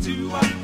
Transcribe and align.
do 0.00 0.32
I? 0.32 0.59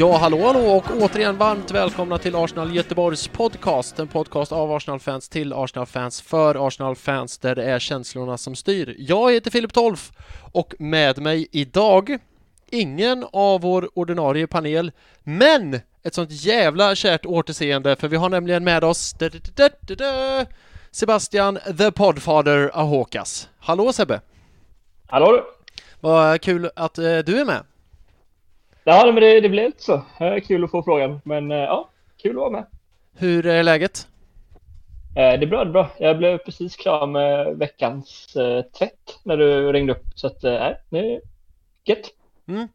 Ja, 0.00 0.16
hallå 0.16 0.46
hallå 0.46 0.60
och 0.60 0.84
återigen 1.00 1.38
varmt 1.38 1.70
välkomna 1.70 2.18
till 2.18 2.36
Arsenal 2.36 2.74
Göteborgs 2.74 3.28
podcast. 3.28 3.98
En 3.98 4.08
podcast 4.08 4.52
av 4.52 4.72
Arsenal-fans 4.72 5.28
till 5.28 5.52
Arsenal-fans 5.52 6.20
för 6.20 6.66
Arsenal-fans 6.66 7.38
där 7.38 7.54
det 7.54 7.64
är 7.64 7.78
känslorna 7.78 8.38
som 8.38 8.54
styr. 8.54 8.96
Jag 8.98 9.32
heter 9.32 9.50
Filip 9.50 9.72
Tolf 9.72 10.12
och 10.52 10.74
med 10.78 11.18
mig 11.18 11.48
idag 11.52 12.18
ingen 12.70 13.26
av 13.32 13.60
vår 13.60 13.90
ordinarie 13.94 14.46
panel, 14.46 14.92
men 15.22 15.80
ett 16.02 16.14
sånt 16.14 16.30
jävla 16.30 16.94
kärt 16.94 17.26
återseende 17.26 17.96
för 17.96 18.08
vi 18.08 18.16
har 18.16 18.28
nämligen 18.28 18.64
med 18.64 18.84
oss 18.84 19.14
Sebastian 20.90 21.58
the 21.78 21.92
Podfather 21.92 22.70
Ahokas. 22.74 23.48
Hallå 23.58 23.92
Sebbe! 23.92 24.20
Hallå 25.06 25.32
du! 25.32 25.44
Vad 26.00 26.40
kul 26.40 26.70
att 26.76 26.98
eh, 26.98 27.18
du 27.18 27.40
är 27.40 27.44
med! 27.44 27.62
Ja, 28.90 29.12
men 29.12 29.22
det, 29.22 29.40
det 29.40 29.48
blev 29.48 29.64
inte 29.64 29.82
så. 29.82 30.02
Kul 30.46 30.64
att 30.64 30.70
få 30.70 30.82
frågan, 30.82 31.20
men 31.24 31.50
eh, 31.50 31.56
ja, 31.56 31.90
kul 32.22 32.30
att 32.30 32.36
vara 32.36 32.50
med. 32.50 32.66
Hur 33.16 33.46
är 33.46 33.62
läget? 33.62 34.06
Eh, 35.16 35.38
det 35.38 35.44
är 35.44 35.46
bra, 35.46 35.64
det 35.64 35.70
är 35.70 35.72
bra. 35.72 35.90
Jag 35.98 36.18
blev 36.18 36.38
precis 36.38 36.76
klar 36.76 37.06
med 37.06 37.56
veckans 37.58 38.36
eh, 38.36 38.62
tvätt 38.62 39.18
när 39.24 39.36
du 39.36 39.72
ringde 39.72 39.92
upp, 39.92 40.04
så 40.14 40.26
att 40.26 40.42
nej, 40.42 40.80
det 40.90 40.98
är 40.98 41.20
gött. 41.84 42.10
Mm. 42.48 42.68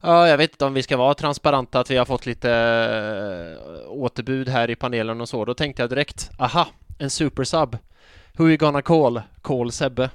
Ja, 0.00 0.28
jag 0.28 0.38
vet 0.38 0.50
inte 0.50 0.64
om 0.64 0.74
vi 0.74 0.82
ska 0.82 0.96
vara 0.96 1.14
transparenta 1.14 1.80
att 1.80 1.90
vi 1.90 1.96
har 1.96 2.04
fått 2.04 2.26
lite 2.26 2.48
återbud 3.88 4.48
här 4.48 4.70
i 4.70 4.76
panelen 4.76 5.20
och 5.20 5.28
så. 5.28 5.44
Då 5.44 5.54
tänkte 5.54 5.82
jag 5.82 5.90
direkt, 5.90 6.30
aha, 6.38 6.66
en 6.98 7.10
supersub. 7.10 7.76
Who 8.32 8.48
you 8.48 8.56
gonna 8.56 8.82
call? 8.82 9.22
Call 9.42 9.72
Sebbe. 9.72 10.10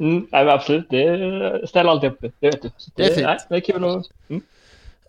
Mm, 0.00 0.26
nej, 0.32 0.48
absolut, 0.48 0.90
det 0.90 1.68
ställer 1.68 1.90
alltid 1.90 2.10
upp 2.10 2.20
det 2.20 2.32
vet 2.40 2.62
du. 2.62 2.70
det, 2.94 3.04
är 3.04 3.14
fint. 3.14 3.26
Nej, 3.26 3.38
det 3.48 3.56
är 3.56 3.60
kul 3.60 3.84
att... 3.84 4.06
Mm. 4.28 4.42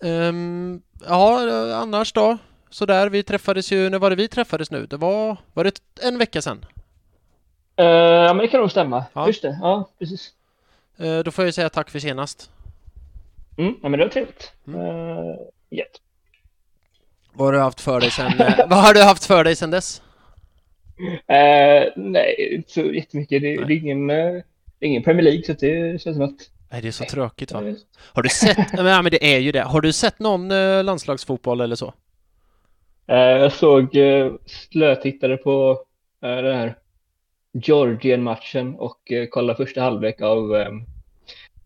Um, 0.01 0.81
ja, 1.07 1.39
annars 1.75 2.13
då? 2.13 2.37
Sådär, 2.69 3.09
vi 3.09 3.23
träffades 3.23 3.71
ju, 3.71 3.89
när 3.89 3.99
var 3.99 4.09
det 4.09 4.15
vi 4.15 4.27
träffades 4.27 4.71
nu? 4.71 4.85
Det 4.85 4.97
var, 4.97 5.37
var 5.53 5.63
det 5.63 5.79
en 6.01 6.17
vecka 6.17 6.41
sedan? 6.41 6.65
Uh, 7.79 7.85
ja, 7.85 8.33
men 8.33 8.37
det 8.37 8.47
kan 8.47 8.59
nog 8.59 8.71
stämma. 8.71 9.05
Ja. 9.13 9.27
Just 9.27 9.41
det, 9.41 9.57
ja, 9.61 9.89
precis. 9.99 10.33
Uh, 11.01 11.19
då 11.19 11.31
får 11.31 11.45
jag 11.45 11.53
säga 11.53 11.69
tack 11.69 11.89
för 11.89 11.99
senast. 11.99 12.51
Mm, 13.57 13.75
ja, 13.81 13.89
men 13.89 13.99
det 13.99 14.05
var 14.05 14.11
trevligt. 14.11 14.51
Mm. 14.67 14.79
Uh, 14.79 15.35
yeah. 15.69 15.89
Vad 17.33 17.47
har 17.47 17.53
du 17.53 17.59
haft 17.59 17.81
för 17.81 17.99
dig 17.99 18.11
sen, 18.11 18.31
vad 18.69 18.79
har 18.79 18.93
du 18.93 19.03
haft 19.03 19.25
för 19.25 19.43
dig 19.43 19.55
sen 19.55 19.71
dess? 19.71 20.01
Uh, 20.99 21.91
nej, 21.95 22.55
inte 22.55 22.71
så 22.71 22.81
jättemycket. 22.81 23.41
Det, 23.41 23.65
det 23.65 23.73
är 23.73 23.77
ingen 23.77 24.11
ingen 24.81 25.03
Premier 25.03 25.23
League 25.23 25.43
så 25.43 25.53
det 25.53 26.01
känns 26.01 26.17
som 26.17 26.25
att... 26.25 26.49
Nej, 26.71 26.81
det 26.81 26.87
är 26.87 26.91
så 26.91 27.03
tråkigt 27.03 27.51
va? 27.51 27.63
Har 28.13 28.21
du 28.21 28.29
sett, 28.29 28.57
ja 28.73 29.01
men 29.01 29.11
det 29.11 29.33
är 29.35 29.39
ju 29.39 29.51
det. 29.51 29.61
Har 29.61 29.81
du 29.81 29.93
sett 29.93 30.19
någon 30.19 30.51
eh, 30.51 30.83
landslagsfotboll 30.83 31.61
eller 31.61 31.75
så? 31.75 31.93
Eh, 33.07 33.17
jag 33.17 33.51
såg, 33.51 33.95
eh, 33.95 34.31
slötittade 34.45 35.37
på 35.37 35.83
den 36.19 36.55
här 36.57 36.75
Georgien-matchen 37.53 38.75
och 38.75 39.11
kollade 39.29 39.57
första 39.65 39.81
halvlek 39.81 40.21
av 40.21 40.65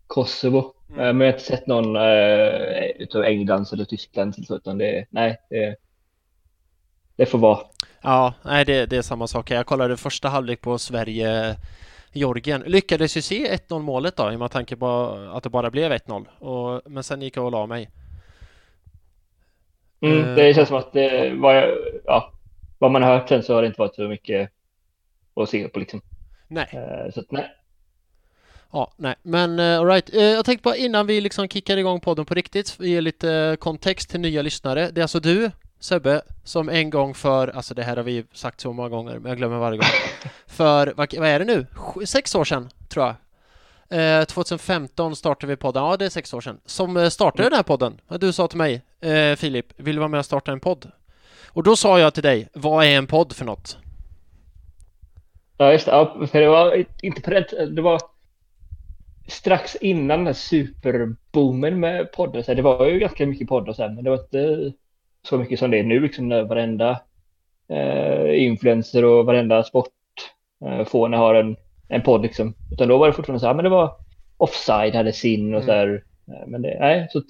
Kosovo. 0.08 0.74
Mm. 0.90 1.18
Men 1.18 1.28
jag 1.28 1.34
har 1.34 1.38
inte 1.38 1.46
sett 1.46 1.68
någon 1.68 1.96
utav 2.96 3.24
Englands 3.24 3.74
eller 3.74 3.86
Tysklands 3.86 4.38
eller 4.38 4.46
så, 4.46 4.56
utan 4.56 4.78
det, 4.78 5.06
nej, 5.10 5.38
det, 5.50 5.76
det 7.16 7.26
får 7.26 7.38
vara. 7.40 7.60
Ja, 8.02 8.34
nej 8.46 8.66
det, 8.66 8.86
det 8.86 8.98
är 8.98 9.02
samma 9.02 9.28
sak. 9.28 9.52
Jag 9.52 9.66
kollade 9.66 9.98
första 9.98 10.30
halvlek 10.30 10.62
på 10.62 10.78
Sverige 10.78 11.56
Georgien 12.16 12.64
lyckades 12.66 13.18
ju 13.18 13.22
se 13.22 13.56
1-0 13.56 13.80
målet 13.80 14.16
då, 14.16 14.32
i 14.32 14.38
med 14.38 14.52
tanke 14.52 14.76
på 14.76 14.88
att 15.34 15.44
det 15.44 15.50
bara 15.50 15.72
blev 15.72 15.92
1-0. 15.92 16.82
Men 16.86 17.04
sen 17.04 17.22
gick 17.22 17.38
jag 17.38 17.46
och 17.46 17.52
la 17.52 17.66
mig. 17.66 17.90
Mm, 20.02 20.20
eh, 20.20 20.36
det 20.36 20.54
känns 20.54 20.68
som 20.68 20.78
att 20.78 20.94
det 20.94 21.34
var, 21.34 21.78
ja, 22.06 22.34
vad 22.80 22.92
man 22.92 23.04
har 23.04 23.18
hört 23.18 23.30
sen 23.30 23.44
så 23.44 23.54
har 23.54 23.62
det 23.62 23.68
inte 23.68 23.82
varit 23.82 23.96
så 23.96 24.08
mycket 24.08 24.52
att 25.36 25.50
se 25.50 25.68
på 25.68 25.80
liksom. 25.80 26.02
Nej. 26.48 26.68
Uh, 26.74 27.12
så 27.12 27.20
att, 27.20 27.32
nej. 27.32 27.52
Ja, 28.72 28.94
nej, 28.98 29.16
men 29.22 29.60
alright. 29.60 30.14
Jag 30.14 30.46
tänkte 30.46 30.64
bara 30.64 30.76
innan 30.76 31.08
vi 31.08 31.22
liksom 31.22 31.48
kickar 31.48 31.78
igång 31.78 32.00
podden 32.00 32.26
på 32.26 32.34
riktigt, 32.34 32.78
ge 32.80 33.02
lite 33.02 33.58
kontext 33.60 34.10
till 34.10 34.20
nya 34.20 34.42
lyssnare. 34.42 34.90
Det 34.92 35.02
är 35.02 35.04
alltså 35.04 35.20
du 35.20 35.52
Sebbe, 35.80 36.22
som 36.44 36.70
en 36.70 36.90
gång 36.90 37.14
för, 37.14 37.48
alltså 37.48 37.74
det 37.74 37.84
här 37.84 37.96
har 37.96 38.04
vi 38.04 38.26
sagt 38.34 38.62
så 38.62 38.74
många 38.74 38.90
gånger, 38.90 39.20
men 39.20 39.30
jag 39.30 39.38
glömmer 39.38 39.58
varje 39.58 39.78
gång. 39.78 39.88
För, 40.48 40.94
vad, 40.96 41.14
vad 41.18 41.28
är 41.28 41.40
det 41.40 41.46
nu? 41.46 41.66
Sex 42.06 42.36
år 42.36 42.44
sedan, 42.44 42.70
tror 42.90 43.06
jag. 43.06 43.16
Eh, 43.90 44.26
2015 44.26 45.16
startade 45.16 45.54
vi 45.54 45.58
podden, 45.58 45.84
ja 45.84 45.98
det 45.98 46.06
är 46.06 46.10
sex 46.10 46.34
år 46.34 46.42
sedan, 46.42 46.60
som 46.66 46.98
eh, 46.98 47.10
startade 47.10 47.44
mm. 47.44 47.50
den 47.50 47.58
här 47.58 47.64
podden. 47.64 48.02
Du 48.20 48.34
sa 48.34 48.48
till 48.48 48.58
mig, 48.58 48.82
eh, 49.02 49.36
Filip, 49.36 49.66
vill 49.76 49.96
du 49.96 50.00
vara 50.00 50.10
med 50.10 50.20
och 50.20 50.26
starta 50.26 50.52
en 50.52 50.60
podd? 50.60 50.92
Och 51.48 51.64
då 51.64 51.76
sa 51.76 52.00
jag 52.00 52.14
till 52.14 52.24
dig, 52.24 52.50
vad 52.54 52.86
är 52.86 52.98
en 52.98 53.08
podd 53.08 53.34
för 53.34 53.46
något? 53.46 53.78
Ja, 55.58 55.72
just 55.72 55.86
det. 55.86 55.92
Ja, 55.92 56.28
för 56.32 56.42
det 56.42 56.48
var 56.48 56.86
inte 57.02 57.22
på 57.22 57.32
rätt, 57.32 57.76
det 57.76 57.82
var 57.82 58.02
strax 59.28 59.76
innan 59.76 60.18
den 60.18 60.28
här 60.28 60.34
superboomen 60.34 61.80
med 61.80 62.12
poddar. 62.12 62.56
Det 62.56 62.62
var 62.62 62.88
ju 62.88 63.00
ganska 63.00 63.26
mycket 63.26 63.48
poddar 63.48 63.74
sen, 63.74 63.96
men 63.96 64.04
det 64.04 64.10
var 64.10 64.18
inte 64.18 64.74
så 65.26 65.38
mycket 65.38 65.60
som 65.60 65.72
det 65.72 65.80
är 65.80 65.84
nu, 65.84 66.00
liksom 66.00 66.30
när 66.30 66.44
varenda 66.44 67.02
eh, 67.70 68.44
influencer 68.44 69.06
och 69.06 69.26
varenda 69.26 69.64
sportfåne 69.64 71.18
eh, 71.18 71.22
har 71.22 71.36
en, 71.36 71.56
en 71.88 72.02
podd 72.02 72.22
liksom. 72.22 72.54
Utan 72.72 72.88
då 72.88 72.98
var 72.98 73.08
det 73.08 73.14
fortfarande 73.14 73.40
så 73.40 73.48
här, 73.48 73.54
men 73.54 73.64
det 73.64 73.70
var 73.70 73.96
offside 74.38 74.96
hade 74.96 75.14
sin 75.14 75.56
och 75.56 75.62
mm. 75.62 75.66
så 75.66 75.72
här. 75.72 76.04
Eh, 76.28 76.48
men 76.48 76.62
det, 76.62 76.78
nej, 76.80 77.08
så 77.12 77.18
att, 77.18 77.26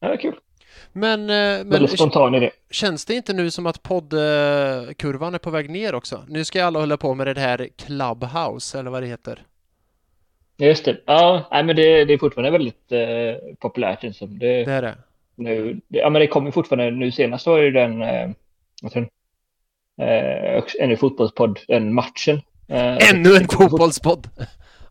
det 0.00 0.08
var 0.08 0.16
kul. 0.16 0.34
Men, 0.92 1.20
eh, 1.20 1.64
men 1.64 1.88
spontan 1.88 2.34
idé. 2.34 2.50
känns 2.70 3.04
det 3.04 3.14
inte 3.14 3.32
nu 3.32 3.50
som 3.50 3.66
att 3.66 3.82
poddkurvan 3.82 5.34
är 5.34 5.38
på 5.38 5.50
väg 5.50 5.70
ner 5.70 5.94
också? 5.94 6.24
Nu 6.28 6.44
ska 6.44 6.64
alla 6.64 6.78
hålla 6.80 6.96
på 6.96 7.14
med 7.14 7.26
det 7.26 7.40
här 7.40 7.68
Clubhouse 7.76 8.78
eller 8.78 8.90
vad 8.90 9.02
det 9.02 9.06
heter. 9.06 9.42
Just 10.56 10.84
det. 10.84 10.96
Ja, 11.06 11.48
nej, 11.50 11.64
men 11.64 11.76
det, 11.76 12.04
det 12.04 12.12
är 12.12 12.18
fortfarande 12.18 12.50
väldigt 12.50 12.92
eh, 12.92 13.54
populärt. 13.58 14.02
Liksom. 14.02 14.38
Det, 14.38 14.64
det 14.64 14.72
är 14.72 14.82
det 14.82 14.94
nu. 15.38 15.80
Ja, 15.88 16.10
men 16.10 16.20
det 16.20 16.26
kommer 16.26 16.50
fortfarande. 16.50 16.90
Nu 16.90 17.12
senast 17.12 17.46
var 17.46 17.58
ju 17.58 17.70
den, 17.70 18.02
eh, 18.02 18.30
den 18.92 19.08
eh, 20.00 20.62
ännu 20.80 20.96
fotbollspodd, 20.96 21.58
den 21.68 21.94
matchen. 21.94 22.40
Eh, 22.68 23.10
ännu 23.10 23.36
en 23.36 23.48
fotbollspodd! 23.48 24.28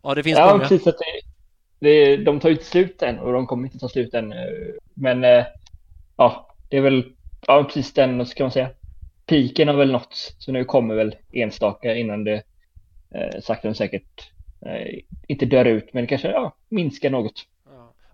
Ja, 0.02 0.14
det 0.14 0.22
finns 0.22 0.38
ja, 0.38 0.50
många. 0.50 0.68
Precis, 0.68 0.86
att 0.86 0.98
det, 0.98 1.20
det, 1.88 2.16
de 2.16 2.40
tar 2.40 2.48
ju 2.48 2.54
inte 2.54 2.66
slut 2.66 3.02
än 3.02 3.18
och 3.18 3.32
de 3.32 3.46
kommer 3.46 3.64
inte 3.64 3.78
ta 3.78 3.88
slut 3.88 4.14
än. 4.14 4.32
Eh, 4.32 4.38
men 4.94 5.24
eh, 5.24 5.44
ja, 6.16 6.56
det 6.68 6.76
är 6.76 6.80
väl 6.80 7.12
ja, 7.46 7.64
precis 7.64 7.92
den, 7.92 8.26
ska 8.26 8.44
man 8.44 8.50
säga. 8.50 8.70
Piken 9.26 9.68
har 9.68 9.74
väl 9.74 9.92
nåtts, 9.92 10.34
så 10.38 10.52
nu 10.52 10.64
kommer 10.64 10.94
väl 10.94 11.16
enstaka 11.32 11.94
innan 11.94 12.24
det 12.24 12.42
eh, 13.14 13.40
sakta 13.42 13.68
men 13.68 13.74
säkert 13.74 14.30
eh, 14.66 14.98
inte 15.28 15.46
dör 15.46 15.64
ut, 15.64 15.92
men 15.92 16.02
det 16.02 16.08
kanske 16.08 16.28
ja, 16.28 16.56
minskar 16.68 17.10
något. 17.10 17.46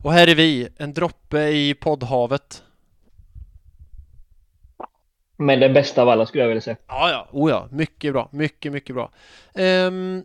Och 0.04 0.12
här 0.12 0.30
är 0.30 0.34
vi, 0.34 0.68
en 0.78 0.92
droppe 0.92 1.38
i 1.38 1.74
poddhavet. 1.74 2.62
Men 5.36 5.60
den 5.60 5.74
bästa 5.74 6.02
av 6.02 6.08
alla 6.08 6.26
skulle 6.26 6.42
jag 6.42 6.48
vilja 6.48 6.60
säga. 6.60 6.76
Ja, 6.86 7.10
ja, 7.10 7.28
oh 7.32 7.50
ja, 7.50 7.68
mycket 7.70 8.12
bra, 8.12 8.28
mycket, 8.32 8.72
mycket 8.72 8.94
bra. 8.94 9.10
Um, 9.54 10.24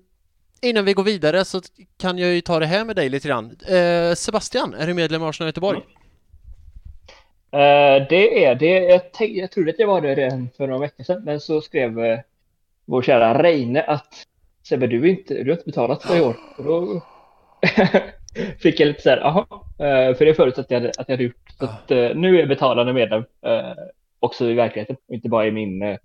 innan 0.62 0.86
vi 0.86 0.94
går 0.94 1.04
vidare 1.04 1.46
så 1.46 1.62
kan 1.98 2.18
jag 2.18 2.34
ju 2.34 2.42
ta 2.42 2.60
det 2.60 2.66
här 2.66 2.86
med 2.86 2.96
dig 2.96 3.10
lite 3.10 3.28
grann. 3.28 3.46
Uh, 3.46 4.14
Sebastian, 4.14 4.74
är 4.74 4.88
du 4.88 4.94
medlem 4.94 5.22
i 5.22 5.26
Arsenal 5.26 5.48
Göteborg? 5.48 5.81
Mm. 7.52 8.02
Uh, 8.02 8.08
det 8.10 8.46
är 8.46 8.56
det. 8.56 8.80
Jag, 8.80 9.30
jag 9.30 9.52
trodde 9.52 9.72
att 9.72 9.80
jag 9.80 9.88
var 9.88 10.02
det 10.02 10.16
redan 10.16 10.50
för 10.58 10.68
några 10.68 10.81
veckor 10.81 11.04
sedan, 11.04 11.24
men 11.24 11.40
så 11.40 11.62
skrev 11.62 12.00
uh, 12.00 12.20
vår 12.86 13.02
kära 13.02 13.44
Reine 13.44 13.81
att 13.81 14.26
Sebbe, 14.64 14.88
du, 14.88 15.10
inte, 15.10 15.34
du 15.34 15.44
har 15.44 15.58
inte 15.58 15.66
betalat 15.66 16.04
för 16.04 16.18
i 16.18 16.22
år. 16.22 16.36
Och 16.58 16.64
då 16.64 17.02
fick 18.60 18.80
jag 18.80 18.88
lite 18.88 19.02
så 19.02 19.10
här, 19.10 19.18
jaha, 19.18 19.46
eh, 19.78 20.16
för 20.16 20.26
det 20.26 20.34
förutsatte 20.34 20.74
jag 20.74 20.86
att 20.86 20.96
jag 20.98 21.14
hade 21.14 21.24
gjort. 21.24 21.50
Så 21.60 21.66
att, 21.66 21.92
uh, 21.92 22.16
nu 22.16 22.36
är 22.36 22.40
jag 22.40 22.48
betalande 22.48 22.94
medlem 22.94 23.20
uh, 23.20 23.74
också 24.20 24.50
i 24.50 24.54
verkligheten, 24.54 24.96
inte 25.12 25.30
bara 25.30 25.48
i, 25.48 25.52
min, 25.52 25.98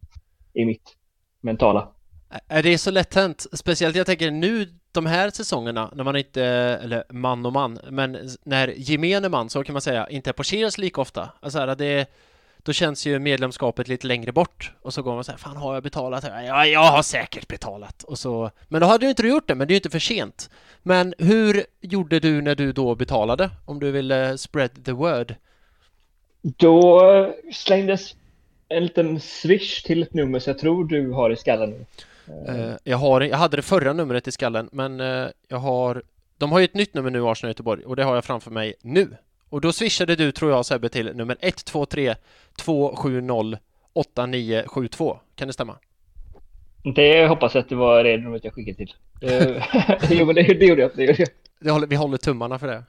i 0.53 0.65
mitt 0.65 0.97
mentala. 1.41 1.89
Det 2.49 2.69
är 2.69 2.79
så 2.79 2.91
lätt 2.91 3.15
hänt, 3.15 3.47
speciellt 3.53 3.97
jag 3.97 4.07
tänker 4.07 4.31
nu 4.31 4.67
de 4.93 5.07
här 5.07 5.31
säsongerna 5.31 5.91
när 5.95 6.05
man 6.05 6.17
inte, 6.17 6.45
eller 6.83 7.05
man 7.11 7.47
och 7.47 7.53
man, 7.53 7.79
men 7.91 8.19
när 8.45 8.75
gemene 8.77 9.29
man, 9.29 9.51
så 9.51 9.65
kan 9.65 9.73
man 9.73 9.83
säga, 9.83 10.09
inte 10.09 10.31
är 10.31 10.33
på 10.33 10.43
Cheers 10.43 10.79
lika 10.79 11.01
ofta. 11.01 11.31
Alltså 11.41 11.75
det, 11.75 12.07
då 12.65 12.73
känns 12.73 13.07
ju 13.07 13.19
medlemskapet 13.19 13.89
lite 13.89 14.07
längre 14.07 14.33
bort 14.33 14.73
och 14.83 14.95
så 14.95 15.03
går 15.03 15.15
man 15.15 15.25
så 15.25 15.31
här, 15.31 15.39
fan 15.39 15.57
har 15.57 15.75
jag 15.75 15.83
betalat? 15.83 16.25
Ja, 16.25 16.67
jag 16.67 16.85
har 16.85 17.03
säkert 17.03 17.49
betalat. 17.49 18.03
Och 18.03 18.19
så, 18.19 18.51
men 18.69 18.81
då 18.81 18.87
hade 18.87 19.05
ju 19.05 19.11
inte 19.11 19.23
du 19.23 19.29
gjort 19.29 19.49
det, 19.49 19.55
men 19.55 19.69
det 19.69 19.73
är 19.73 19.75
ju 19.75 19.79
inte 19.79 19.91
för 19.91 19.99
sent. 19.99 20.51
Men 20.83 21.15
hur 21.19 21.65
gjorde 21.81 22.21
du 22.21 22.43
när 22.43 22.55
du 22.55 22.73
då 22.73 22.95
betalade? 22.95 23.51
Om 23.65 23.81
du 23.81 23.91
ville 23.91 24.39
spread 24.39 24.85
the 24.85 24.93
word? 24.93 25.35
Då 26.43 27.35
slängdes 27.53 28.15
en 28.69 28.83
liten 28.83 29.21
swish 29.21 29.83
till 29.83 30.03
ett 30.03 30.15
nummer 30.15 30.39
så 30.39 30.51
jag 30.51 30.59
tror 30.59 30.85
du 30.85 31.11
har 31.11 31.31
i 31.31 31.37
skallen 31.37 31.71
nu. 31.71 31.87
Uh, 32.49 32.75
jag, 32.85 32.97
har, 32.97 33.21
jag 33.21 33.37
hade 33.37 33.57
det 33.57 33.63
förra 33.63 33.93
numret 33.93 34.29
i 34.29 34.33
skallen, 34.33 34.69
men 34.73 35.01
uh, 35.01 35.29
jag 35.49 35.59
har... 35.59 36.03
De 36.39 36.53
har 36.53 36.59
ju 36.59 36.65
ett 36.65 36.75
nytt 36.75 36.95
nummer 36.95 37.11
nu, 37.11 37.27
Arsenal 37.27 37.51
Göteborg, 37.51 37.85
och 37.85 37.97
det 37.97 38.05
har 38.05 38.15
jag 38.15 38.25
framför 38.25 38.51
mig 38.51 38.75
nu. 38.83 39.17
Och 39.55 39.61
då 39.61 39.73
swishade 39.73 40.17
du, 40.17 40.33
tror 40.33 40.51
jag, 40.51 40.67
Sebbe, 40.67 40.89
till 40.89 41.17
nummer 41.17 41.37
123 41.41 42.15
270 42.59 43.59
8972. 43.93 45.19
Kan 45.35 45.47
det 45.47 45.53
stämma? 45.53 45.77
Det 46.95 47.27
hoppas 47.27 47.55
jag 47.55 47.63
att 47.63 47.69
det 47.69 47.75
var 47.75 48.05
det 48.05 48.17
numret 48.17 48.45
jag 48.45 48.55
skickade 48.55 48.77
till. 48.77 48.95
jo, 50.19 50.27
men 50.27 50.35
det, 50.35 50.43
det 50.43 50.67
gjorde 50.67 50.83
jag. 50.83 50.91
Det 50.95 51.05
gjorde 51.05 51.19
jag. 51.19 51.29
Det 51.61 51.71
håller, 51.71 51.87
vi 51.87 51.97
håller 51.97 52.17
tummarna 52.17 52.59
för 52.59 52.67
det. 52.67 52.85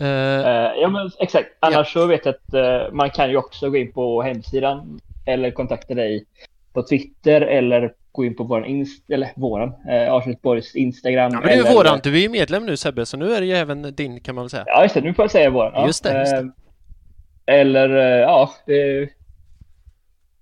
uh, 0.00 0.80
ja, 0.82 0.88
men 0.88 1.10
exakt. 1.18 1.48
Annars 1.60 1.94
ja. 1.94 2.00
så 2.00 2.06
vet 2.06 2.26
jag 2.26 2.34
att 2.34 2.54
uh, 2.54 2.94
man 2.94 3.10
kan 3.10 3.30
ju 3.30 3.36
också 3.36 3.70
gå 3.70 3.76
in 3.76 3.92
på 3.92 4.22
hemsidan 4.22 5.00
eller 5.26 5.50
kontakta 5.50 5.94
dig 5.94 6.26
på 6.72 6.82
Twitter 6.82 7.40
eller 7.40 7.94
gå 8.12 8.24
in 8.24 8.36
på 8.36 8.44
våran, 8.44 8.64
inst 8.64 9.10
eller 9.10 9.32
våran, 9.36 9.68
eh, 9.68 10.12
Arsenalborgs 10.12 10.74
Instagram. 10.74 11.32
Ja, 11.32 11.40
men 11.40 11.48
det 11.48 11.54
är 11.54 11.56
ju 11.56 11.74
våran, 11.74 12.00
du 12.02 12.16
är 12.16 12.20
ju 12.20 12.28
medlem 12.28 12.66
nu 12.66 12.76
Sebbe, 12.76 13.06
så 13.06 13.16
nu 13.16 13.32
är 13.32 13.40
det 13.40 13.46
ju 13.46 13.52
även 13.52 13.82
din 13.94 14.20
kan 14.20 14.34
man 14.34 14.44
väl 14.44 14.50
säga. 14.50 14.64
Ja, 14.66 14.82
just 14.82 14.94
det, 14.94 15.00
nu 15.00 15.14
får 15.14 15.22
jag 15.22 15.30
säga 15.30 15.50
våran. 15.50 15.86
Just 15.86 16.04
det, 16.04 16.18
just 16.18 16.32
det. 16.32 16.38
Eh, 16.38 17.60
eller, 17.60 17.88
eh, 17.88 18.20
ja, 18.20 18.50
det, 18.66 19.08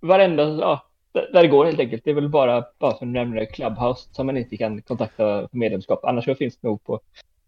varenda, 0.00 0.42
ja, 0.42 0.86
där 1.12 1.42
det 1.42 1.48
går 1.48 1.64
helt 1.64 1.80
enkelt. 1.80 2.04
Det 2.04 2.10
är 2.10 2.14
väl 2.14 2.28
bara, 2.28 2.64
bara 2.78 2.94
som 2.94 3.12
du 3.12 3.18
nämnde, 3.18 3.46
Clubhouse 3.46 4.08
som 4.12 4.26
man 4.26 4.36
inte 4.36 4.56
kan 4.56 4.82
kontakta 4.82 5.16
för 5.16 5.48
medlemskap. 5.52 6.04
Annars 6.04 6.24
så 6.24 6.34
finns 6.34 6.56
det 6.56 6.68
nog 6.68 6.84
på 6.84 7.00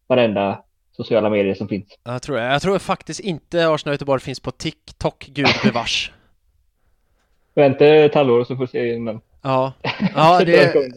varenda 0.06 0.62
sociala 0.92 1.30
medier 1.30 1.54
som 1.54 1.68
finns. 1.68 1.98
Jag 2.04 2.22
tror, 2.22 2.38
jag 2.38 2.62
tror 2.62 2.78
faktiskt 2.78 3.20
inte 3.20 3.68
Arsenal 3.68 3.94
Göteborg 3.94 4.20
finns 4.20 4.40
på 4.40 4.50
TikTok, 4.50 5.26
gud 5.32 5.46
bevars. 5.64 6.12
Vänta 7.54 7.86
ett 7.86 8.14
halvår 8.14 8.44
så 8.44 8.56
får 8.56 8.62
vi 8.62 8.68
se 8.68 8.94
innan. 8.94 9.20
Ja, 9.42 9.72
ja, 10.14 10.44
det 10.44 10.56
är, 10.56 10.92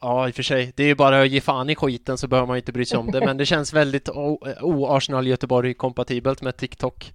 ja, 0.00 0.28
i 0.28 0.30
och 0.30 0.34
för 0.34 0.42
sig. 0.42 0.72
Det 0.76 0.82
är 0.82 0.86
ju 0.86 0.94
bara 0.94 1.22
att 1.22 1.28
ge 1.28 1.40
fan 1.40 1.70
i 1.70 1.74
skiten 1.74 2.18
så 2.18 2.28
behöver 2.28 2.46
man 2.46 2.56
inte 2.56 2.72
bry 2.72 2.84
sig 2.84 2.98
om 2.98 3.10
det. 3.10 3.20
Men 3.20 3.36
det 3.36 3.46
känns 3.46 3.72
väldigt 3.72 4.08
o-Arsenal 4.60 5.26
Göteborg-kompatibelt 5.26 6.42
med 6.42 6.56
TikTok. 6.56 7.12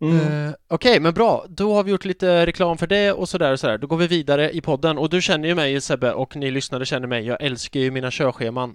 Mm. 0.00 0.16
Uh, 0.16 0.52
Okej, 0.68 0.90
okay, 0.90 1.00
men 1.00 1.14
bra. 1.14 1.46
Då 1.48 1.74
har 1.74 1.82
vi 1.82 1.90
gjort 1.90 2.04
lite 2.04 2.46
reklam 2.46 2.78
för 2.78 2.86
det 2.86 3.12
och 3.12 3.28
sådär 3.28 3.52
och 3.52 3.60
sådär. 3.60 3.78
Då 3.78 3.86
går 3.86 3.96
vi 3.96 4.06
vidare 4.06 4.50
i 4.50 4.60
podden. 4.60 4.98
Och 4.98 5.10
du 5.10 5.22
känner 5.22 5.48
ju 5.48 5.54
mig 5.54 5.80
Sebbe 5.80 6.12
och 6.12 6.36
ni 6.36 6.50
lyssnare 6.50 6.86
känner 6.86 7.06
mig. 7.06 7.26
Jag 7.26 7.42
älskar 7.42 7.80
ju 7.80 7.90
mina 7.90 8.10
körscheman. 8.10 8.74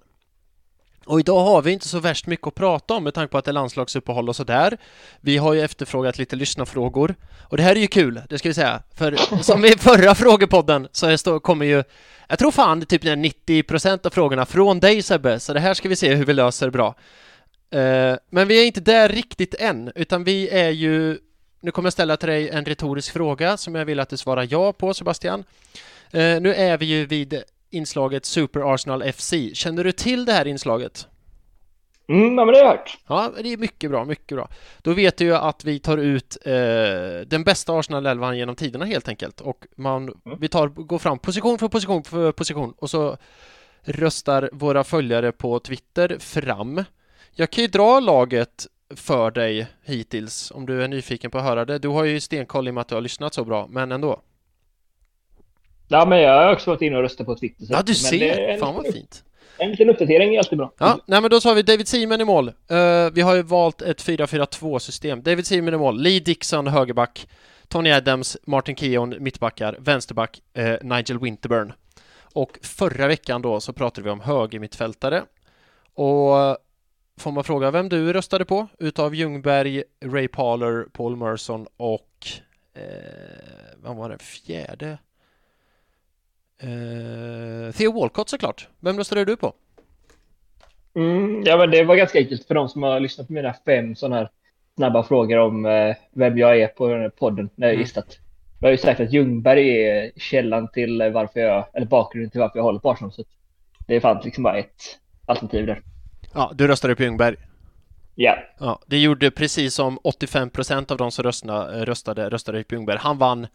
Och 1.07 1.19
idag 1.19 1.43
har 1.43 1.61
vi 1.61 1.71
inte 1.71 1.87
så 1.87 1.99
värst 1.99 2.27
mycket 2.27 2.47
att 2.47 2.55
prata 2.55 2.93
om 2.93 3.03
med 3.03 3.13
tanke 3.13 3.31
på 3.31 3.37
att 3.37 3.45
det 3.45 3.51
är 3.51 3.53
landslagsuppehåll 3.53 4.29
och 4.29 4.35
sådär. 4.35 4.77
Vi 5.21 5.37
har 5.37 5.53
ju 5.53 5.61
efterfrågat 5.61 6.17
lite 6.17 6.35
lyssnarfrågor 6.35 7.15
och 7.41 7.57
det 7.57 7.63
här 7.63 7.75
är 7.75 7.79
ju 7.79 7.87
kul, 7.87 8.21
det 8.29 8.37
ska 8.37 8.49
vi 8.49 8.53
säga. 8.53 8.81
För 8.95 9.15
som 9.43 9.65
i 9.65 9.71
förra 9.71 10.15
frågepodden 10.15 10.87
så 10.91 11.39
kommer 11.39 11.65
ju, 11.65 11.83
jag 12.27 12.39
tror 12.39 12.51
fan 12.51 12.85
typ 12.85 13.03
90% 13.03 14.05
av 14.07 14.09
frågorna 14.09 14.45
från 14.45 14.79
dig 14.79 15.01
Sebbe, 15.01 15.39
så 15.39 15.53
det 15.53 15.59
här 15.59 15.73
ska 15.73 15.89
vi 15.89 15.95
se 15.95 16.15
hur 16.15 16.25
vi 16.25 16.33
löser 16.33 16.69
bra. 16.69 16.95
Uh, 17.75 18.15
men 18.29 18.47
vi 18.47 18.61
är 18.61 18.65
inte 18.65 18.81
där 18.81 19.09
riktigt 19.09 19.55
än, 19.59 19.91
utan 19.95 20.23
vi 20.23 20.49
är 20.49 20.69
ju 20.69 21.19
nu 21.61 21.71
kommer 21.71 21.87
jag 21.87 21.93
ställa 21.93 22.17
till 22.17 22.29
dig 22.29 22.49
en 22.49 22.65
retorisk 22.65 23.13
fråga 23.13 23.57
som 23.57 23.75
jag 23.75 23.85
vill 23.85 23.99
att 23.99 24.09
du 24.09 24.17
svarar 24.17 24.47
ja 24.49 24.73
på 24.73 24.93
Sebastian. 24.93 25.39
Uh, 26.15 26.41
nu 26.41 26.53
är 26.53 26.77
vi 26.77 26.85
ju 26.85 27.05
vid 27.05 27.43
inslaget 27.69 28.25
Super 28.25 28.73
Arsenal 28.73 29.11
FC. 29.13 29.33
Känner 29.53 29.83
du 29.83 29.91
till 29.91 30.25
det 30.25 30.33
här 30.33 30.47
inslaget? 30.47 31.07
Mm, 32.09 32.35
men 32.35 32.47
det 32.47 32.53
har 32.53 32.59
jag 32.59 32.67
hört. 32.67 32.97
Ja, 33.07 33.31
det 33.43 33.53
är 33.53 33.57
mycket 33.57 33.91
bra, 33.91 34.05
mycket 34.05 34.37
bra. 34.37 34.49
Då 34.81 34.93
vet 34.93 35.17
du 35.17 35.25
ju 35.25 35.35
att 35.35 35.65
vi 35.65 35.79
tar 35.79 35.97
ut 35.97 36.37
eh, 36.45 36.53
den 37.27 37.43
bästa 37.43 37.73
Arsenal-elvan 37.73 38.37
genom 38.37 38.55
tiderna 38.55 38.85
helt 38.85 39.07
enkelt. 39.07 39.41
Och 39.41 39.65
man, 39.75 40.03
mm. 40.03 40.39
vi 40.39 40.47
tar, 40.47 40.67
går 40.67 40.99
fram 40.99 41.19
position 41.19 41.57
för 41.57 41.67
position 41.67 42.03
för 42.03 42.31
position 42.31 42.73
och 42.77 42.89
så 42.89 43.17
röstar 43.83 44.49
våra 44.53 44.83
följare 44.83 45.31
på 45.31 45.59
Twitter 45.59 46.17
fram. 46.19 46.83
Jag 47.31 47.49
kan 47.49 47.61
ju 47.61 47.67
dra 47.67 47.99
laget 47.99 48.67
för 48.95 49.31
dig 49.31 49.67
hittills 49.83 50.51
om 50.51 50.65
du 50.65 50.83
är 50.83 50.87
nyfiken 50.87 51.31
på 51.31 51.37
att 51.37 51.43
höra 51.43 51.65
det. 51.65 51.79
Du 51.79 51.87
har 51.87 52.03
ju 52.03 52.19
stenkoll 52.19 52.67
i 52.67 52.69
och 52.69 52.73
med 52.73 52.81
att 52.81 52.87
du 52.87 52.95
har 52.95 53.01
lyssnat 53.01 53.33
så 53.33 53.45
bra, 53.45 53.67
men 53.69 53.91
ändå. 53.91 54.21
Ja, 55.87 56.05
men 56.05 56.21
jag 56.21 56.45
har 56.45 56.53
också 56.53 56.69
varit 56.69 56.81
inne 56.81 56.97
och 56.97 57.01
röstat 57.01 57.25
på 57.25 57.35
Twitter. 57.35 57.65
Ja, 57.69 57.81
du 57.81 57.95
ser! 57.95 58.57
Fan 58.57 58.75
vad 58.75 58.93
fint. 58.93 59.23
En 59.57 59.71
liten 59.71 59.89
uppdatering 59.89 60.35
är 60.35 60.39
alltid 60.39 60.57
bra. 60.57 60.73
Ja, 60.77 60.99
nej 61.05 61.21
men 61.21 61.31
då 61.31 61.41
så 61.41 61.49
har 61.49 61.55
vi 61.55 61.61
David 61.61 61.87
Seaman 61.87 62.21
i 62.21 62.25
mål. 62.25 62.47
Uh, 62.47 63.09
vi 63.13 63.21
har 63.21 63.35
ju 63.35 63.41
valt 63.41 63.81
ett 63.81 64.03
4-4-2 64.03 64.79
system. 64.79 65.23
David 65.23 65.47
Seaman 65.47 65.73
i 65.73 65.77
mål, 65.77 66.01
Lee 66.01 66.19
Dixon 66.19 66.67
högerback, 66.67 67.27
Tony 67.67 67.91
Adams, 67.91 68.37
Martin 68.45 68.75
Keown 68.75 69.15
mittbackar, 69.19 69.75
vänsterback 69.79 70.41
uh, 70.57 70.75
Nigel 70.81 71.19
Winterburn. 71.19 71.73
Och 72.33 72.59
förra 72.61 73.07
veckan 73.07 73.41
då 73.41 73.59
så 73.59 73.73
pratade 73.73 74.05
vi 74.05 74.09
om 74.09 74.19
högermittfältare. 74.19 75.23
Och 75.93 76.57
får 77.17 77.31
man 77.31 77.43
fråga 77.43 77.71
vem 77.71 77.89
du 77.89 78.13
röstade 78.13 78.45
på 78.45 78.67
utav 78.79 79.15
Ljungberg, 79.15 79.83
Ray 80.05 80.27
Parler, 80.27 80.85
Paul 80.91 81.15
Merson 81.15 81.67
och 81.77 82.27
eh, 82.73 82.81
vad 83.77 83.95
var 83.95 84.09
det 84.09 84.19
fjärde? 84.19 84.97
Uh, 86.63 87.71
Theo 87.71 87.91
Walcott 87.91 88.29
såklart. 88.29 88.67
Vem 88.79 88.97
röstade 88.97 89.25
du 89.25 89.37
på? 89.37 89.53
Mm, 90.95 91.43
ja, 91.45 91.57
men 91.57 91.71
det 91.71 91.83
var 91.83 91.95
ganska 91.95 92.19
enkelt 92.19 92.47
för 92.47 92.55
de 92.55 92.69
som 92.69 92.83
har 92.83 92.99
lyssnat 92.99 93.27
på 93.27 93.33
mina 93.33 93.55
fem 93.65 93.95
sådana 93.95 94.15
här 94.15 94.29
snabba 94.75 95.03
frågor 95.03 95.37
om 95.37 95.65
uh, 95.65 95.95
vem 96.11 96.37
jag 96.37 96.61
är 96.61 96.67
på 96.67 96.87
den 96.87 97.01
här 97.01 97.09
podden 97.09 97.49
när 97.55 97.67
jag 97.67 97.73
mm. 97.73 97.81
gissat. 97.81 98.17
Jag 98.59 98.67
har 98.67 98.71
ju 98.71 98.77
sagt 98.77 98.99
att 98.99 99.13
Ljungberg 99.13 99.87
är 99.87 100.11
källan 100.15 100.67
till 100.67 101.11
varför 101.13 101.39
jag, 101.39 101.65
eller 101.73 101.85
bakgrunden 101.85 102.31
till 102.31 102.41
varför 102.41 102.59
jag 102.59 102.63
håller 102.63 102.79
på 102.79 102.91
Arsenal. 102.91 103.11
Så 103.11 103.23
det 103.87 104.01
fanns 104.01 104.25
liksom 104.25 104.43
bara 104.43 104.57
ett 104.57 104.99
alternativ 105.25 105.65
där. 105.65 105.81
Ja, 106.33 106.51
du 106.55 106.67
röstade 106.67 106.95
på 106.95 107.03
Ljungberg. 107.03 107.35
Ja. 108.15 108.37
ja. 108.59 108.79
Det 108.85 108.97
gjorde 108.97 109.31
precis 109.31 109.73
som 109.73 109.99
85 110.03 110.49
procent 110.49 110.91
av 110.91 110.97
de 110.97 111.11
som 111.11 111.23
röstade, 111.23 111.85
röstade, 111.85 112.29
röstade 112.29 112.63
på 112.63 112.75
Ljungberg. 112.75 112.97
Han 112.99 113.17
vann 113.17 113.47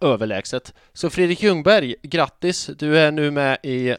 överlägset. 0.00 0.74
Så 0.92 1.10
Fredrik 1.10 1.42
Ljungberg, 1.42 1.94
grattis! 2.02 2.70
Du 2.78 2.98
är 2.98 3.12
nu 3.12 3.30
med 3.30 3.58
i 3.62 3.96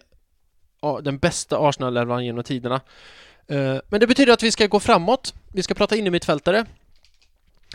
den 1.01 1.17
bästa 1.17 1.57
Arsenal-elvan 1.57 2.25
genom 2.25 2.43
tiderna. 2.43 2.81
Eh, 3.47 3.77
men 3.89 3.99
det 3.99 4.07
betyder 4.07 4.33
att 4.33 4.43
vi 4.43 4.51
ska 4.51 4.67
gå 4.67 4.79
framåt. 4.79 5.33
Vi 5.53 5.63
ska 5.63 5.73
prata 5.73 5.95
innermittfältare. 5.95 6.65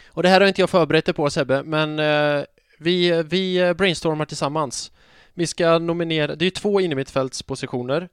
Och 0.09 0.23
det 0.23 0.29
här 0.29 0.41
har 0.41 0.49
inte 0.49 0.61
jag 0.61 0.71
förberett 0.71 1.05
dig 1.05 1.15
på 1.15 1.31
Sebbe, 1.31 1.63
men 1.63 1.99
eh, 1.99 2.45
vi, 2.79 3.23
vi 3.23 3.75
brainstormar 3.75 4.25
tillsammans. 4.25 4.93
Vi 5.35 5.47
ska 5.47 5.79
nominera, 5.79 6.37
det 6.37 6.47
är 6.47 6.51
två 6.51 6.81
innermittfältspositioner. 6.81 8.09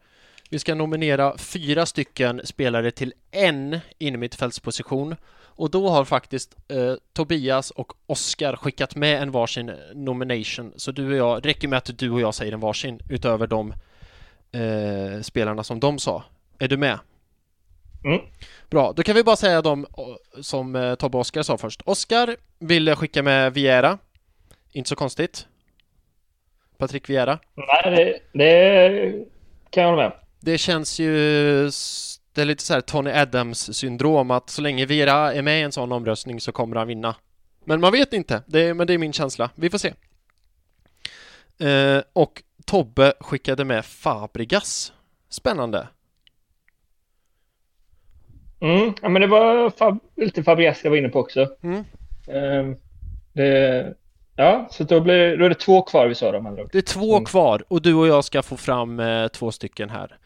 Vi 0.50 0.60
ska 0.60 0.76
nominera 0.76 1.38
fyra 1.38 1.86
stycken 1.86 2.42
spelare 2.44 2.92
till 2.92 3.14
en 3.32 3.80
innermittfältsposition 3.98 5.16
och 5.62 5.72
då 5.72 5.90
har 5.90 6.06
faktiskt 6.06 6.56
eh, 6.68 6.94
Tobias 7.14 7.72
och 7.72 7.94
Oskar 8.06 8.56
skickat 8.56 8.96
med 8.96 9.22
en 9.22 9.32
varsin 9.32 9.72
nomination. 9.94 10.74
Så 10.76 10.92
du 10.92 11.12
och 11.12 11.18
jag, 11.18 11.46
räcker 11.46 11.68
med 11.68 11.78
att 11.78 12.00
du 12.00 12.10
och 12.10 12.22
jag 12.22 12.36
säger 12.36 12.52
en 12.52 12.60
varsin 12.60 13.00
utöver 13.10 13.48
de 13.48 13.74
eh, 14.52 15.22
spelarna 15.22 15.64
som 15.64 15.80
de 15.80 16.00
sa. 16.00 16.24
Är 16.60 16.68
du 16.68 16.78
med? 16.78 17.00
Mm. 18.04 18.22
Bra, 18.70 18.94
då 18.94 19.04
kan 19.04 19.16
vi 19.16 19.24
bara 19.24 19.36
säga 19.36 19.62
de 19.62 19.86
som 20.42 20.76
eh, 20.76 20.96
Tobbe 20.96 21.18
och 21.18 21.22
Oskar 21.22 21.44
sa 21.44 21.58
först. 21.58 21.82
Oskar 21.86 22.36
ville 22.60 22.96
skicka 22.96 23.24
med 23.24 23.54
Viera. 23.54 23.98
Inte 24.72 24.90
så 24.90 24.96
konstigt. 24.96 25.48
Patrik 26.78 27.10
Viera. 27.10 27.40
Nej, 27.56 27.96
det, 27.96 28.40
det 28.40 29.26
kan 29.70 29.84
jag 29.84 29.90
hålla 29.90 30.02
med 30.02 30.12
Det 30.40 30.58
känns 30.58 31.00
ju 31.00 31.72
det 32.34 32.42
är 32.42 32.46
lite 32.46 32.64
så 32.64 32.74
här 32.74 32.82
Tony 32.82 33.12
Adams 33.12 33.78
syndrom 33.78 34.32
att 34.32 34.50
så 34.50 34.62
länge 34.62 34.86
Vera 34.86 35.34
är 35.34 35.42
med 35.42 35.60
i 35.60 35.64
en 35.64 35.72
sån 35.72 35.92
omröstning 35.92 36.42
så 36.42 36.52
kommer 36.52 36.76
han 36.76 36.88
vinna. 36.88 37.16
Men 37.66 37.82
man 37.82 37.92
vet 37.92 38.14
inte, 38.14 38.44
det 38.46 38.60
är, 38.60 38.74
men 38.74 38.88
det 38.88 38.94
är 38.94 38.98
min 38.98 39.14
känsla. 39.14 39.50
Vi 39.56 39.70
får 39.70 39.78
se. 39.78 39.94
Eh, 41.68 42.02
och 42.14 42.44
Tobbe 42.66 43.14
skickade 43.20 43.66
med 43.66 43.86
Fabregas. 43.86 44.94
Spännande. 45.30 45.88
Mm, 48.60 48.94
ja 49.02 49.10
men 49.10 49.22
det 49.22 49.28
var 49.28 49.70
fab 49.70 50.00
lite 50.16 50.44
Fabregas 50.44 50.84
jag 50.84 50.92
var 50.92 50.98
inne 50.98 51.10
på 51.10 51.20
också. 51.20 51.48
Mm. 51.62 51.80
Eh, 52.28 52.78
det, 53.34 53.94
ja, 54.36 54.68
så 54.72 54.84
då, 54.84 55.02
blir, 55.02 55.38
då 55.38 55.46
är 55.46 55.50
det 55.50 55.56
två 55.56 55.82
kvar 55.82 56.08
vi 56.08 56.16
sa 56.16 56.32
de 56.32 56.68
Det 56.72 56.78
är 56.78 56.82
två 56.82 57.14
mm. 57.14 57.26
kvar 57.26 57.64
och 57.68 57.82
du 57.82 57.94
och 57.94 58.08
jag 58.08 58.24
ska 58.24 58.42
få 58.44 58.58
fram 58.58 59.00
eh, 59.00 59.28
två 59.28 59.52
stycken 59.52 59.90
här. 59.90 60.18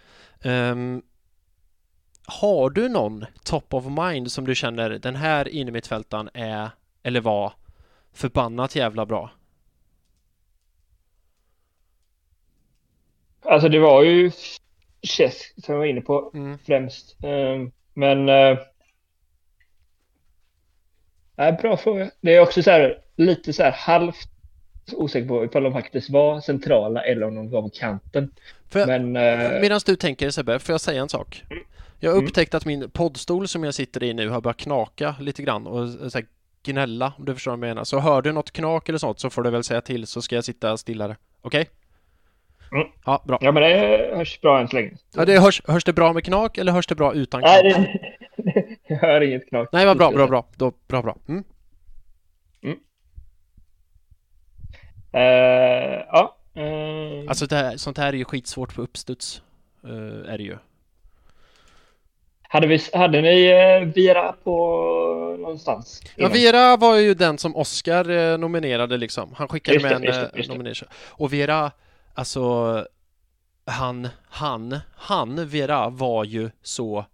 Har 2.27 2.69
du 2.69 2.89
någon 2.89 3.25
top 3.43 3.73
of 3.73 3.85
mind 3.85 4.31
som 4.31 4.45
du 4.45 4.55
känner 4.55 4.89
den 4.89 5.15
här 5.15 5.47
innermittfältaren 5.47 6.29
är 6.33 6.69
eller 7.03 7.21
var 7.21 7.53
förbannat 8.13 8.75
jävla 8.75 9.05
bra? 9.05 9.31
Alltså 13.41 13.69
det 13.69 13.79
var 13.79 14.03
ju 14.03 14.31
Chess 15.01 15.41
som 15.65 15.73
jag 15.73 15.79
var 15.79 15.85
inne 15.85 16.01
på 16.01 16.31
Mm. 16.33 16.57
främst. 16.65 17.15
Ehm, 17.23 17.71
Men... 17.93 18.29
eh, 18.29 18.57
Nej, 21.37 21.51
bra 21.61 21.77
fråga. 21.77 22.11
Det 22.21 22.35
är 22.35 22.39
också 22.41 22.63
så 22.63 22.71
här 22.71 23.01
lite 23.15 23.53
så 23.53 23.63
här 23.63 23.71
halvt 23.71 24.29
osäker 24.93 25.27
på 25.27 25.45
ifall 25.45 25.63
de 25.63 25.73
faktiskt 25.73 26.09
var 26.09 26.41
centrala 26.41 27.01
eller 27.03 27.27
om 27.27 27.35
de 27.35 27.49
på 27.51 27.69
kanten. 27.69 28.31
För 28.69 28.85
Men... 28.87 29.15
eh, 29.15 29.61
Medan 29.61 29.79
du 29.85 29.95
tänker 29.95 30.29
Sebbe, 30.29 30.59
får 30.59 30.73
jag 30.73 30.81
säga 30.81 31.01
en 31.01 31.09
sak? 31.09 31.43
Jag 32.05 32.11
har 32.11 32.17
Mm. 32.19 32.25
att 32.53 32.65
min 32.65 32.89
poddstol 32.89 33.47
som 33.47 33.63
jag 33.63 33.73
sitter 33.73 34.03
i 34.03 34.13
nu 34.13 34.29
har 34.29 34.41
börjat 34.41 34.57
knaka 34.57 35.15
lite 35.19 35.43
grann 35.43 35.67
och 35.67 35.89
så 36.11 36.17
här, 36.17 36.25
gnälla 36.63 37.13
om 37.17 37.25
du 37.25 37.33
förstår 37.33 37.51
vad 37.51 37.57
jag 37.57 37.67
menar. 37.67 37.83
Så 37.83 37.99
hör 37.99 38.21
du 38.21 38.31
något 38.31 38.51
knak 38.51 38.89
eller 38.89 38.99
sånt 38.99 39.19
så 39.19 39.29
får 39.29 39.43
du 39.43 39.49
väl 39.49 39.63
säga 39.63 39.81
till 39.81 40.07
så 40.07 40.21
ska 40.21 40.35
jag 40.35 40.43
sitta 40.45 40.77
stillare. 40.77 41.17
Okej? 41.41 41.69
Mm. 42.71 42.87
Ja, 43.05 43.23
bra. 43.27 43.37
Ja, 43.41 43.51
men 43.51 43.63
det 43.63 43.69
hörs 44.15 44.41
bra 44.41 44.61
än 44.61 44.67
så 44.67 44.75
länge. 44.75 44.91
Ja, 45.15 45.25
det 45.25 45.39
hörs, 45.39 45.61
hörs 45.67 45.83
det 45.83 45.93
bra 45.93 46.13
med 46.13 46.23
knak 46.23 46.57
eller 46.57 46.71
hörs 46.71 46.87
det 46.87 46.95
bra 46.95 47.13
utan 47.13 47.41
knak? 47.41 47.51
Nej, 47.63 47.73
det... 48.37 48.77
jag 48.87 48.97
hör 48.97 49.21
inget 49.21 49.49
knak. 49.49 49.69
Nej, 49.71 49.85
vad 49.85 49.97
bra, 49.97 50.11
bra, 50.11 50.27
bra. 50.27 50.45
Då, 50.55 50.73
bra, 50.87 51.01
bra. 51.01 51.17
Mm. 51.27 51.43
Eh, 55.13 56.03
ja. 56.11 56.37
eh, 56.55 57.29
Alltså 57.29 57.45
det 57.45 57.55
här, 57.55 57.77
sånt 57.77 57.97
här 57.97 58.07
är 58.07 58.17
ju 58.17 58.25
skitsvårt 58.25 58.75
på 58.75 58.81
uppstuds. 58.81 59.41
eh, 59.83 60.33
är 60.33 60.37
det 60.37 60.43
ju. 60.43 60.57
Hade, 62.55 62.67
vi, 62.67 62.79
hade 62.93 63.21
ni 63.21 63.53
uh, 63.53 63.93
Vira 63.93 64.33
på 64.43 64.57
någonstans? 65.39 66.01
Ja? 66.15 66.29
Vera 66.29 66.77
var 66.77 66.95
ju 66.95 67.13
den 67.13 67.37
som 67.37 67.55
Oscar 67.55 68.09
eh, 68.09 68.37
nominerade 68.37 68.97
liksom. 68.97 69.33
Han 69.37 69.47
skickade 69.47 69.77
det, 69.77 69.83
med 69.83 69.91
en 69.91 70.01
det, 70.01 70.21
eh, 70.21 70.27
det. 70.33 70.47
nomination. 70.47 70.89
Och 71.07 71.33
Vera, 71.33 71.71
alltså 72.13 72.85
han, 73.65 74.07
han, 74.29 74.79
han, 74.95 75.47
Vera 75.47 75.89
var 75.89 76.23
ju 76.23 76.49
så 76.61 77.05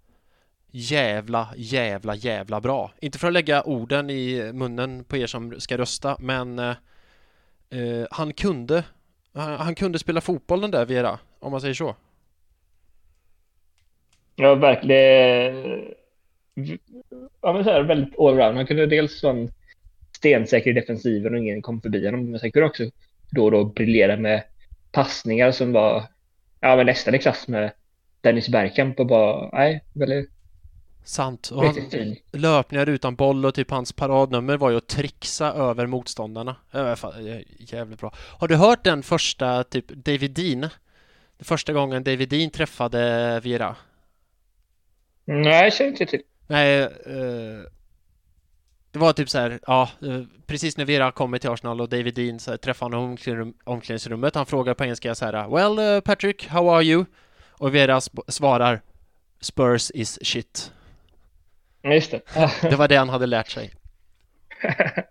jävla, 0.72 1.48
jävla, 1.56 2.16
jävla 2.16 2.62
bra. 2.62 2.92
Inte 3.00 3.20
för 3.20 3.28
att 3.28 3.34
lägga 3.34 3.64
orden 3.64 4.10
i 4.10 4.52
munnen 4.54 5.04
på 5.04 5.18
er 5.18 5.28
som 5.28 5.60
ska 5.60 5.78
rösta, 5.78 6.18
men 6.20 6.60
eh, 6.60 6.76
eh, 7.70 8.06
han 8.12 8.34
kunde, 8.34 8.84
han, 9.34 9.60
han 9.60 9.76
kunde 9.76 10.00
spela 10.00 10.22
fotboll 10.22 10.62
den 10.62 10.72
där 10.72 10.86
Vera, 10.86 11.20
om 11.40 11.52
man 11.52 11.62
säger 11.62 11.74
så. 11.74 11.96
Ja, 14.36 14.56
verkligen. 14.56 15.86
Ja, 17.42 17.54
men 17.54 17.64
så 17.64 17.70
här, 17.70 17.84
väldigt 17.84 18.20
allround. 18.20 18.58
Han 18.58 18.68
kunde 18.68 18.86
dels 18.86 19.24
vara 19.24 19.34
en 19.34 19.52
stensäker 20.18 20.70
i 20.70 20.74
defensiven 20.74 21.34
och 21.34 21.40
ingen 21.40 21.62
kom 21.62 21.82
förbi 21.82 22.06
honom. 22.06 22.32
Men 22.32 22.40
sen 22.40 22.52
kunde 22.52 22.68
också 22.68 22.84
då 23.30 23.46
och 23.46 23.52
då 23.52 23.66
briljera 23.66 24.18
med 24.18 24.44
passningar 24.92 25.52
som 25.52 25.74
var 25.74 26.04
ja, 26.60 26.76
men 26.76 26.86
nästan 26.86 27.16
i 27.16 27.20
klass 27.20 27.48
med 27.48 27.72
Dennis 28.22 28.50
Bergkamp 28.50 29.00
och 29.00 29.08
bara, 29.08 29.50
nej, 29.54 29.84
väldigt, 29.94 30.30
Sant. 31.04 31.52
Och 31.52 31.66
han, 31.66 32.16
löpningar 32.32 32.90
utan 32.90 33.16
boll 33.16 33.46
och 33.46 33.56
typ 33.56 33.72
hans 33.72 33.94
paradnummer 33.94 34.58
var 34.58 34.70
ju 34.70 34.78
att 34.78 34.88
trixa 34.88 35.54
över 35.54 35.86
motståndarna. 35.86 36.56
Äh, 36.72 36.96
jävligt 37.58 38.00
bra. 38.00 38.14
Har 38.16 38.48
du 38.48 38.56
hört 38.56 38.84
den 38.84 39.04
första, 39.04 39.64
typ 39.64 39.88
David 39.88 40.32
Dean? 40.32 40.62
Den 41.38 41.46
första 41.46 41.74
gången 41.74 42.04
David 42.04 42.30
Dean 42.30 42.50
träffade 42.50 43.40
Vera? 43.44 43.76
Nej, 45.34 45.64
jag 45.64 45.74
känner 45.74 45.92
inte 45.92 46.06
till. 46.06 46.22
Nej, 46.48 46.82
eh, 46.82 46.90
det 48.92 49.00
var 49.00 49.14
typ 49.14 49.30
så 49.30 49.38
här, 49.38 49.60
ja, 49.68 49.90
eh, 50.02 50.22
precis 50.46 50.78
när 50.78 50.86
Vera 50.86 51.12
kommer 51.12 51.38
till 51.38 51.50
Arsenal 51.50 51.82
och 51.82 51.90
David 51.90 52.14
Dean 52.16 52.40
så 52.40 52.52
här, 52.52 52.58
träffar 52.58 52.86
honom 52.86 53.12
i 53.12 53.16
omklädningsrum- 53.16 53.54
omklädningsrummet. 53.64 54.36
Han 54.36 54.46
frågar 54.46 54.74
på 54.74 54.84
engelska 54.84 55.16
så 55.16 55.26
här, 55.26 55.50
Well 55.50 55.80
eh, 55.96 56.02
Patrick, 56.02 56.48
how 56.48 56.70
are 56.76 56.84
you? 56.84 57.06
Och 57.52 57.76
Vera 57.76 58.02
svarar 58.28 58.82
Spurs 59.42 59.92
is 59.92 60.20
shit. 60.26 60.72
Just 61.84 62.12
det. 62.12 62.22
Det 62.70 62.76
var 62.76 62.88
det 62.88 62.96
han 62.96 63.10
hade 63.10 63.26
lärt 63.26 63.50
sig. 63.50 63.72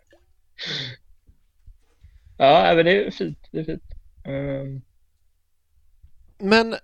ja, 2.37 2.73
men 2.75 2.85
det 2.85 3.07
är 3.07 3.11
fint. 3.11 3.49
Det 3.51 3.61
är 3.61 3.65
fint. 3.65 3.83
Ehm, 4.25 4.83
Men 6.39 6.77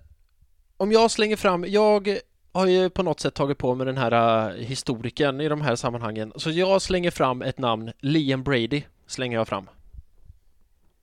om 0.77 0.91
jag 0.91 1.11
slänger 1.11 1.35
fram, 1.35 1.65
jag 1.67 2.19
har 2.57 2.67
ju 2.67 2.89
på 2.89 3.03
något 3.03 3.19
sätt 3.19 3.33
tagit 3.33 3.57
på 3.57 3.75
mig 3.75 3.85
den 3.85 3.97
här 3.97 4.49
uh, 4.49 4.55
historiken 4.55 5.41
i 5.41 5.47
de 5.47 5.61
här 5.61 5.75
sammanhangen. 5.75 6.33
Så 6.35 6.49
jag 6.49 6.81
slänger 6.81 7.11
fram 7.11 7.41
ett 7.41 7.57
namn, 7.57 7.91
Liam 7.99 8.43
Brady, 8.43 8.81
slänger 9.07 9.37
jag 9.37 9.47
fram. 9.47 9.69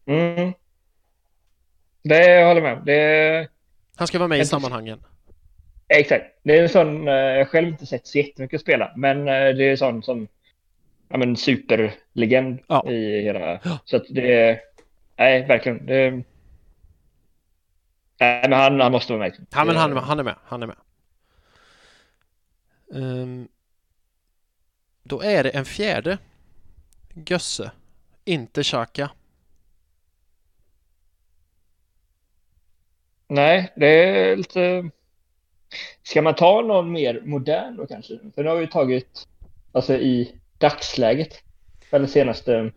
Mm. 0.06 0.52
Det 2.02 2.30
jag 2.30 2.48
håller 2.48 2.62
med. 2.62 2.82
Det 2.84 3.48
Han 3.96 4.06
ska 4.06 4.18
vara 4.18 4.28
med 4.28 4.38
i 4.38 4.44
sammanhangen. 4.46 5.04
exakt. 5.88 6.24
Det 6.42 6.58
är 6.58 6.62
en 6.62 6.68
sån, 6.68 7.08
eh, 7.08 7.14
jag 7.14 7.48
själv 7.48 7.68
inte 7.68 7.86
sett 7.86 8.06
så 8.06 8.18
jättemycket 8.18 8.60
spela, 8.60 8.92
men 8.96 9.18
eh, 9.18 9.24
det 9.56 9.64
är 9.64 9.70
en 9.70 9.78
sån 9.78 10.02
som, 10.02 10.28
ja 11.08 11.16
men 11.16 11.36
superlegend 11.36 12.58
Ja. 12.68 12.90
i 12.90 13.22
hela, 13.22 13.60
Ja. 13.64 13.78
så 13.84 13.96
att 13.96 14.04
det 14.10 14.60
nej 15.16 15.46
verkligen. 15.46 15.86
Det, 15.86 16.10
nej 18.20 18.48
men 18.48 18.52
han, 18.52 18.80
han 18.80 18.92
måste 18.92 19.12
vara 19.12 19.20
med. 19.22 19.46
Ja, 19.54 19.64
men 19.64 19.76
han, 19.76 19.96
han 19.96 20.18
är 20.18 20.22
med, 20.24 20.34
han 20.44 20.62
är 20.62 20.66
med. 20.66 20.76
Ehm, 22.94 23.48
då 25.02 25.20
är 25.20 25.44
det 25.44 25.50
en 25.50 25.64
fjärde 25.64 26.18
Gösse, 27.14 27.70
inte 28.24 28.62
Xhaka. 28.62 29.10
Nej, 33.28 33.72
det 33.76 33.86
är 33.86 34.36
lite... 34.36 34.90
Ska 36.02 36.22
man 36.22 36.34
ta 36.34 36.62
någon 36.62 36.92
mer 36.92 37.22
modern 37.24 37.76
då 37.76 37.86
kanske? 37.86 38.18
För 38.34 38.42
nu 38.42 38.48
har 38.48 38.56
vi 38.56 38.66
tagit, 38.66 39.28
alltså 39.72 39.94
i 39.94 40.34
dagsläget, 40.58 41.42
eller 41.90 42.06
senaste... 42.06 42.72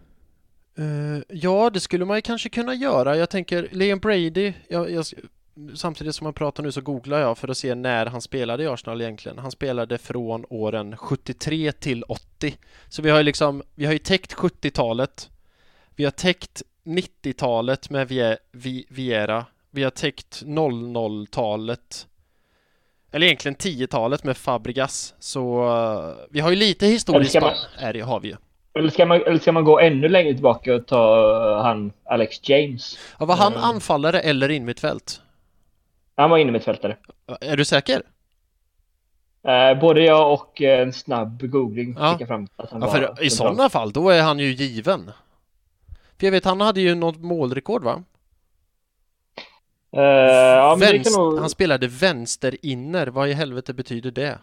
Eh, 0.77 1.21
ja, 1.27 1.69
det 1.69 1.79
skulle 1.79 2.05
man 2.05 2.17
ju 2.17 2.21
kanske 2.21 2.49
kunna 2.49 2.73
göra. 2.73 3.17
Jag 3.17 3.29
tänker 3.29 3.69
Liam 3.71 3.99
Brady, 3.99 4.53
jag, 4.67 4.91
jag, 4.91 5.05
samtidigt 5.75 6.15
som 6.15 6.23
man 6.25 6.33
pratar 6.33 6.63
nu 6.63 6.71
så 6.71 6.81
googlar 6.81 7.19
jag 7.19 7.37
för 7.37 7.47
att 7.47 7.57
se 7.57 7.75
när 7.75 8.05
han 8.05 8.21
spelade 8.21 8.63
i 8.63 8.67
Arsenal 8.67 9.01
egentligen. 9.01 9.37
Han 9.37 9.51
spelade 9.51 9.97
från 9.97 10.45
åren 10.49 10.97
73 10.97 11.71
till 11.71 12.03
80. 12.03 12.57
Så 12.89 13.01
vi 13.01 13.09
har 13.09 13.17
ju 13.17 13.23
liksom, 13.23 13.63
vi 13.75 13.85
har 13.85 13.93
ju 13.93 13.99
täckt 13.99 14.33
70-talet. 14.33 15.29
Vi 15.95 16.03
har 16.03 16.11
täckt 16.11 16.63
90-talet 16.85 17.89
med 17.89 18.07
Vie- 18.07 18.37
Vi- 18.51 18.85
Viera. 18.89 19.45
Vi 19.71 19.83
har 19.83 19.91
täckt 19.91 20.43
00-talet. 20.45 22.07
Eller 23.11 23.25
egentligen 23.25 23.55
10-talet 23.55 24.23
med 24.23 24.37
Fabregas. 24.37 25.13
Så 25.19 25.67
eh, 25.67 26.25
vi 26.29 26.39
har 26.39 26.49
ju 26.49 26.55
lite 26.55 26.85
historiskt 26.87 27.41
man- 27.41 27.53
är 27.79 27.93
det, 27.93 28.01
har 28.01 28.19
vi 28.19 28.27
ju. 28.27 28.35
Eller 28.73 28.89
ska, 28.89 29.05
man, 29.05 29.21
eller 29.21 29.39
ska 29.39 29.51
man 29.51 29.63
gå 29.63 29.79
ännu 29.79 30.07
längre 30.09 30.33
tillbaka 30.33 30.75
och 30.75 30.85
ta 30.87 31.61
han 31.63 31.91
Alex 32.05 32.49
James? 32.49 32.97
Ja, 33.19 33.25
var 33.25 33.35
han 33.35 33.51
Mm. 33.53 33.63
anfallare 33.63 34.19
eller 34.19 34.49
innermittfält? 34.49 35.21
Han 36.17 36.29
var 36.29 36.37
inne 36.37 36.51
mittfältare. 36.51 36.97
Är 37.41 37.57
du 37.57 37.65
säker? 37.65 38.01
Eh, 39.43 39.79
både 39.79 40.01
jag 40.01 40.33
och 40.33 40.61
eh, 40.61 40.81
en 40.81 40.93
snabb 40.93 41.49
googling 41.51 41.95
Ja. 41.99 42.11
fick 42.13 42.21
jag 42.21 42.27
fram 42.27 42.47
att 42.55 42.69
han 42.71 42.81
Ja, 42.81 42.87
var 42.87 42.93
för 42.93 43.23
i 43.23 43.29
central. 43.29 43.29
sådana 43.55 43.69
fall, 43.69 43.91
då 43.91 44.09
är 44.09 44.21
han 44.21 44.39
ju 44.39 44.51
given. 44.51 45.11
För 46.19 46.27
jag 46.27 46.31
vet, 46.31 46.45
han 46.45 46.61
hade 46.61 46.81
ju 46.81 46.95
något 46.95 47.17
målrekord 47.17 47.83
va? 47.83 48.03
Eh, 49.91 50.01
ja, 50.01 50.75
Vänst- 50.79 51.17
nog... 51.17 51.39
Han 51.39 51.49
spelade 51.49 51.87
vänster-inner, 51.87 53.07
vad 53.07 53.29
i 53.29 53.33
helvete 53.33 53.73
betyder 53.73 54.11
det? 54.11 54.39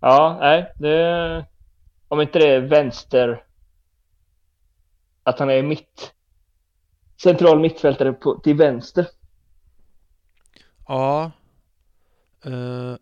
Ja, 0.00 0.36
nej, 0.40 0.72
det... 0.76 1.46
Om 2.08 2.20
inte 2.20 2.38
det 2.38 2.48
är 2.48 2.60
vänster... 2.60 3.44
Att 5.22 5.38
han 5.38 5.50
är 5.50 5.62
mitt... 5.62 6.12
Central 7.22 7.60
mittfältare 7.60 8.12
på, 8.12 8.40
till 8.40 8.54
vänster. 8.56 9.06
Ja. 10.88 11.30
Eh, 12.44 12.96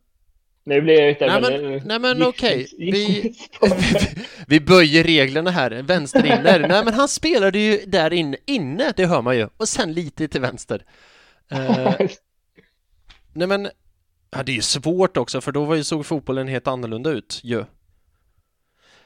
Nu 0.64 0.80
blir 0.80 1.14
det 1.14 1.26
Nej, 1.26 1.40
men- 1.40 1.82
nej, 1.88 1.98
men 1.98 2.22
okej, 2.22 2.66
vi- 2.78 3.34
vi 4.46 4.60
böjer 4.60 5.04
reglerna 5.04 5.50
här, 5.50 5.82
vänster-inner. 5.82 6.68
Nej 6.68 6.84
men 6.84 6.94
han 6.94 7.08
spelade 7.08 7.58
ju 7.58 7.84
där 7.86 8.12
inne, 8.12 8.36
inne, 8.46 8.92
det 8.96 9.06
hör 9.06 9.22
man 9.22 9.36
ju. 9.36 9.48
Och 9.56 9.68
sen 9.68 9.92
lite 9.92 10.28
till 10.28 10.40
vänster. 10.40 10.84
Eh, 11.50 11.94
Nej 13.32 13.48
men, 13.48 13.68
ja, 14.30 14.42
det 14.42 14.52
är 14.52 14.56
ju 14.56 14.62
svårt 14.62 15.16
också 15.16 15.40
för 15.40 15.52
då 15.52 15.64
var 15.64 15.74
ju, 15.74 15.84
såg 15.84 16.06
fotbollen 16.06 16.48
helt 16.48 16.66
annorlunda 16.66 17.10
ut 17.10 17.40
ju. 17.42 17.64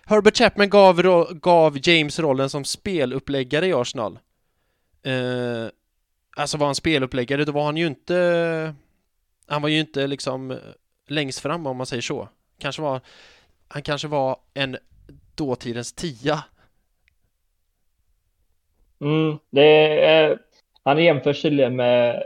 Herbert 0.06 0.36
Chapman 0.36 0.70
gav, 0.70 1.02
gav 1.34 1.78
James 1.82 2.18
rollen 2.18 2.50
som 2.50 2.64
speluppläggare 2.64 3.66
i 3.66 3.72
Arsenal. 3.72 4.18
eh, 5.02 5.66
alltså 6.36 6.56
var 6.58 6.66
han 6.66 6.74
speluppläggare, 6.74 7.44
då 7.44 7.52
var 7.52 7.64
han 7.64 7.76
ju 7.76 7.86
inte 7.86 8.74
han 9.46 9.62
var 9.62 9.68
ju 9.68 9.80
inte 9.80 10.06
liksom 10.06 10.58
längst 11.08 11.40
fram 11.40 11.66
om 11.66 11.76
man 11.76 11.86
säger 11.86 12.02
så. 12.02 12.28
Kanske 12.58 12.82
var 12.82 13.00
han 13.68 13.82
kanske 13.82 14.08
var 14.08 14.36
en 14.54 14.76
dåtidens 15.34 15.92
tia. 15.92 16.44
Mm, 19.00 19.38
det 19.50 20.04
är, 20.04 20.38
han 20.82 21.04
jämförs 21.04 21.42
tydligen 21.42 21.76
med 21.76 22.22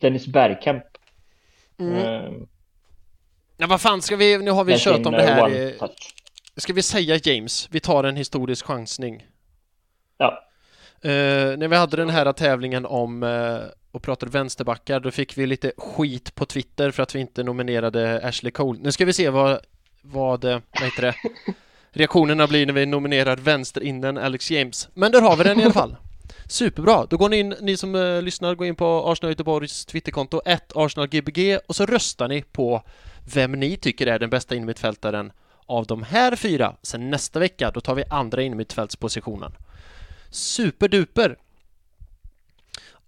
Dennis 0.00 0.26
Bergkamp. 0.26 0.84
Mm. 1.78 1.94
Mm. 1.94 2.48
Ja, 3.56 3.66
vad 3.66 3.80
fan 3.80 4.02
ska 4.02 4.16
vi, 4.16 4.38
nu 4.38 4.50
har 4.50 4.64
vi 4.64 4.78
kört 4.78 5.06
om 5.06 5.12
det 5.12 5.22
här. 5.22 5.74
Ska 6.58 6.72
vi 6.72 6.82
säga 6.82 7.20
James? 7.24 7.68
Vi 7.70 7.80
tar 7.80 8.04
en 8.04 8.16
historisk 8.16 8.66
chansning. 8.66 9.26
Ja. 10.18 10.42
Uh, 11.04 11.10
när 11.58 11.68
vi 11.68 11.76
hade 11.76 11.96
den 11.96 12.10
här 12.10 12.32
tävlingen 12.32 12.86
om 12.86 13.22
uh, 13.22 13.60
och 13.92 14.02
pratade 14.02 14.32
vänsterbackar, 14.32 15.00
då 15.00 15.10
fick 15.10 15.38
vi 15.38 15.46
lite 15.46 15.72
skit 15.76 16.34
på 16.34 16.44
Twitter 16.44 16.90
för 16.90 17.02
att 17.02 17.14
vi 17.14 17.20
inte 17.20 17.42
nominerade 17.42 18.20
Ashley 18.24 18.52
Cole. 18.52 18.78
Nu 18.82 18.92
ska 18.92 19.04
vi 19.04 19.12
se 19.12 19.30
vad, 19.30 19.60
vad, 20.02 20.44
vad 20.44 20.62
heter 20.80 21.02
det, 21.02 21.14
reaktionerna 21.90 22.46
blir 22.46 22.66
när 22.66 22.72
vi 22.72 22.86
nominerar 22.86 23.36
vänsterinnen 23.36 24.18
Alex 24.18 24.50
James. 24.50 24.88
Men 24.94 25.12
där 25.12 25.20
har 25.20 25.36
vi 25.36 25.44
den 25.44 25.60
i 25.60 25.64
alla 25.64 25.72
fall. 25.72 25.96
Superbra! 26.48 27.06
Då 27.10 27.16
går 27.16 27.28
ni 27.28 27.38
in, 27.38 27.54
ni 27.60 27.76
som 27.76 27.94
uh, 27.94 28.22
lyssnar, 28.22 28.54
går 28.54 28.66
in 28.66 28.76
på 28.76 29.10
Arsenal 29.10 29.30
Göteborgs 29.30 29.86
Twitterkonto, 29.86 30.40
1 30.46 30.72
ArsenalGBG 30.76 31.58
och 31.66 31.76
så 31.76 31.86
röstar 31.86 32.28
ni 32.28 32.42
på 32.42 32.82
vem 33.34 33.52
ni 33.52 33.76
tycker 33.76 34.06
är 34.06 34.18
den 34.18 34.30
bästa 34.30 34.54
innermittfältaren 34.54 35.32
av 35.66 35.86
de 35.86 36.02
här 36.02 36.36
fyra. 36.36 36.76
Sen 36.82 37.10
nästa 37.10 37.38
vecka, 37.38 37.70
då 37.70 37.80
tar 37.80 37.94
vi 37.94 38.04
andra 38.10 38.42
innermittfältspositionen. 38.42 39.52
Superduper! 40.30 41.38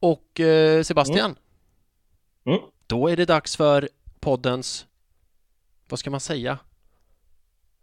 Och 0.00 0.40
eh, 0.40 0.82
Sebastian, 0.82 1.36
mm. 2.46 2.58
Mm. 2.58 2.70
då 2.86 3.08
är 3.08 3.16
det 3.16 3.24
dags 3.24 3.56
för 3.56 3.88
poddens, 4.20 4.86
vad 5.88 5.98
ska 5.98 6.10
man 6.10 6.20
säga, 6.20 6.58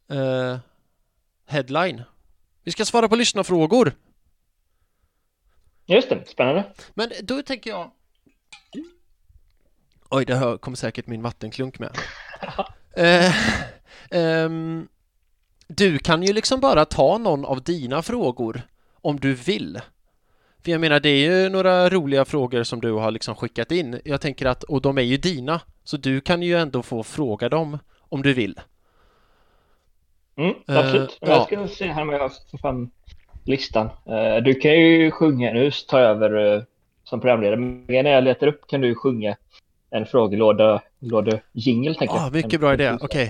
eh, 0.10 0.58
headline. 1.46 2.04
Vi 2.64 2.72
ska 2.72 2.86
svara 2.86 3.08
på 3.08 3.16
lyssnarfrågor. 3.16 3.96
Just 5.86 6.10
det, 6.10 6.28
spännande. 6.28 6.74
Men 6.94 7.12
då 7.24 7.42
tänker 7.42 7.70
jag... 7.70 7.92
Oj, 10.10 10.26
det 10.26 10.58
kommer 10.62 10.78
säkert 10.78 11.08
min 11.08 11.22
vattenklunk 11.22 11.80
med. 11.80 11.98
eh, 12.96 13.36
um, 14.12 14.88
du 15.68 15.98
kan 15.98 16.24
ju 16.24 16.34
liksom 16.34 16.60
bara 16.60 16.86
ta 16.86 17.18
någon 17.18 17.46
av 17.46 17.64
dina 17.64 18.02
frågor 18.02 18.62
om 19.02 19.20
du 19.20 19.34
vill. 19.34 19.80
För 20.64 20.72
jag 20.72 20.82
menar, 20.82 21.00
det 21.00 21.10
är 21.10 21.44
ju 21.44 21.50
några 21.50 21.90
roliga 21.90 22.26
frågor 22.26 22.64
som 22.64 22.82
du 22.82 22.92
har 22.92 23.12
liksom 23.12 23.36
skickat 23.36 23.72
in. 23.72 24.02
Jag 24.06 24.22
tänker 24.22 24.46
att, 24.46 24.64
och 24.64 24.82
de 24.82 24.98
är 24.98 25.02
ju 25.02 25.18
dina, 25.18 25.62
så 25.84 25.98
du 25.98 26.22
kan 26.22 26.42
ju 26.42 26.58
ändå 26.58 26.84
få 26.84 27.04
fråga 27.04 27.50
dem 27.50 27.80
om 28.10 28.22
du 28.22 28.34
vill. 28.34 28.60
Mm, 30.38 30.56
absolut. 30.68 31.10
Uh, 31.24 31.30
jag 31.30 31.46
ska 31.46 31.56
ja. 31.56 31.68
se 31.68 31.88
här 31.88 32.02
om 32.02 32.10
jag 32.10 32.32
får 32.52 32.58
fram 32.58 32.92
listan. 33.44 33.86
Uh, 33.86 34.44
du 34.44 34.54
kan 34.54 34.72
ju 34.72 35.12
sjunga, 35.12 35.54
nu 35.54 35.72
tar 35.72 36.00
jag 36.00 36.10
över 36.10 36.56
uh, 36.56 36.64
som 37.04 37.22
programledare, 37.22 37.60
men 37.60 37.86
när 37.88 38.12
jag 38.12 38.24
letar 38.24 38.48
upp 38.48 38.68
kan 38.68 38.82
du 38.82 38.96
sjunga 38.96 39.36
en 39.90 40.06
frågelåda, 40.06 40.82
låda 41.00 41.40
jingle 41.54 41.96
tänker 41.96 42.16
ah, 42.16 42.24
jag. 42.24 42.34
Mycket 42.34 42.60
bra 42.60 42.74
idé, 42.74 42.92
okej. 42.92 43.06
Okay. 43.06 43.30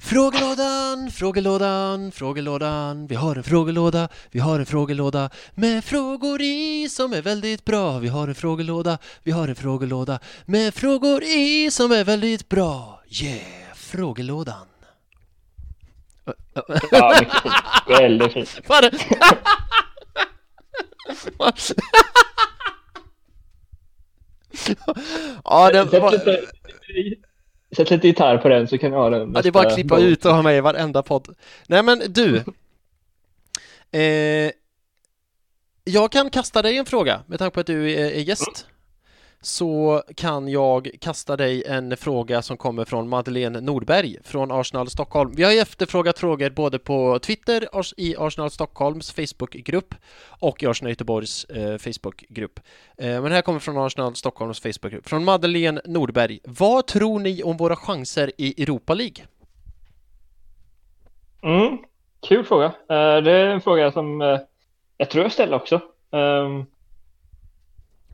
Frågelådan, 0.00 1.10
frågelådan, 1.10 2.12
frågelådan 2.12 3.06
Vi 3.06 3.14
har 3.14 3.36
en 3.36 3.42
frågelåda, 3.42 4.08
vi 4.30 4.40
har 4.40 4.58
en 4.58 4.66
frågelåda 4.66 5.30
Med 5.54 5.84
frågor 5.84 6.42
i 6.42 6.88
som 6.88 7.12
är 7.12 7.22
väldigt 7.22 7.64
bra 7.64 7.98
Vi 7.98 8.08
har 8.08 8.28
en 8.28 8.34
frågelåda, 8.34 8.98
vi 9.22 9.30
har 9.30 9.48
en 9.48 9.56
frågelåda 9.56 10.20
Med 10.44 10.74
frågor 10.74 11.22
i 11.22 11.70
som 11.70 11.92
är 11.92 12.04
väldigt 12.04 12.48
bra 12.48 13.02
Yeah, 13.22 13.74
frågelådan 13.74 14.66
Ja, 16.90 17.14
mycket 17.20 17.42
fint. 17.42 17.54
Väldigt 17.88 18.32
fint. 18.32 18.60
ja, 25.44 25.84
det 25.84 26.00
var... 26.00 26.12
Sätt 27.76 27.90
lite 27.90 28.06
gitarr 28.06 28.38
på 28.38 28.48
den 28.48 28.68
så 28.68 28.78
kan 28.78 28.92
jag 28.92 28.98
ha 28.98 29.10
den 29.10 29.32
Ja, 29.34 29.42
det 29.42 29.48
är 29.48 29.52
bara 29.52 29.66
att 29.66 29.74
klippa 29.74 29.98
ut 29.98 30.24
och 30.24 30.34
ha 30.34 30.42
med 30.42 30.56
i 30.56 30.60
varenda 30.60 31.02
podd. 31.02 31.36
Nej 31.66 31.82
men 31.82 32.02
du. 32.08 32.44
Eh, 33.90 34.50
jag 35.84 36.12
kan 36.12 36.30
kasta 36.30 36.62
dig 36.62 36.78
en 36.78 36.86
fråga 36.86 37.22
med 37.26 37.38
tanke 37.38 37.54
på 37.54 37.60
att 37.60 37.66
du 37.66 37.92
är, 37.92 38.10
är 38.10 38.20
gäst. 38.20 38.66
Så 39.40 40.02
kan 40.16 40.48
jag 40.48 40.90
kasta 41.00 41.36
dig 41.36 41.64
en 41.66 41.96
fråga 41.96 42.42
som 42.42 42.56
kommer 42.56 42.84
från 42.84 43.08
Madeleine 43.08 43.60
Nordberg 43.60 44.16
från 44.24 44.52
Arsenal 44.52 44.90
Stockholm. 44.90 45.32
Vi 45.36 45.42
har 45.42 45.52
ju 45.52 45.58
efterfrågat 45.58 46.18
frågor 46.18 46.50
både 46.50 46.78
på 46.78 47.18
Twitter, 47.18 47.68
i 47.96 48.16
Arsenal 48.18 48.50
Stockholms 48.50 49.12
Facebookgrupp 49.12 49.94
och 50.28 50.62
i 50.62 50.66
Arsenal 50.66 50.90
Göteborgs 50.90 51.44
eh, 51.44 51.78
Facebookgrupp. 51.78 52.60
Eh, 52.96 53.22
men 53.22 53.32
här 53.32 53.42
kommer 53.42 53.58
från 53.58 53.78
Arsenal 53.78 54.14
Stockholms 54.14 54.60
Facebookgrupp. 54.60 55.08
Från 55.08 55.24
Madeleine 55.24 55.80
Nordberg. 55.84 56.40
Vad 56.44 56.86
tror 56.86 57.18
ni 57.18 57.42
om 57.42 57.56
våra 57.56 57.76
chanser 57.76 58.32
i 58.36 58.62
Europa 58.62 58.94
League? 58.94 59.24
Mm, 61.42 61.78
kul 62.20 62.44
fråga. 62.44 62.66
Uh, 62.66 63.22
det 63.22 63.32
är 63.32 63.46
en 63.46 63.60
fråga 63.60 63.92
som 63.92 64.20
uh, 64.20 64.38
jag 64.96 65.10
tror 65.10 65.22
jag 65.22 65.32
ställer 65.32 65.56
också. 65.56 65.80
Um, 66.10 66.66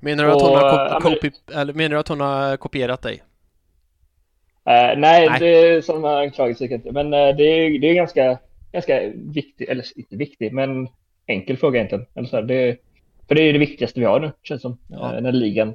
Menar 0.04 0.24
du, 0.24 0.30
att 0.30 0.42
hon 0.42 0.54
har 0.54 1.00
kopi 1.00 1.30
eller 1.54 1.72
menar 1.72 1.90
du 1.90 1.98
att 1.98 2.08
hon 2.08 2.20
har 2.20 2.56
kopierat 2.56 3.02
dig? 3.02 3.14
Uh, 3.14 4.98
nej, 5.00 5.28
nej, 5.28 5.40
det 5.40 5.46
är 5.46 5.80
sådana 5.80 6.18
anklagelser 6.18 6.72
inte. 6.72 6.92
Men 6.92 7.06
uh, 7.06 7.36
det 7.36 7.42
är, 7.44 7.78
det 7.78 7.86
är 7.86 7.94
ganska, 7.94 8.38
ganska 8.72 9.00
viktig, 9.14 9.68
eller 9.68 9.98
inte 9.98 10.16
viktig, 10.16 10.52
men 10.52 10.88
enkel 11.26 11.56
fråga 11.56 11.78
egentligen. 11.78 12.06
Eller 12.14 12.28
så 12.28 12.36
här, 12.36 12.42
det, 12.42 12.76
för 13.28 13.34
det 13.34 13.42
är 13.42 13.52
det 13.52 13.58
viktigaste 13.58 14.00
vi 14.00 14.06
har 14.06 14.20
nu, 14.20 14.32
känns 14.42 14.62
som, 14.62 14.78
ja. 14.88 14.96
uh, 14.96 15.12
den 15.12 15.24
här 15.24 15.32
ligan. 15.32 15.74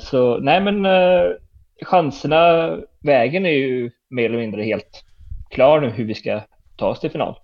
så 0.00 0.38
nej, 0.38 0.60
men 0.60 0.86
chanserna, 1.82 2.76
vägen 3.00 3.46
är 3.46 3.50
ju 3.50 3.90
mer 4.08 4.24
eller 4.24 4.38
mindre 4.38 4.62
helt 4.62 5.04
klar 5.50 5.80
nu 5.80 5.88
hur 5.90 6.04
vi 6.04 6.14
ska 6.14 6.40
ta 6.76 6.88
oss 6.88 7.00
till 7.00 7.10
final. 7.10 7.38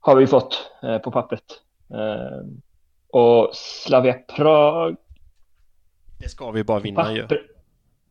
har 0.00 0.16
vi 0.16 0.26
fått 0.26 0.70
på 1.04 1.10
pappret. 1.10 1.42
Och 3.12 3.50
Slavia 3.52 4.14
Prag. 4.14 4.96
Det 6.18 6.28
ska 6.28 6.50
vi 6.50 6.64
bara 6.64 6.80
vinna 6.80 7.12
ju. 7.12 7.26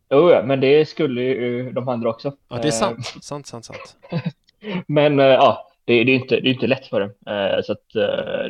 Jo, 0.10 0.32
ja, 0.32 0.44
men 0.44 0.60
det 0.60 0.86
skulle 0.90 1.22
ju 1.22 1.72
de 1.72 1.90
andra 1.90 2.10
också. 2.10 2.36
Ja, 2.50 2.60
det 2.62 2.68
är 2.68 2.72
sant. 2.72 2.98
Eh, 3.16 3.20
sant, 3.22 3.48
sant, 3.48 3.66
sant. 3.66 3.98
men 4.88 5.20
eh, 5.20 5.26
ja, 5.26 5.72
det, 5.86 5.94
är 5.94 6.10
inte, 6.10 6.40
det 6.40 6.50
är 6.50 6.54
inte 6.54 6.68
lätt 6.68 6.86
för 6.86 7.00
dem. 7.00 7.10
Eh, 7.36 7.62
så 7.64 7.72
att 7.72 7.90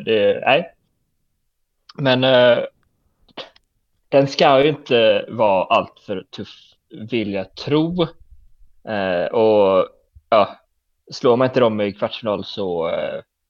det, 0.04 0.42
nej. 0.46 0.74
Men 1.94 2.20
den 4.08 4.28
ska 4.28 4.62
ju 4.62 4.68
inte 4.68 5.26
vara 5.28 5.64
alltför 5.64 6.26
tuff, 6.36 6.48
vill 7.10 7.32
jag 7.32 7.54
tro. 7.54 8.06
Och 9.30 9.88
ja, 10.30 10.60
slår 11.12 11.36
man 11.36 11.48
inte 11.48 11.60
dem 11.60 11.80
i 11.80 11.92
kvartsfinal 11.92 12.44
så 12.44 12.90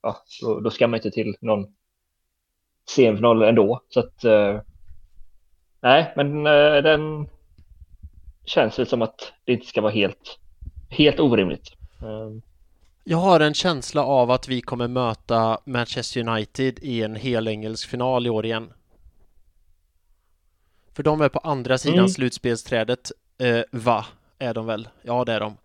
ja, 0.01 0.17
då, 0.41 0.59
då 0.59 0.69
ska 0.69 0.87
man 0.87 0.97
inte 0.97 1.11
till 1.11 1.35
någon 1.41 1.67
semifinal 2.89 3.43
ändå. 3.43 3.81
Så 3.89 3.99
att, 3.99 4.23
eh, 4.23 4.61
nej, 5.81 6.13
men 6.15 6.47
eh, 6.47 6.83
den 6.83 7.27
känns 8.45 8.79
väl 8.79 8.87
som 8.87 9.01
att 9.01 9.33
det 9.45 9.53
inte 9.53 9.65
ska 9.65 9.81
vara 9.81 9.91
helt, 9.91 10.39
helt 10.89 11.19
orimligt. 11.19 11.73
Eh. 12.01 12.43
Jag 13.03 13.17
har 13.17 13.39
en 13.39 13.53
känsla 13.53 14.03
av 14.03 14.31
att 14.31 14.47
vi 14.47 14.61
kommer 14.61 14.87
möta 14.87 15.59
Manchester 15.65 16.27
United 16.27 16.79
i 16.81 17.03
en 17.03 17.15
hel 17.15 17.47
engelsk 17.47 17.89
final 17.89 18.27
i 18.27 18.29
år 18.29 18.45
igen. 18.45 18.73
För 20.93 21.03
de 21.03 21.21
är 21.21 21.29
på 21.29 21.39
andra 21.39 21.77
sidan 21.77 21.97
mm. 21.97 22.09
slutspelsträdet. 22.09 23.11
Eh, 23.37 23.61
va? 23.71 24.05
Är 24.39 24.53
de 24.53 24.65
väl? 24.65 24.87
Ja, 25.01 25.25
det 25.25 25.33
är 25.33 25.39
de. 25.39 25.57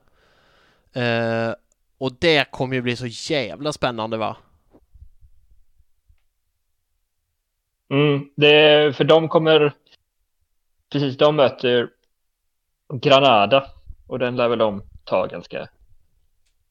Eh, 1.02 1.54
och 1.98 2.12
det 2.18 2.50
kommer 2.50 2.74
ju 2.74 2.82
bli 2.82 2.96
så 2.96 3.06
jävla 3.06 3.72
spännande 3.72 4.16
va? 4.16 4.36
Mm, 7.90 8.28
det, 8.34 8.96
för 8.96 9.04
de 9.04 9.28
kommer, 9.28 9.72
precis, 10.92 11.16
de 11.16 11.36
möter 11.36 11.90
Granada 12.92 13.66
och 14.06 14.18
den 14.18 14.36
lär 14.36 14.48
väl 14.48 14.58
de 14.58 14.82
ta 15.04 15.26
ganska 15.26 15.68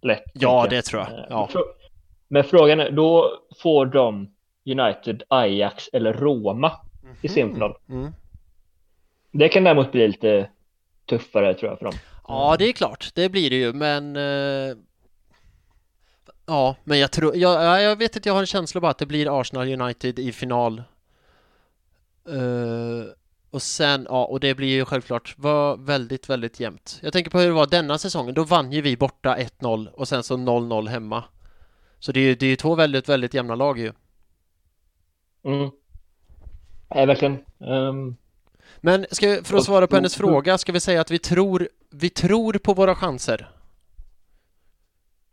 lätt. 0.02 0.24
Ja, 0.34 0.68
det 0.70 0.82
tror 0.82 1.02
jag. 1.02 1.26
Ja. 1.30 1.50
Men 2.28 2.44
frågan 2.44 2.80
är, 2.80 2.92
då 2.92 3.40
får 3.62 3.86
de 3.86 4.34
United, 4.66 5.24
Ajax 5.28 5.90
eller 5.94 6.14
Roma 6.14 6.72
mm 7.04 7.16
-hmm. 7.16 7.26
i 7.26 7.28
semifinal. 7.28 7.78
Mm. 7.90 8.12
Det 9.32 9.50
kan 9.50 9.64
däremot 9.64 9.92
bli 9.92 10.08
lite 10.08 10.50
tuffare 11.06 11.54
tror 11.54 11.72
jag 11.72 11.78
för 11.78 11.86
dem. 11.86 11.96
Ja, 12.28 12.56
det 12.60 12.66
är 12.66 12.74
klart, 12.74 13.10
det 13.14 13.30
blir 13.30 13.50
det 13.50 13.56
ju, 13.56 13.74
men 13.74 14.16
eh, 14.16 14.78
Ja, 16.50 16.76
men 16.84 17.00
jag 17.00 17.12
tror, 17.12 17.36
jag, 17.36 17.82
jag 17.82 17.96
vet 17.96 18.16
inte, 18.16 18.30
jag 18.30 18.34
har 18.34 18.40
en 18.40 18.46
känsla 18.48 18.82
bara 18.82 18.92
att 18.92 18.98
det 18.98 19.06
blir 19.06 19.40
Arsenal 19.42 19.82
United 19.82 20.20
i 20.20 20.32
final. 20.32 20.84
Uh, 22.30 23.06
och 23.52 23.62
sen, 23.62 24.08
ja, 24.10 24.26
och 24.26 24.40
det 24.40 24.56
blir 24.56 24.68
ju 24.68 24.86
självklart 24.86 25.36
var 25.38 25.78
väldigt, 25.78 26.30
väldigt 26.30 26.60
jämnt. 26.60 27.00
Jag 27.04 27.14
tänker 27.14 27.32
på 27.32 27.40
hur 27.40 27.48
det 27.48 27.54
var 27.54 27.68
denna 27.68 27.98
säsongen, 27.98 28.34
då 28.34 28.44
vann 28.44 28.72
ju 28.72 28.82
vi 28.82 28.98
borta 28.98 29.38
1-0 29.38 29.88
och 29.88 30.08
sen 30.08 30.24
så 30.24 30.38
0-0 30.38 30.88
hemma. 30.88 31.24
Så 32.00 32.12
det 32.12 32.20
är 32.20 32.24
ju 32.24 32.36
det 32.36 32.46
är 32.46 32.56
två 32.56 32.76
väldigt, 32.76 33.10
väldigt 33.10 33.34
jämna 33.34 33.56
lag 33.56 33.80
ju. 33.80 33.94
Mm. 35.46 35.72
Ja, 36.90 37.06
verkligen. 37.06 37.38
Um... 37.58 38.18
Men 38.78 39.06
ska 39.12 39.44
för 39.44 39.58
att 39.58 39.64
svara 39.64 39.88
på 39.88 39.96
hennes 39.96 40.16
fråga, 40.16 40.58
ska 40.58 40.72
vi 40.72 40.80
säga 40.80 41.02
att 41.02 41.12
vi 41.12 41.20
tror, 41.20 41.70
vi 41.90 42.10
tror 42.10 42.54
på 42.54 42.74
våra 42.74 42.96
chanser? 42.96 43.52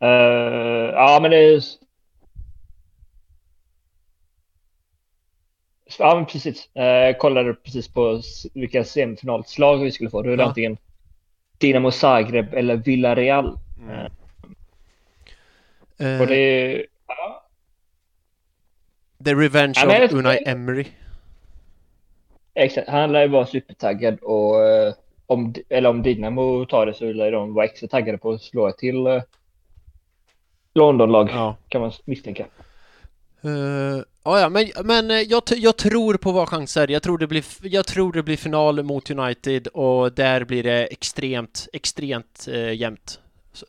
Uh, 0.03 0.09
ja, 0.93 1.19
men 1.21 1.31
det 1.31 1.37
Ja, 5.99 6.15
men 6.15 6.25
precis. 6.25 6.69
Jag 6.73 7.09
uh, 7.09 7.17
kollade 7.17 7.53
precis 7.53 7.87
på 7.87 8.21
vilka 8.53 8.83
semifinalslag 8.83 9.77
vi 9.77 9.91
skulle 9.91 10.09
få. 10.09 10.21
Det 10.21 10.33
ja. 10.33 10.43
antingen 10.43 10.77
Dinamo 11.57 11.91
Zagreb 11.91 12.53
eller 12.53 12.75
Villarreal. 12.75 13.59
Mm. 13.79 14.11
Uh, 16.01 16.21
och 16.21 16.27
det 16.27 16.35
är... 16.35 16.85
Ja. 17.07 17.45
The 19.25 19.33
Revenge 19.33 19.73
ja, 19.75 20.05
of 20.05 20.13
Unai 20.13 20.37
Emery. 20.45 20.85
Exakt, 22.53 22.89
han 22.89 23.11
lär 23.11 23.21
ju 23.21 23.27
vara 23.27 23.45
supertaggad 23.45 24.19
och 24.19 24.55
om, 25.25 25.53
eller 25.69 25.89
om 25.89 26.01
Dinamo 26.01 26.65
tar 26.65 26.85
det 26.85 26.93
så 26.93 27.13
lär 27.13 27.31
de 27.31 27.53
vara 27.53 27.65
extra 27.65 27.87
taggade 27.87 28.17
på 28.17 28.31
att 28.31 28.41
slå 28.41 28.67
ett 28.67 28.77
till 28.77 29.21
Londonlag 30.73 31.29
ja. 31.29 31.55
kan 31.69 31.81
man 31.81 31.91
misstänka. 32.05 32.45
Uh, 33.45 34.01
ja, 34.25 34.49
men, 34.49 34.65
men 34.83 35.11
eh, 35.11 35.17
jag, 35.17 35.43
jag 35.55 35.77
tror 35.77 36.17
på 36.17 36.31
våra 36.31 36.45
chanser. 36.45 36.91
Jag 36.91 37.03
tror, 37.03 37.17
det 37.17 37.27
blir, 37.27 37.45
jag 37.61 37.87
tror 37.87 38.13
det 38.13 38.23
blir 38.23 38.37
final 38.37 38.83
mot 38.83 39.11
United 39.11 39.67
och 39.67 40.13
där 40.13 40.45
blir 40.45 40.63
det 40.63 40.85
extremt, 40.85 41.67
extremt 41.73 42.47
eh, 42.51 42.73
jämnt, 42.73 43.19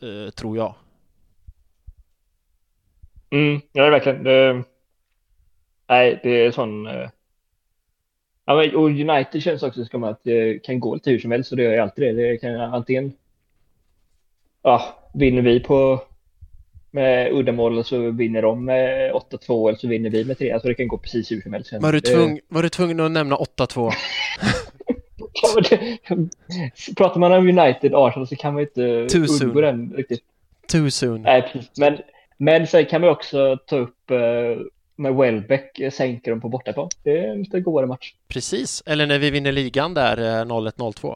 eh, 0.01 0.29
tror 0.29 0.57
jag. 0.57 0.75
Mm, 3.29 3.61
ja, 3.71 3.81
det 3.81 3.87
är 3.87 3.91
verkligen. 3.91 4.23
Det, 4.23 4.63
nej, 5.87 6.19
det 6.23 6.45
är 6.45 6.51
sån... 6.51 6.87
Eh, 6.87 7.09
ja, 8.45 8.55
men, 8.55 8.75
och 8.75 8.89
United 8.89 9.43
känns 9.43 9.63
också 9.63 9.85
som 9.85 10.03
att 10.03 10.23
det 10.23 10.63
kan 10.63 10.79
gå 10.79 10.93
lite 10.93 11.11
hur 11.11 11.19
som 11.19 11.31
helst 11.31 11.51
och 11.51 11.57
det 11.57 11.63
gör 11.63 11.73
ju 11.73 11.79
alltid 11.79 12.15
det. 12.15 12.31
Det 12.31 12.37
kan 12.37 12.55
antingen... 12.55 13.13
Ja, 14.61 15.09
vinner 15.13 15.41
vi 15.41 15.59
på 15.59 16.01
med 16.97 17.31
uddamål 17.31 17.83
så 17.83 18.11
vinner 18.11 18.41
de 18.41 18.65
med 18.65 19.11
8-2 19.11 19.67
eller 19.67 19.77
så 19.77 19.87
vinner 19.87 20.09
vi 20.09 20.25
med 20.25 20.37
3. 20.37 20.51
Alltså 20.51 20.67
det 20.67 20.73
kan 20.73 20.87
gå 20.87 20.97
precis 20.97 21.31
hur 21.31 21.41
som 21.41 21.53
helst. 21.53 21.73
Var 21.73 21.91
du, 21.91 21.99
tvung, 21.99 22.39
var 22.47 22.63
du 22.63 22.69
tvungen 22.69 22.99
att 22.99 23.11
nämna 23.11 23.35
8-2? 23.35 23.91
Pratar 26.97 27.19
man 27.19 27.31
om 27.31 27.47
United 27.47 27.95
Arsenal 27.95 28.27
så 28.27 28.35
kan 28.35 28.53
man 28.53 28.63
inte 28.63 29.07
Too 29.09 29.25
undgå 29.43 29.61
den 29.61 29.93
riktigt. 29.97 30.21
Too 30.67 30.89
soon. 30.89 31.21
Nej, 31.21 31.41
precis. 31.41 31.71
Men, 31.77 31.97
men 32.37 32.67
sen 32.67 32.85
kan 32.85 33.01
man 33.01 33.09
också 33.09 33.57
ta 33.67 33.75
upp 33.77 34.11
med 34.97 35.15
Welbeck 35.15 35.79
eh, 35.79 35.91
sänker 35.91 36.31
dem 36.31 36.41
på 36.41 36.49
bortaplan. 36.49 36.89
Det 37.03 37.19
är 37.19 37.31
en 37.31 37.39
lite 37.39 37.59
godare 37.59 37.87
match. 37.87 38.13
Precis, 38.27 38.83
eller 38.85 39.07
när 39.07 39.19
vi 39.19 39.29
vinner 39.29 39.51
ligan 39.51 39.93
där 39.93 40.45
0-1-0-2. 40.45 41.09
Eh, 41.09 41.15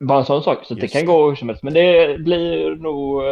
Bara 0.00 0.18
en 0.18 0.24
sån 0.24 0.42
sak, 0.42 0.64
så 0.64 0.74
Just. 0.74 0.80
det 0.80 0.88
kan 0.88 1.06
gå 1.06 1.28
hur 1.28 1.36
som 1.36 1.48
helst. 1.48 1.62
Men 1.62 1.74
det 1.74 2.18
blir 2.20 2.76
nog 2.76 3.22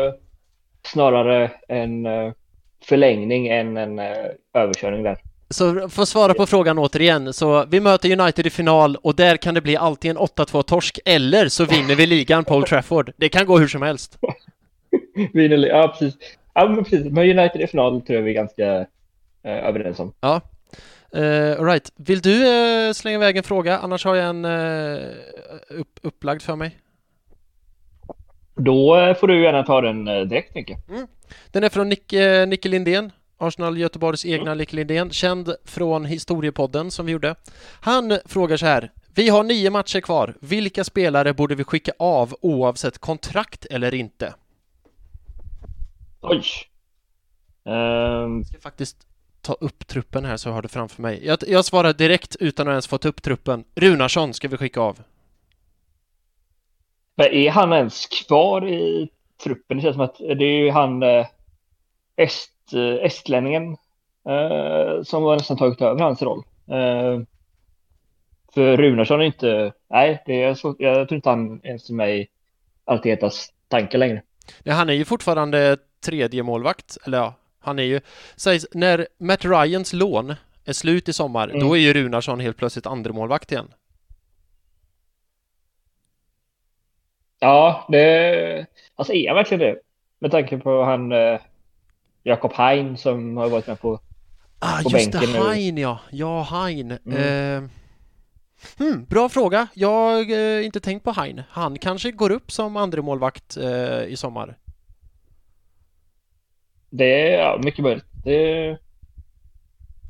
snarare 0.86 1.50
en 1.68 2.06
eh, 2.06 2.32
förlängning 2.84 3.48
än 3.48 3.76
en 3.76 3.98
eh, 3.98 4.16
överkörning 4.54 5.02
där. 5.02 5.18
Så 5.50 5.88
för 5.88 6.02
att 6.02 6.08
svara 6.08 6.34
på 6.34 6.46
frågan 6.46 6.78
återigen, 6.78 7.32
så 7.32 7.64
vi 7.64 7.80
möter 7.80 8.20
United 8.20 8.46
i 8.46 8.50
final 8.50 8.96
och 8.96 9.16
där 9.16 9.36
kan 9.36 9.54
det 9.54 9.60
bli 9.60 9.76
antingen 9.76 10.18
8-2 10.18 10.62
torsk 10.62 10.98
eller 11.04 11.48
så 11.48 11.64
vinner 11.64 11.94
vi 11.94 12.06
ligan 12.06 12.44
på 12.44 12.56
Old 12.56 12.66
Trafford. 12.66 13.12
Det 13.16 13.28
kan 13.28 13.46
gå 13.46 13.58
hur 13.58 13.68
som 13.68 13.82
helst. 13.82 14.18
vinner, 15.32 15.56
ja 15.56 15.88
precis. 15.88 16.14
Ja 16.54 16.68
men 16.68 16.84
precis, 16.84 17.12
men 17.12 17.38
United 17.38 17.60
i 17.60 17.66
final 17.66 18.02
tror 18.02 18.16
jag 18.16 18.22
vi 18.22 18.30
är 18.30 18.34
ganska 18.34 18.86
eh, 19.42 19.68
överens 19.68 19.98
om. 19.98 20.12
Ja. 20.20 20.40
Uh, 21.16 21.58
all 21.58 21.64
right. 21.64 21.92
Vill 21.96 22.20
du 22.20 22.46
uh, 22.46 22.92
slänga 22.92 23.16
iväg 23.16 23.36
en 23.36 23.42
fråga? 23.42 23.78
Annars 23.78 24.04
har 24.04 24.14
jag 24.14 24.28
en 24.28 24.44
uh, 24.44 24.98
upp, 25.68 25.98
upplagd 26.02 26.42
för 26.42 26.56
mig. 26.56 26.78
Då 28.54 28.96
eh, 28.96 29.14
får 29.14 29.26
du 29.26 29.42
gärna 29.42 29.62
ta 29.62 29.80
den 29.80 30.08
eh, 30.08 30.20
direkt, 30.20 30.54
Nicke. 30.54 30.78
Mm. 30.88 31.06
Den 31.50 31.64
är 31.64 31.68
från 31.68 31.88
Nick, 31.88 32.12
eh, 32.12 32.48
Nicke 32.48 32.68
Lindén, 32.68 33.12
Arsenal 33.38 33.78
Göteborgs 33.78 34.26
egna 34.26 34.46
mm. 34.46 34.58
Nicke 34.58 34.76
Lindén, 34.76 35.10
känd 35.10 35.54
från 35.64 36.04
Historiepodden 36.04 36.90
som 36.90 37.06
vi 37.06 37.12
gjorde. 37.12 37.34
Han 37.80 38.18
frågar 38.24 38.56
så 38.56 38.66
här. 38.66 38.90
Vi 39.14 39.28
har 39.28 39.42
nio 39.44 39.70
matcher 39.70 40.00
kvar. 40.00 40.34
Vilka 40.40 40.84
spelare 40.84 41.34
borde 41.34 41.54
vi 41.54 41.64
skicka 41.64 41.92
av 41.98 42.34
oavsett 42.40 42.98
kontrakt 42.98 43.66
eller 43.66 43.94
inte? 43.94 44.34
Oj. 46.20 46.42
Um... 47.64 48.38
Jag 48.38 48.46
ska 48.46 48.58
faktiskt 48.58 49.06
ta 49.40 49.52
upp 49.52 49.86
truppen 49.86 50.24
här 50.24 50.36
så 50.36 50.48
jag 50.48 50.54
har 50.54 50.62
det 50.62 50.68
framför 50.68 51.02
mig. 51.02 51.26
Jag, 51.26 51.38
jag 51.46 51.64
svarar 51.64 51.92
direkt 51.92 52.36
utan 52.40 52.68
att 52.68 52.72
ens 52.72 52.86
fått 52.86 53.04
upp 53.04 53.22
truppen. 53.22 53.64
Runarsson 53.74 54.34
ska 54.34 54.48
vi 54.48 54.56
skicka 54.56 54.80
av. 54.80 54.98
Men 57.14 57.26
är 57.26 57.50
han 57.50 57.72
ens 57.72 58.06
kvar 58.06 58.68
i 58.68 59.10
truppen? 59.44 59.76
Det 59.76 59.82
känns 59.82 59.94
som 59.94 60.04
att 60.04 60.18
det 60.18 60.44
är 60.44 60.58
ju 60.58 60.70
han 60.70 61.02
eh, 61.02 61.26
est, 62.16 62.72
eh, 62.72 63.06
estlänningen 63.06 63.76
eh, 64.28 65.02
som 65.02 65.22
har 65.22 65.36
nästan 65.36 65.56
tagit 65.56 65.82
över 65.82 66.00
hans 66.00 66.22
roll. 66.22 66.42
Eh, 66.70 67.20
för 68.54 68.76
Runarsson 68.76 69.20
är 69.20 69.24
inte, 69.24 69.72
nej, 69.90 70.22
det 70.26 70.42
är 70.42 70.54
så, 70.54 70.76
jag 70.78 71.08
tror 71.08 71.16
inte 71.16 71.28
han 71.28 71.60
ens 71.64 71.90
är 71.90 71.94
med 71.94 72.16
i 72.18 72.26
Artetas 72.84 73.52
tankar 73.68 73.98
längre. 73.98 74.22
Nej, 74.62 74.74
han 74.74 74.88
är 74.88 74.94
ju 74.94 75.04
fortfarande 75.04 75.76
tredje 76.04 76.42
målvakt, 76.42 76.98
eller 77.06 77.18
ja, 77.18 77.34
han 77.60 77.78
är 77.78 77.82
ju, 77.82 78.00
sägs, 78.36 78.66
när 78.72 79.06
Matt 79.18 79.44
Ryans 79.44 79.92
lån 79.92 80.34
är 80.64 80.72
slut 80.72 81.08
i 81.08 81.12
sommar, 81.12 81.48
mm. 81.48 81.60
då 81.60 81.76
är 81.76 81.80
ju 81.80 81.92
Runarsson 81.92 82.40
helt 82.40 82.56
plötsligt 82.56 82.86
andra 82.86 83.12
målvakt 83.12 83.52
igen. 83.52 83.68
Ja, 87.42 87.86
det... 87.88 88.66
Alltså 88.96 89.12
är 89.12 89.28
han 89.28 89.36
verkligen 89.36 89.60
det? 89.60 89.76
Med 90.18 90.30
tanke 90.30 90.58
på 90.58 90.82
han 90.84 91.12
eh, 91.12 91.40
Jakob 92.22 92.52
Hein 92.52 92.96
som 92.96 93.36
har 93.36 93.48
varit 93.48 93.66
med 93.66 93.80
på, 93.80 94.00
ah, 94.58 94.82
på 94.82 94.90
just 94.90 95.12
det, 95.12 95.26
Hein 95.26 95.78
ja. 95.78 95.98
Ja, 96.10 96.42
Hein. 96.42 96.98
Mm. 97.06 97.18
Eh, 97.18 97.70
hmm, 98.78 99.04
bra 99.04 99.28
fråga. 99.28 99.66
Jag 99.74 99.88
har 99.88 100.30
eh, 100.32 100.64
inte 100.64 100.80
tänkt 100.80 101.04
på 101.04 101.10
Hein. 101.10 101.42
Han 101.50 101.78
kanske 101.78 102.10
går 102.10 102.30
upp 102.30 102.52
som 102.52 102.76
andra 102.76 103.02
målvakt 103.02 103.56
eh, 103.56 104.02
i 104.02 104.16
sommar. 104.16 104.56
Det 106.90 107.34
är 107.34 107.38
ja, 107.38 107.60
mycket 107.64 107.82
möjligt. 107.82 108.06
Det... 108.24 108.78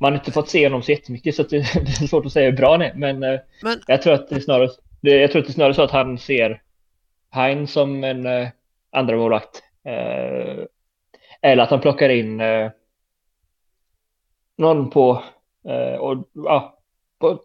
Man 0.00 0.12
har 0.12 0.18
inte 0.18 0.32
fått 0.32 0.48
se 0.48 0.66
honom 0.66 0.82
så 0.82 0.92
jättemycket 0.92 1.34
så 1.34 1.42
det, 1.42 1.48
det 1.74 2.02
är 2.02 2.06
svårt 2.06 2.26
att 2.26 2.32
säga 2.32 2.50
hur 2.50 2.56
bra 2.56 2.70
han 2.70 2.82
är. 2.82 2.94
Men, 2.94 3.22
eh, 3.22 3.40
men... 3.62 3.80
Jag, 3.86 4.02
tror 4.02 4.12
att 4.12 4.28
det 4.28 4.36
är 4.36 4.40
snarare, 4.40 4.70
jag 5.00 5.30
tror 5.30 5.42
att 5.42 5.46
det 5.46 5.52
är 5.52 5.54
snarare 5.54 5.74
så 5.74 5.82
att 5.82 5.90
han 5.90 6.18
ser 6.18 6.62
Hein 7.32 7.66
som 7.66 8.04
en 8.04 8.26
eh, 8.26 8.48
andra 8.92 9.16
målvakt. 9.16 9.62
Eh, 9.84 10.64
eller 11.42 11.62
att 11.62 11.70
han 11.70 11.80
plockar 11.80 12.08
in 12.08 12.40
eh, 12.40 12.70
någon 14.58 14.90
på 14.90 15.22
eh, 15.68 16.00
och 16.00 16.28
ja, 16.32 16.78
på, 17.20 17.38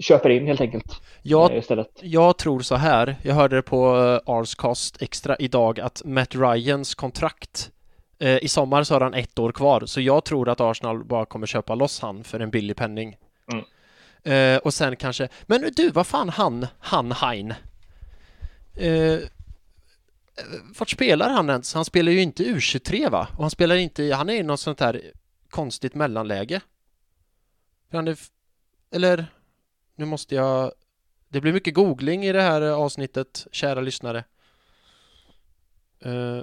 köper 0.00 0.30
in 0.30 0.46
helt 0.46 0.60
enkelt. 0.60 1.02
Jag, 1.22 1.52
eh, 1.52 1.58
istället. 1.58 1.90
jag 2.02 2.38
tror 2.38 2.60
så 2.60 2.74
här, 2.74 3.16
jag 3.22 3.34
hörde 3.34 3.56
det 3.56 3.62
på 3.62 3.96
uh, 3.96 4.20
Arscast 4.26 5.02
Extra 5.02 5.36
idag 5.36 5.80
att 5.80 6.02
Matt 6.04 6.34
Ryans 6.34 6.94
kontrakt 6.94 7.70
i 8.40 8.48
sommar 8.48 8.82
så 8.82 8.94
har 8.94 9.00
han 9.00 9.14
ett 9.14 9.38
år 9.38 9.52
kvar, 9.52 9.82
så 9.86 10.00
jag 10.00 10.24
tror 10.24 10.48
att 10.48 10.60
Arsenal 10.60 11.04
bara 11.04 11.24
kommer 11.24 11.46
köpa 11.46 11.74
loss 11.74 12.00
han 12.00 12.24
för 12.24 12.40
en 12.40 12.50
billig 12.50 12.76
penning. 12.76 13.16
Mm. 13.52 14.60
Och 14.64 14.74
sen 14.74 14.96
kanske, 14.96 15.28
men 15.46 15.70
du, 15.76 15.90
vad 15.90 16.06
fan 16.06 16.28
han, 16.28 16.66
han 16.78 17.12
Hein? 17.12 17.54
Eh, 18.74 19.18
vart 20.78 20.90
spelar 20.90 21.30
han 21.30 21.50
ens? 21.50 21.74
Han 21.74 21.84
spelar 21.84 22.12
ju 22.12 22.22
inte 22.22 22.44
U23 22.44 23.10
va? 23.10 23.28
Och 23.36 23.42
han 23.42 23.50
spelar 23.50 23.76
inte, 23.76 24.14
han 24.14 24.28
är 24.28 24.34
i 24.34 24.42
något 24.42 24.60
sånt 24.60 24.80
här 24.80 25.02
konstigt 25.50 25.94
mellanläge. 25.94 26.60
Han 27.92 28.08
är, 28.08 28.18
eller, 28.90 29.26
nu 29.96 30.04
måste 30.04 30.34
jag, 30.34 30.72
det 31.28 31.40
blir 31.40 31.52
mycket 31.52 31.74
googling 31.74 32.24
i 32.24 32.32
det 32.32 32.42
här 32.42 32.62
avsnittet, 32.62 33.46
kära 33.52 33.80
lyssnare. 33.80 34.24
Uh, 36.06 36.42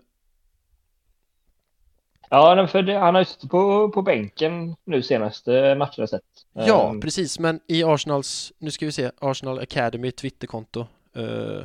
Ja, 2.32 2.68
för 2.68 2.82
det, 2.82 2.98
han 2.98 3.15
har 3.15 3.22
ju 3.22 3.26
suttit 3.26 3.50
på, 3.50 3.89
på 3.89 4.02
bänken 4.02 4.76
nu 4.84 5.02
senaste 5.02 5.76
matcherna 5.76 6.08
sett. 6.08 6.22
Ja, 6.54 6.89
um, 6.89 7.02
precis, 7.02 7.39
men 7.39 7.60
i 7.68 7.84
Arsenals, 7.84 8.54
nu 8.58 8.72
ska 8.72 8.86
vi 8.86 8.92
se, 8.92 9.12
Arsenal 9.20 9.60
Academy 9.60 10.12
Twitterkonto. 10.12 10.86
Uh, 11.18 11.63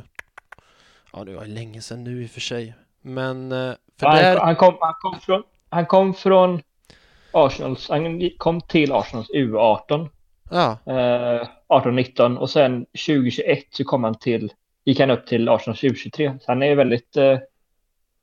Ja, 1.15 1.23
det 1.23 1.35
var 1.35 1.45
länge 1.45 1.81
sedan 1.81 2.03
nu 2.03 2.23
i 2.23 2.25
och 2.25 2.29
för 2.29 2.41
sig. 2.41 2.73
Men... 3.01 3.51
Eh, 3.51 3.73
för 3.99 4.07
ja, 4.07 4.15
där... 4.15 4.37
han, 4.39 4.55
kom, 4.55 4.77
han 4.79 4.93
kom 5.01 5.19
från 5.19 5.43
han 5.69 5.85
kom 5.85 6.13
från 6.13 6.61
Arsenals, 7.31 7.89
han 7.89 8.29
kom 8.37 8.61
till 8.61 8.91
Arsenals 8.91 9.29
U18. 9.29 10.09
Ja, 10.51 10.77
Eh, 10.85 11.47
18-19 11.67 12.37
och 12.37 12.49
sen 12.49 12.85
2021 12.85 13.65
så 13.69 13.83
kom 13.83 14.03
han 14.03 14.15
till, 14.15 14.53
gick 14.85 14.99
han 14.99 15.09
upp 15.09 15.27
till 15.27 15.49
Arsenals 15.49 15.83
U23. 15.83 16.39
Så 16.39 16.45
han 16.47 16.63
är 16.63 16.75
väldigt 16.75 17.17
eh, 17.17 17.37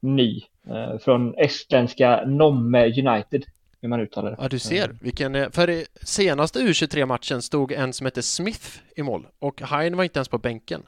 ny. 0.00 0.42
Eh, 0.66 0.98
från 0.98 1.34
estländska 1.34 2.24
Nomme 2.26 2.84
United, 2.84 3.44
hur 3.80 3.88
man 3.88 4.00
uttalar 4.00 4.30
det. 4.30 4.36
ja 4.40 4.48
du 4.48 4.58
ser. 4.58 4.96
Vilken, 5.00 5.34
eh, 5.34 5.50
för 5.50 5.70
i 5.70 5.86
senaste 6.02 6.58
U23-matchen 6.58 7.42
stod 7.42 7.72
en 7.72 7.92
som 7.92 8.04
hette 8.04 8.22
Smith 8.22 8.78
i 8.96 9.02
mål 9.02 9.26
och 9.38 9.62
Hein 9.62 9.96
var 9.96 10.04
inte 10.04 10.18
ens 10.18 10.28
på 10.28 10.38
bänken. 10.38 10.82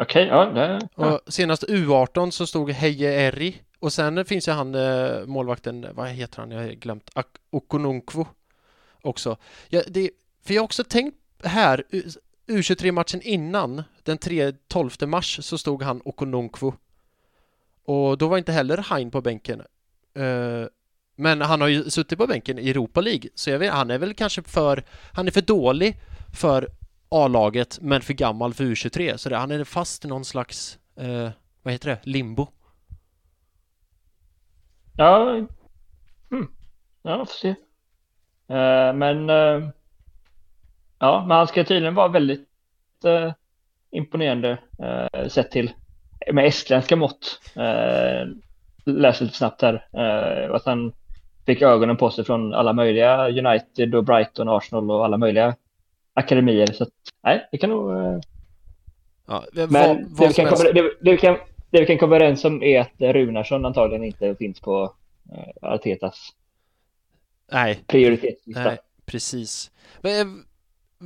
Okej, 0.00 0.26
ja, 0.26 0.44
det, 0.44 0.88
ja. 0.96 1.12
Och 1.12 1.32
senast 1.32 1.64
U18 1.64 2.30
så 2.30 2.46
stod 2.46 2.70
Heje 2.70 3.12
Eri 3.28 3.62
och 3.78 3.92
sen 3.92 4.24
finns 4.24 4.48
ju 4.48 4.52
han 4.52 4.74
eh, 4.74 5.26
målvakten, 5.26 5.86
vad 5.94 6.08
heter 6.08 6.38
han? 6.38 6.50
Jag 6.50 6.60
har 6.62 6.68
glömt. 6.68 7.10
Ak- 7.14 7.38
Okononkwo 7.50 8.26
också. 9.02 9.36
Ja, 9.68 9.82
det, 9.88 10.10
för 10.44 10.54
jag 10.54 10.60
har 10.62 10.64
också 10.64 10.84
tänkt 10.84 11.16
här, 11.44 11.84
U23 12.46 12.92
matchen 12.92 13.20
innan, 13.22 13.82
den 14.02 14.18
3, 14.18 14.52
12 14.68 14.90
mars, 15.06 15.38
så 15.42 15.58
stod 15.58 15.82
han 15.82 16.00
Okononkwo. 16.04 16.74
Och 17.84 18.18
då 18.18 18.28
var 18.28 18.38
inte 18.38 18.52
heller 18.52 18.84
Hein 18.90 19.10
på 19.10 19.20
bänken. 19.20 19.60
Eh, 20.14 20.66
men 21.16 21.40
han 21.40 21.60
har 21.60 21.68
ju 21.68 21.90
suttit 21.90 22.18
på 22.18 22.26
bänken 22.26 22.58
i 22.58 22.70
Europa 22.70 23.00
League, 23.00 23.30
så 23.34 23.50
jag 23.50 23.58
vet, 23.58 23.72
han 23.72 23.90
är 23.90 23.98
väl 23.98 24.14
kanske 24.14 24.42
för, 24.42 24.84
han 25.12 25.26
är 25.26 25.30
för 25.30 25.40
dålig 25.42 25.96
för 26.34 26.68
A-laget, 27.10 27.78
men 27.80 28.00
för 28.00 28.12
gammal 28.12 28.54
för 28.54 28.64
U23, 28.64 29.16
så 29.16 29.28
det, 29.28 29.36
han 29.36 29.50
är 29.50 29.64
fast 29.64 30.04
i 30.04 30.08
någon 30.08 30.24
slags, 30.24 30.78
eh, 30.96 31.30
vad 31.62 31.72
heter 31.72 31.88
det, 31.88 31.98
limbo. 32.02 32.46
Ja, 34.96 35.30
mm. 36.30 36.48
ja 37.02 37.26
får 37.26 37.26
se. 37.26 37.48
Eh, 38.48 38.94
men 38.94 39.30
eh, 39.30 39.68
ja, 40.98 41.24
men 41.26 41.36
han 41.36 41.46
ska 41.46 41.64
tydligen 41.64 41.94
vara 41.94 42.08
väldigt 42.08 42.48
eh, 43.04 43.32
imponerande 43.90 44.58
eh, 44.78 45.28
sett 45.28 45.50
till 45.50 45.72
med 46.32 46.46
estländska 46.46 46.96
mått. 46.96 47.40
Eh, 47.54 48.28
läste 48.84 49.24
lite 49.24 49.36
snabbt 49.36 49.62
här 49.62 49.86
eh, 49.92 50.54
att 50.54 50.66
han 50.66 50.92
fick 51.46 51.62
ögonen 51.62 51.96
på 51.96 52.10
sig 52.10 52.24
från 52.24 52.54
alla 52.54 52.72
möjliga 52.72 53.28
United 53.28 53.94
och 53.94 54.04
Brighton, 54.04 54.48
Arsenal 54.48 54.90
och 54.90 55.04
alla 55.04 55.16
möjliga 55.16 55.54
akademier. 56.20 56.72
Så 56.72 56.82
att, 56.82 56.90
nej, 57.22 57.48
det 57.52 57.58
kan 57.58 57.70
nog 57.70 57.90
eh, 57.90 58.18
Ja, 59.26 59.44
vad, 59.52 59.70
Men 59.72 59.96
det, 59.96 60.06
vad 60.10 60.28
vi 60.28 60.34
kan 60.34 60.46
komma, 60.46 60.64
det, 60.64 60.82
det, 61.00 61.10
vi 61.10 61.18
kan, 61.18 61.36
det 61.70 61.80
vi 61.80 61.86
kan 61.86 61.98
komma 61.98 62.16
överens 62.16 62.44
om 62.44 62.62
är 62.62 62.80
att 62.80 62.90
Runarsson 62.98 63.64
antagligen 63.64 64.04
inte 64.04 64.34
finns 64.34 64.60
på 64.60 64.82
uh, 65.32 65.70
Artetas 65.70 66.30
Nej, 67.52 67.84
prioritetslista. 67.86 68.64
nej, 68.64 68.78
precis. 69.06 69.70
Men, 70.00 70.44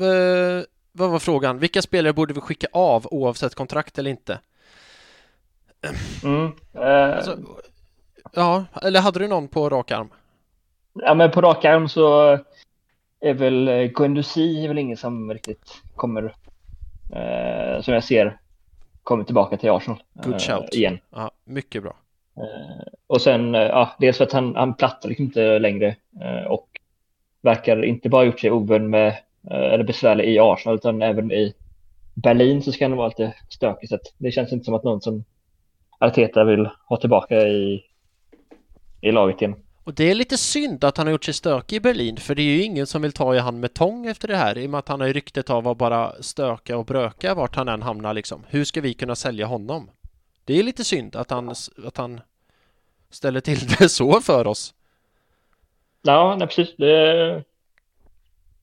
eh, 0.00 0.64
vad 0.92 1.10
var 1.10 1.18
frågan? 1.18 1.58
Vilka 1.58 1.82
spelare 1.82 2.12
borde 2.12 2.34
vi 2.34 2.40
skicka 2.40 2.66
av 2.72 3.06
oavsett 3.10 3.54
kontrakt 3.54 3.98
eller 3.98 4.10
inte? 4.10 4.38
Mm. 6.24 6.52
Eh, 6.74 7.16
Alltså, 7.16 7.38
ja, 8.32 8.64
eller 8.82 9.00
hade 9.00 9.18
du 9.18 9.28
någon 9.28 9.48
på 9.48 9.68
rak 9.68 9.90
arm? 9.90 10.08
ja, 10.94 11.14
men 11.14 11.30
på 11.30 11.40
rak 11.40 11.64
arm 11.64 11.88
så 11.88 12.38
är 13.24 13.34
väl 13.34 13.68
eh, 13.68 13.84
Guendouzi 13.84 14.64
är 14.64 14.68
väl 14.68 14.78
ingen 14.78 14.96
som 14.96 15.32
riktigt 15.32 15.82
kommer, 15.96 16.34
eh, 17.12 17.82
som 17.82 17.94
jag 17.94 18.04
ser, 18.04 18.38
kommer 19.02 19.24
tillbaka 19.24 19.56
till 19.56 19.70
Arsenal. 19.70 20.02
Good 20.12 20.32
eh, 20.32 20.38
shout. 20.38 20.74
Igen. 20.74 20.98
Ja, 21.10 21.30
mycket 21.44 21.82
bra. 21.82 21.96
Eh, 22.36 22.92
och 23.06 23.22
sen, 23.22 23.54
ja, 23.54 23.96
dels 23.98 24.16
för 24.16 24.24
att 24.24 24.32
han, 24.32 24.56
han 24.56 24.74
plattar 24.74 25.08
liksom 25.08 25.24
inte 25.24 25.58
längre 25.58 25.96
och 26.48 26.68
verkar 27.40 27.84
inte 27.84 28.08
bara 28.08 28.24
gjort 28.24 28.40
sig 28.40 28.50
ovän 28.50 28.90
med, 28.90 29.16
eller 29.50 29.84
besvärlig 29.84 30.24
i 30.28 30.38
Arsenal, 30.38 30.76
utan 30.76 31.02
även 31.02 31.32
i 31.32 31.54
Berlin 32.14 32.62
så 32.62 32.72
ska 32.72 32.84
han 32.84 32.96
vara 32.96 33.08
lite 33.08 33.34
stökig. 33.48 33.88
Så 33.88 33.98
det 34.18 34.30
känns 34.30 34.52
inte 34.52 34.64
som 34.64 34.74
att 34.74 34.84
någon 34.84 35.00
som 35.00 35.24
Arteta 35.98 36.44
vill 36.44 36.68
ha 36.88 36.96
tillbaka 36.96 37.40
i, 37.40 37.84
i 39.00 39.12
laget 39.12 39.42
igen. 39.42 39.54
Och 39.84 39.94
det 39.94 40.10
är 40.10 40.14
lite 40.14 40.38
synd 40.38 40.84
att 40.84 40.96
han 40.96 41.06
har 41.06 41.12
gjort 41.12 41.24
sig 41.24 41.34
stökig 41.34 41.76
i 41.76 41.80
Berlin, 41.80 42.16
för 42.16 42.34
det 42.34 42.42
är 42.42 42.56
ju 42.56 42.62
ingen 42.62 42.86
som 42.86 43.02
vill 43.02 43.12
ta 43.12 43.34
i 43.34 43.38
hand 43.38 43.60
med 43.60 43.74
tång 43.74 44.06
efter 44.06 44.28
det 44.28 44.36
här, 44.36 44.58
i 44.58 44.66
och 44.66 44.70
med 44.70 44.78
att 44.78 44.88
han 44.88 45.00
har 45.00 45.06
ju 45.06 45.12
ryktet 45.12 45.50
av 45.50 45.68
att 45.68 45.78
bara 45.78 46.22
stöka 46.22 46.78
och 46.78 46.84
bröka 46.84 47.34
vart 47.34 47.56
han 47.56 47.68
än 47.68 47.82
hamnar 47.82 48.14
liksom. 48.14 48.44
Hur 48.48 48.64
ska 48.64 48.80
vi 48.80 48.94
kunna 48.94 49.16
sälja 49.16 49.46
honom? 49.46 49.90
Det 50.44 50.58
är 50.58 50.62
lite 50.62 50.84
synd 50.84 51.16
att 51.16 51.30
han, 51.30 51.54
att 51.86 51.96
han 51.96 52.20
ställer 53.10 53.40
till 53.40 53.58
det 53.78 53.88
så 53.88 54.20
för 54.20 54.46
oss. 54.46 54.74
Ja, 56.02 56.36
nej, 56.38 56.48
precis. 56.48 56.76
Det... 56.76 57.44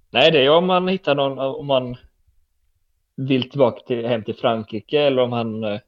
Nej, 0.10 0.32
det 0.32 0.46
är 0.46 0.50
om 0.50 0.66
man 0.66 0.88
hittar 0.88 1.16
någon, 1.16 1.40
om 1.40 1.68
man 1.68 1.98
vill 3.16 3.50
tillbaka 3.50 3.82
till, 3.88 4.08
hem 4.08 4.24
till 4.24 4.36
Frankrike 4.36 5.02
eller 5.02 5.22
om 5.22 5.32
han 5.32 5.64
eh, 5.64 5.80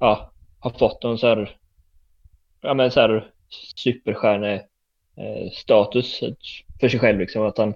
ja, 0.00 0.30
har 0.60 0.70
fått 0.70 1.02
någon 1.02 1.18
så 1.18 1.26
här, 1.26 1.56
ja, 2.60 2.74
men 2.74 2.90
så 2.90 3.00
här 3.00 3.30
superstjärne 3.76 4.54
eh, 5.16 5.50
status 5.52 6.20
för 6.80 6.88
sig 6.88 7.00
själv 7.00 7.18
liksom 7.18 7.42
att 7.42 7.58
han 7.58 7.68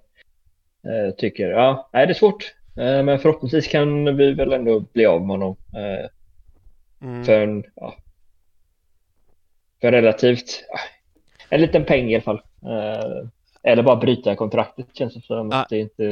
eh, 0.85 1.15
tycker 1.19 1.51
ja, 1.51 1.91
nej 1.93 2.07
det 2.07 2.13
är 2.13 2.15
svårt. 2.15 2.55
Eh, 2.77 3.03
men 3.03 3.19
förhoppningsvis 3.19 3.69
kan 3.69 4.17
vi 4.17 4.33
väl 4.33 4.53
ändå 4.53 4.81
bli 4.81 5.07
av 5.07 5.21
med 5.21 5.31
honom 5.31 5.57
Mm. 7.03 7.25
för 7.25 7.41
en, 7.41 7.65
ja, 7.75 7.95
för 9.81 9.93
relativt, 9.93 10.65
en 11.49 11.61
liten 11.61 11.85
peng 11.85 12.11
i 12.11 12.15
alla 12.15 12.23
fall. 12.23 12.43
Eller 13.63 13.83
bara 13.83 13.97
bryta 13.97 14.37
kontraktet 14.37 14.87
känns 14.93 15.15
det 15.15 15.21
som 15.21 15.53
Ah. 15.53 15.57
att 15.57 15.69
det 15.69 15.79
inte 15.79 16.05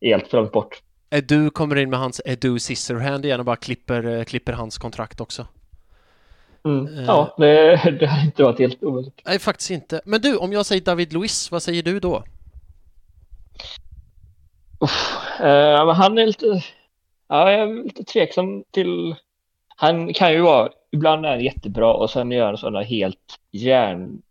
är 0.00 0.08
helt 0.10 0.28
för 0.28 0.36
långt 0.38 0.52
bort. 0.52 0.82
Edu 1.10 1.50
kommer 1.50 1.76
in 1.76 1.90
med 1.90 1.98
hans 1.98 2.20
Edu 2.24 2.58
Scissorhand 2.58 3.24
igen 3.24 3.40
och 3.40 3.46
bara 3.46 3.56
klipper, 3.56 4.24
klipper 4.24 4.52
hans 4.52 4.78
kontrakt 4.78 5.20
också. 5.20 5.46
Mm. 6.64 6.98
Eh. 6.98 7.04
Ja, 7.04 7.34
det, 7.38 7.76
det 8.00 8.06
har 8.06 8.24
inte 8.24 8.42
varit 8.42 8.58
helt 8.58 8.82
oväntat. 8.82 9.14
Nej, 9.26 9.38
faktiskt 9.38 9.70
inte. 9.70 10.00
Men 10.04 10.20
du, 10.20 10.36
om 10.36 10.52
jag 10.52 10.66
säger 10.66 10.82
David 10.82 11.12
Luiz, 11.12 11.50
vad 11.50 11.62
säger 11.62 11.82
du 11.82 12.00
då? 12.00 12.24
Uff, 14.80 15.40
eh, 15.40 15.94
han 15.94 16.18
är 16.18 16.26
lite, 16.26 16.46
ja, 17.28 17.52
jag 17.52 17.60
är 17.60 17.84
lite 17.84 18.04
tveksam 18.04 18.64
till, 18.70 19.14
han 19.76 20.14
kan 20.14 20.32
ju 20.32 20.40
vara, 20.40 20.68
ibland 20.90 21.26
är 21.26 21.30
han 21.30 21.40
jättebra 21.40 21.94
och 21.94 22.10
sen 22.10 22.32
gör 22.32 22.46
han 22.46 22.56
sådana 22.56 22.82
helt 22.82 23.38
järn, 23.50 24.22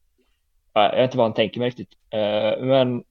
ja, 0.73 0.83
jag 0.83 0.95
vet 0.95 1.03
inte 1.03 1.17
vad 1.17 1.25
han 1.25 1.33
tänker 1.33 1.59
mig 1.59 1.69
riktigt, 1.69 1.93
eh, 2.09 2.65
men 2.65 3.03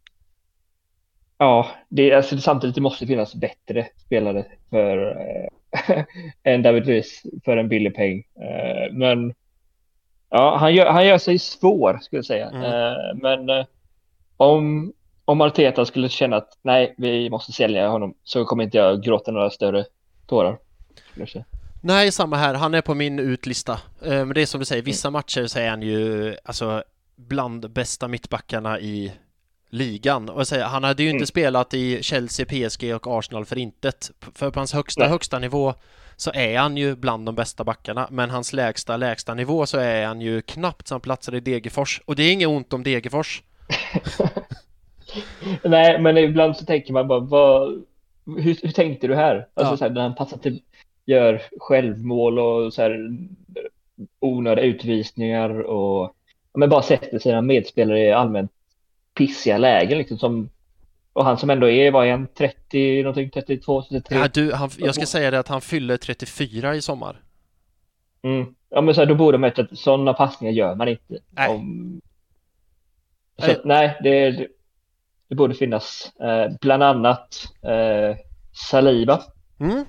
ja, 1.38 1.68
det, 1.88 2.12
alltså, 2.12 2.38
samtidigt 2.38 2.74
det 2.74 2.80
måste 2.80 3.06
finnas 3.06 3.34
bättre 3.34 3.88
spelare 3.96 4.46
för 4.70 5.06
eh, 5.06 5.48
än 6.42 6.62
David 6.62 6.86
Luiz 6.86 7.22
för 7.44 7.56
en 7.56 7.68
billig 7.68 7.94
peng, 7.94 8.18
eh, 8.18 8.92
men 8.92 9.34
ja, 10.30 10.56
han 10.56 10.74
gör, 10.74 10.90
han 10.90 11.06
gör 11.06 11.18
sig 11.18 11.38
svår 11.38 11.98
skulle 12.02 12.18
jag 12.18 12.26
säga, 12.26 12.50
Mm. 12.50 12.62
eh, 12.64 13.14
men 13.14 13.48
eh, 13.48 13.66
om 14.36 14.92
om 15.24 15.40
Arteta 15.40 15.84
skulle 15.84 16.08
känna 16.08 16.36
att 16.36 16.58
nej, 16.62 16.94
vi 16.96 17.30
måste 17.30 17.52
sälja 17.52 17.88
honom 17.88 18.14
så 18.24 18.44
kommer 18.44 18.64
inte 18.64 18.76
jag 18.76 19.02
gråta 19.02 19.30
några 19.30 19.50
större 19.50 19.84
tårar. 20.26 20.58
Nej, 21.82 22.12
samma 22.12 22.36
här. 22.36 22.54
Han 22.54 22.74
är 22.74 22.80
på 22.80 22.94
min 22.94 23.18
utlista. 23.18 23.80
Men 24.00 24.28
det 24.28 24.42
är 24.42 24.46
som 24.46 24.60
du 24.60 24.64
säger, 24.64 24.82
vissa 24.82 25.10
matcher 25.10 25.46
så 25.46 25.58
är 25.58 25.70
han 25.70 25.82
ju 25.82 26.34
alltså 26.44 26.82
bland 27.16 27.70
bästa 27.70 28.08
mittbackarna 28.08 28.80
i 28.80 29.12
ligan. 29.70 30.28
Och 30.28 30.48
säger, 30.48 30.64
han 30.64 30.84
hade 30.84 31.02
ju 31.02 31.08
inte 31.08 31.16
Mm. 31.16 31.26
spelat 31.26 31.74
i 31.74 32.02
Chelsea, 32.02 32.46
PSG 32.46 32.94
och 32.94 33.18
Arsenal 33.18 33.44
för 33.44 33.58
intet. 33.58 34.10
För 34.34 34.50
på 34.50 34.60
hans 34.60 34.72
högsta, 34.72 35.00
Nej. 35.02 35.10
högsta 35.10 35.38
nivå 35.38 35.74
så 36.16 36.30
är 36.34 36.58
han 36.58 36.76
ju 36.76 36.96
bland 36.96 37.26
de 37.26 37.34
bästa 37.34 37.64
backarna. 37.64 38.08
Men 38.10 38.30
hans 38.30 38.52
lägsta, 38.52 38.96
lägsta 38.96 39.34
nivå 39.34 39.66
så 39.66 39.78
är 39.78 40.06
han 40.06 40.20
ju 40.20 40.40
knappt 40.42 40.88
som 40.88 41.00
platsar 41.00 41.34
i 41.34 41.40
Degerfors. 41.40 42.00
Och 42.04 42.16
det 42.16 42.22
är 42.22 42.32
inget 42.32 42.48
ont 42.48 42.72
om 42.72 42.82
Degerfors. 42.82 43.42
Nej, 45.64 46.00
men 46.00 46.18
ibland 46.18 46.56
så 46.56 46.64
tänker 46.64 46.92
man 46.92 47.08
bara, 47.08 47.20
vad, 47.20 47.84
hur, 48.26 48.56
hur 48.62 48.72
tänkte 48.72 49.06
du 49.06 49.14
här? 49.14 49.46
Alltså 49.54 49.72
Ja. 49.72 49.76
så 49.76 49.84
här, 49.84 49.90
när 49.90 50.00
han 50.02 50.14
passar 50.14 50.38
till, 50.38 50.62
gör 51.06 51.42
självmål 51.60 52.38
och 52.38 52.72
så 52.74 52.82
här 52.82 53.10
onödiga 54.20 54.64
utvisningar 54.64 55.60
och 55.60 56.14
men 56.54 56.68
bara 56.68 56.82
sätter 56.82 57.18
sina 57.18 57.40
medspelare 57.42 58.00
i 58.00 58.12
allmänt 58.12 58.50
pissiga 59.18 59.58
lägen 59.58 59.98
liksom 59.98 60.18
som 60.18 60.50
och 61.12 61.24
han 61.24 61.38
som 61.38 61.50
ändå 61.50 61.68
är, 61.68 61.90
vad 61.90 62.06
är 62.06 62.10
han, 62.10 62.26
30 62.26 63.02
någonting, 63.02 63.30
32, 63.30 63.82
33? 63.82 64.18
Ja, 64.18 64.28
du, 64.28 64.52
han, 64.52 64.70
jag 64.78 64.94
ska 64.94 65.06
säga 65.06 65.30
det 65.30 65.38
att 65.38 65.48
han 65.48 65.60
fyller 65.60 65.96
34 65.96 66.74
i 66.74 66.82
sommar. 66.82 67.22
Mm. 68.22 68.54
Ja 68.68 68.80
men 68.80 68.94
så 68.94 69.00
här, 69.00 69.08
då 69.08 69.14
borde 69.14 69.38
man 69.38 69.50
veta 69.50 69.62
att 69.62 69.78
sådana 69.78 70.12
passningar 70.12 70.52
gör 70.52 70.74
man 70.74 70.88
inte. 70.88 71.18
Nej. 71.30 71.48
Om... 71.48 72.00
Så 73.38 73.46
Nej. 73.46 73.60
nej, 73.64 73.98
det, 74.02 74.30
det, 74.30 74.46
det 75.28 75.34
borde 75.34 75.54
finnas 75.54 76.12
eh, 76.20 76.52
bland 76.60 76.82
annat 76.82 77.44
eh, 77.62 78.16
Saliba. 78.70 79.22
Mm. 79.60 79.84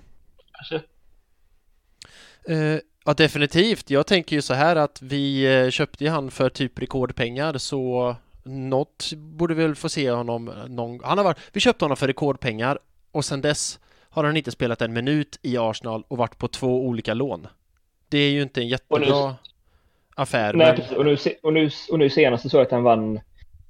Kanske. 0.51 0.75
Eh, 2.53 2.79
Ja, 3.09 3.13
definitivt. 3.13 3.89
Jag 3.89 4.07
tänker 4.07 4.35
ju 4.35 4.41
så 4.41 4.53
här 4.53 4.75
att 4.75 5.01
vi 5.01 5.55
eh, 5.63 5.69
köpte 5.69 6.03
ju 6.03 6.09
han 6.09 6.31
för 6.31 6.49
typ 6.49 6.79
rekordpengar 6.79 7.57
så 7.57 8.15
något 8.43 9.13
borde 9.13 9.53
vi 9.53 9.63
väl 9.63 9.75
få 9.75 9.89
se 9.89 10.11
honom 10.11 10.51
någon 10.67 10.99
han 11.03 11.17
har 11.17 11.25
varit, 11.25 11.37
Vi 11.53 11.59
köpte 11.59 11.85
honom 11.85 11.97
för 11.97 12.07
rekordpengar 12.07 12.79
och 13.11 13.25
sen 13.25 13.41
dess 13.41 13.79
har 14.09 14.23
han 14.23 14.37
inte 14.37 14.51
spelat 14.51 14.81
en 14.81 14.93
minut 14.93 15.39
i 15.41 15.57
Arsenal 15.57 16.03
och 16.07 16.17
varit 16.17 16.37
på 16.37 16.47
två 16.47 16.85
olika 16.85 17.13
lån. 17.13 17.47
Det 18.09 18.17
är 18.17 18.31
ju 18.31 18.41
inte 18.41 18.61
en 18.61 18.67
jättebra 18.67 19.29
nu, 19.29 19.35
affär. 20.15 20.53
Nej, 20.53 20.67
men... 20.67 20.75
precis. 20.75 20.97
Och 20.97 21.05
nu, 21.05 21.17
och, 21.43 21.53
nu, 21.53 21.69
och 21.91 21.99
nu 21.99 22.09
senast 22.09 22.49
så 22.49 22.57
jag 22.57 22.65
att 22.65 22.71
han 22.71 22.83
vann 22.83 23.19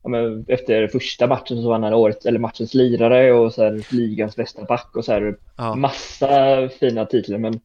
ja, 0.04 0.10
men 0.10 0.46
efter 0.48 0.88
första 0.88 1.28
matchen 1.28 1.62
så 1.62 1.70
vann 1.70 1.84
han 1.84 1.94
året, 1.94 2.26
eller 2.26 2.40
matchens 2.40 2.74
lirare 2.74 3.32
och 3.34 3.54
så 3.54 3.64
här, 3.64 3.96
ligans 3.96 4.36
bästa 4.36 4.64
back 4.64 4.96
och 4.96 5.06
så 5.06 5.12
här 5.12 5.38
ja. 5.58 5.76
massa 5.76 6.70
fina 6.80 7.06
titlar. 7.06 7.38
Men 7.38 7.60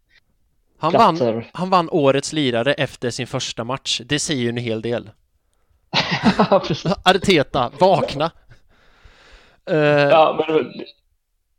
han 0.79 0.93
vann, 0.93 1.45
han 1.53 1.71
vann 1.71 1.89
årets 1.91 2.33
lirare 2.33 2.73
efter 2.73 3.11
sin 3.11 3.27
första 3.27 3.65
match. 3.65 4.01
Det 4.05 4.19
säger 4.19 4.43
ju 4.43 4.49
en 4.49 4.57
hel 4.57 4.83
del. 4.83 5.11
Arteta, 7.05 7.71
vakna! 7.81 8.31
Uh, 9.71 9.77
ja, 9.79 10.45
men, 10.49 10.73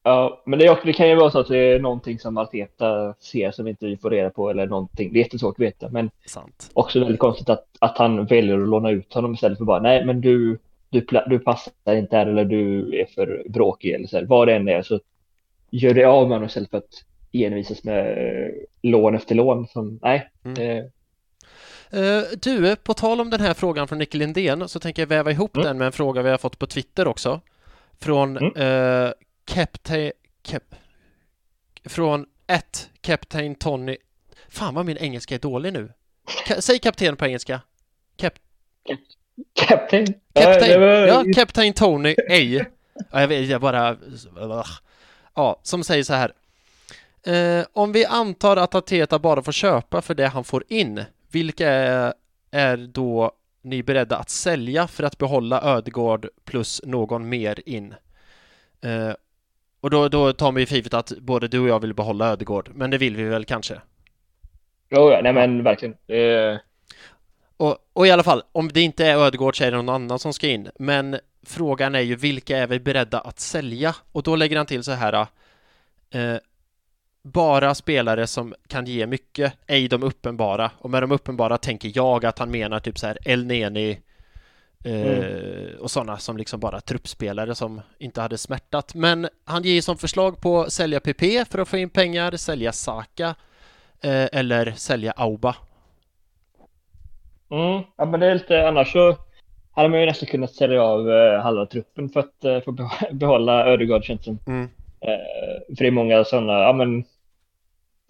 ja, 0.03 0.43
men 0.45 0.59
det, 0.59 0.77
det, 0.83 0.93
kan 0.93 1.09
ju 1.09 1.15
vara 1.15 1.31
så 1.31 1.39
att 1.39 1.47
det 1.47 1.57
är 1.57 1.79
någonting 1.79 2.19
som 2.19 2.37
Arteta 2.37 3.13
ser 3.19 3.51
som 3.51 3.67
inte 3.67 3.85
vi 3.85 3.97
får 3.97 4.09
reda 4.09 4.29
på 4.29 4.49
eller 4.49 4.67
någonting. 4.67 5.13
Det 5.13 5.19
är 5.19 5.23
jättesvårt 5.23 5.55
att 5.55 5.65
veta, 5.65 5.89
men 5.89 6.09
sant. 6.25 6.69
också 6.73 6.99
väldigt 6.99 7.19
konstigt 7.19 7.49
att, 7.49 7.65
att 7.79 7.97
han 7.97 8.25
väljer 8.25 8.61
att 8.61 8.69
låna 8.69 8.89
ut 8.89 9.13
honom 9.13 9.33
istället 9.33 9.57
för 9.57 9.65
bara 9.65 9.81
nej, 9.81 10.05
men 10.05 10.21
du, 10.21 10.59
du, 10.89 11.05
du 11.27 11.39
passar 11.39 11.73
inte 11.87 12.17
här 12.17 12.25
eller 12.25 12.45
du 12.45 12.95
är 12.99 13.05
för 13.05 13.43
bråkig 13.49 13.91
eller 13.91 14.07
så 14.07 14.17
här, 14.17 14.25
vad 14.25 14.47
det 14.47 14.55
än 14.55 14.67
är 14.67 14.81
så 14.81 14.99
gör 15.69 15.93
det 15.93 16.05
av 16.05 16.27
med 16.27 16.35
honom 16.35 16.47
istället 16.47 16.69
för 16.69 16.77
att 16.77 17.03
envisas 17.31 17.83
med 17.83 18.17
eh, 18.17 18.51
lån 18.81 19.15
efter 19.15 19.35
lån. 19.35 19.67
Som, 19.67 19.99
nej. 20.01 20.29
Mm. 20.45 20.61
Eh. 20.61 20.85
Du, 22.41 22.75
på 22.75 22.93
tal 22.93 23.21
om 23.21 23.29
den 23.29 23.41
här 23.41 23.53
frågan 23.53 23.87
från 23.87 23.97
Nicke 23.97 24.17
Lindén 24.17 24.69
så 24.69 24.79
tänker 24.79 25.01
jag 25.01 25.07
väva 25.07 25.31
ihop 25.31 25.55
mm. 25.55 25.67
den 25.67 25.77
med 25.77 25.85
en 25.85 25.91
fråga 25.91 26.21
vi 26.21 26.29
har 26.29 26.37
fått 26.37 26.59
på 26.59 26.67
Twitter 26.67 27.07
också. 27.07 27.41
Från 27.99 28.37
mm. 28.37 28.61
uh, 28.61 29.11
Captain... 29.45 30.11
Cap, 30.41 30.75
från 31.85 32.25
ett 32.47 32.89
Captain 33.01 33.55
Tony... 33.55 33.97
Fan 34.49 34.75
vad 34.75 34.85
min 34.85 34.97
engelska 34.97 35.35
är 35.35 35.39
dålig 35.39 35.73
nu. 35.73 35.91
Ka, 36.45 36.61
säg 36.61 36.79
kapten 36.79 37.15
på 37.15 37.25
engelska. 37.25 37.61
Cap, 38.17 38.33
Captain? 39.53 40.13
Captain, 40.33 40.81
ja, 40.81 41.23
Captain 41.35 41.73
Tony 41.73 42.15
A. 42.29 42.65
Ja, 43.11 43.21
jag 43.21 43.27
vet, 43.27 43.49
jag 43.49 43.61
bara... 43.61 43.97
Ja, 45.35 45.59
som 45.63 45.83
säger 45.83 46.03
så 46.03 46.13
här. 46.13 46.33
Eh, 47.23 47.65
om 47.73 47.91
vi 47.91 48.05
antar 48.05 48.57
att 48.57 48.75
Ateta 48.75 49.19
bara 49.19 49.41
får 49.41 49.51
köpa 49.51 50.01
för 50.01 50.15
det 50.15 50.27
han 50.27 50.43
får 50.43 50.63
in, 50.67 51.03
vilka 51.35 51.69
är, 51.69 52.13
är 52.51 52.77
då 52.77 53.31
ni 53.61 53.83
beredda 53.83 54.17
att 54.17 54.29
sälja 54.29 54.87
för 54.87 55.03
att 55.03 55.17
behålla 55.17 55.61
Ödegård 55.61 56.27
plus 56.45 56.81
någon 56.85 57.29
mer 57.29 57.59
in? 57.65 57.95
Eh, 58.81 59.13
och 59.81 59.89
då, 59.89 60.09
då 60.09 60.33
tar 60.33 60.51
vi 60.51 60.65
för 60.65 60.75
givet 60.75 60.93
att 60.93 61.11
både 61.19 61.47
du 61.47 61.59
och 61.59 61.67
jag 61.67 61.79
vill 61.79 61.93
behålla 61.93 62.31
Ödegård, 62.31 62.69
men 62.73 62.91
det 62.91 62.97
vill 62.97 63.15
vi 63.15 63.23
väl 63.23 63.45
kanske? 63.45 63.81
Jo, 64.89 65.11
ja, 65.11 65.19
nej 65.23 65.33
men 65.33 65.63
verkligen. 65.63 65.95
Det... 66.05 66.59
Och, 67.57 67.77
och, 67.93 68.07
i 68.07 68.11
alla 68.11 68.23
fall, 68.23 68.43
om 68.51 68.67
det 68.67 68.81
inte 68.81 69.05
är 69.05 69.17
Ödegård 69.17 69.57
så 69.57 69.63
är 69.63 69.71
det 69.71 69.77
någon 69.77 69.89
annan 69.89 70.19
som 70.19 70.33
ska 70.33 70.47
in. 70.47 70.69
Men 70.79 71.19
frågan 71.45 71.95
är 71.95 72.01
ju 72.01 72.15
vilka 72.15 72.57
är 72.57 72.67
vi 72.67 72.79
beredda 72.79 73.19
att 73.19 73.39
sälja? 73.39 73.95
Och 74.11 74.23
då 74.23 74.35
lägger 74.35 74.57
han 74.57 74.65
till 74.65 74.83
så 74.83 74.91
här. 74.91 75.27
Eh, 76.09 76.37
bara 77.25 77.75
spelare 77.75 78.27
som 78.27 78.53
kan 78.67 78.85
ge 78.85 79.07
mycket, 79.07 79.53
ej 79.67 79.87
de 79.87 80.03
uppenbara. 80.03 80.71
Och 80.77 80.89
med 80.89 81.03
de 81.03 81.11
uppenbara 81.11 81.57
tänker 81.57 81.91
jag 81.95 82.25
att 82.25 82.39
han 82.39 82.51
menar 82.51 82.79
typ 82.79 82.97
så 82.97 83.07
här 83.07 83.17
El 83.25 83.45
Neni 83.45 83.99
eh, 84.83 85.01
mm. 85.01 85.79
och 85.79 85.91
sådana 85.91 86.17
som 86.17 86.37
liksom 86.37 86.59
bara 86.59 86.81
truppspelare 86.81 87.55
som 87.55 87.81
inte 87.97 88.21
hade 88.21 88.37
smärtat. 88.37 88.95
Men 88.95 89.27
han 89.45 89.63
ger 89.63 89.81
som 89.81 89.97
förslag 89.97 90.41
på 90.41 90.69
sälja 90.69 90.99
PP 90.99 91.45
för 91.51 91.59
att 91.59 91.67
få 91.67 91.77
in 91.77 91.89
pengar, 91.89 92.31
sälja 92.31 92.71
Saka 92.71 93.35
eh, 94.01 94.27
eller 94.31 94.71
sälja 94.71 95.11
Auba. 95.11 95.55
Mm, 97.51 97.83
ja 97.95 98.05
men 98.05 98.19
det 98.19 98.25
är 98.25 98.33
lite, 98.33 98.67
annars 98.67 98.91
så 98.91 99.17
hade 99.71 99.89
man 99.89 99.99
ju 99.99 100.05
nästan 100.05 100.27
kunnat 100.27 100.53
sälja 100.53 100.83
av 100.83 101.11
eh, 101.11 101.41
halva 101.41 101.65
truppen 101.65 102.09
för 102.09 102.19
att 102.19 102.45
eh, 102.45 102.59
få 102.59 102.71
behålla 103.11 103.65
Ödegaard 103.65 104.03
känns 104.03 104.23
som. 104.23 104.39
Mm. 104.47 104.69
Eh, 104.99 105.75
för 105.75 105.83
det 105.83 105.87
är 105.87 105.91
många 105.91 106.23
sådana, 106.23 106.53
ja 106.53 106.73
men 106.73 107.03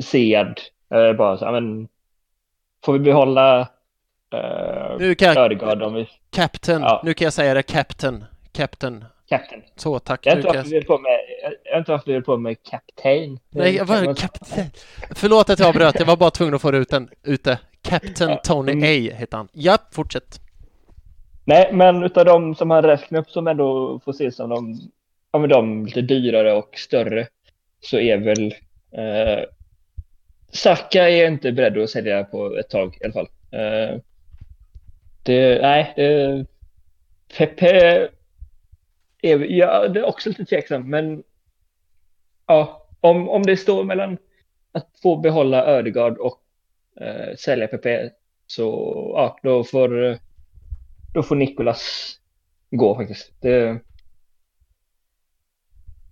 Sead. 0.04 0.62
Eh, 0.94 1.14
bara 1.14 1.38
så, 1.38 1.52
men, 1.52 1.88
får 2.86 2.94
vi 2.94 3.00
behålla 3.00 3.60
eh, 4.34 4.98
nu 5.00 5.16
kan 5.16 5.28
jag, 5.28 5.38
Ödegaard 5.38 5.82
om 5.82 5.94
vi... 5.94 6.10
Captain, 6.30 6.82
ja. 6.82 7.02
nu 7.06 7.14
kan 7.14 7.26
jag 7.26 7.34
säga 7.34 7.54
det, 7.54 7.64
Captain. 7.64 8.26
Captain. 8.52 9.06
Captain. 9.30 9.62
Så, 9.76 10.00
tack. 10.00 10.26
Jag 10.26 10.44
har 10.44 10.74
inte 10.76 10.88
på 10.88 10.98
med, 10.98 11.20
jag 11.64 11.72
har 11.72 11.80
inte 11.80 11.92
varför 11.92 12.12
du 12.12 12.22
på 12.22 12.38
med 12.38 12.64
Captain. 12.64 13.40
Nej, 13.50 13.76
jag 13.76 13.86
var 13.86 14.16
Captain. 14.16 14.68
Förlåt 15.16 15.50
att 15.50 15.60
jag 15.60 15.70
avbröt, 15.70 16.00
jag 16.00 16.06
var 16.06 16.18
bara 16.18 16.32
tvungen 16.32 16.54
att 16.54 16.62
få 16.62 16.72
det 16.72 16.78
ut 16.78 16.90
den, 16.90 17.10
ute. 17.24 17.60
Captain 17.82 18.30
ja. 18.30 18.42
Tony 18.44 18.72
mm. 18.72 18.84
A 18.84 19.16
heter 19.16 19.38
han. 19.38 19.48
Ja, 19.52 19.78
fortsätt. 19.92 20.40
Nej, 21.46 21.74
men 21.74 22.04
utav 22.04 22.26
de 22.26 22.56
som 22.56 22.72
han 22.72 22.84
räknar 22.84 23.20
upp 23.20 23.30
som 23.30 23.48
ändå 23.48 24.00
får 24.06 24.12
ses 24.12 24.36
som 24.36 24.50
de, 24.50 24.80
ja, 25.32 25.40
men 25.40 25.50
de 25.50 25.86
lite 25.86 26.02
dyrare 26.02 26.54
och 26.54 26.70
större 26.78 27.28
så 27.82 28.00
är 28.00 28.18
väl 28.18 28.56
eh, 28.92 29.44
Saka 30.56 31.10
är 31.10 31.18
jag 31.18 31.28
inte 31.28 31.52
beredd 31.52 31.78
att 31.78 31.90
sälja 31.90 32.24
på 32.24 32.58
ett 32.58 32.70
tag 32.70 32.98
i 33.02 33.04
alla 33.04 33.14
fall. 33.14 33.30
Uh, 33.54 34.00
det, 35.24 35.62
nej, 35.62 35.94
det, 35.96 36.46
Pepe 37.38 38.10
är, 39.22 39.40
ja, 39.40 39.88
det 39.88 40.00
är 40.00 40.06
också 40.06 40.30
lite 40.30 40.46
tveksam, 40.46 40.90
men 40.90 41.24
ja, 42.48 42.88
om, 43.00 43.30
om 43.30 43.44
det 43.44 43.58
står 43.58 43.84
mellan 43.84 44.18
att 44.72 44.90
få 45.02 45.16
behålla 45.16 45.66
Ödegard 45.66 46.18
och 46.18 46.42
uh, 47.02 47.36
sälja 47.36 47.68
Pepe 47.68 48.12
så 48.48 48.64
ja, 49.16 49.40
då 49.44 49.64
får, 49.64 50.18
då 51.14 51.24
får 51.24 51.36
Nikolas 51.36 52.16
gå 52.72 52.96
faktiskt. 52.96 53.34
Det 53.42 53.80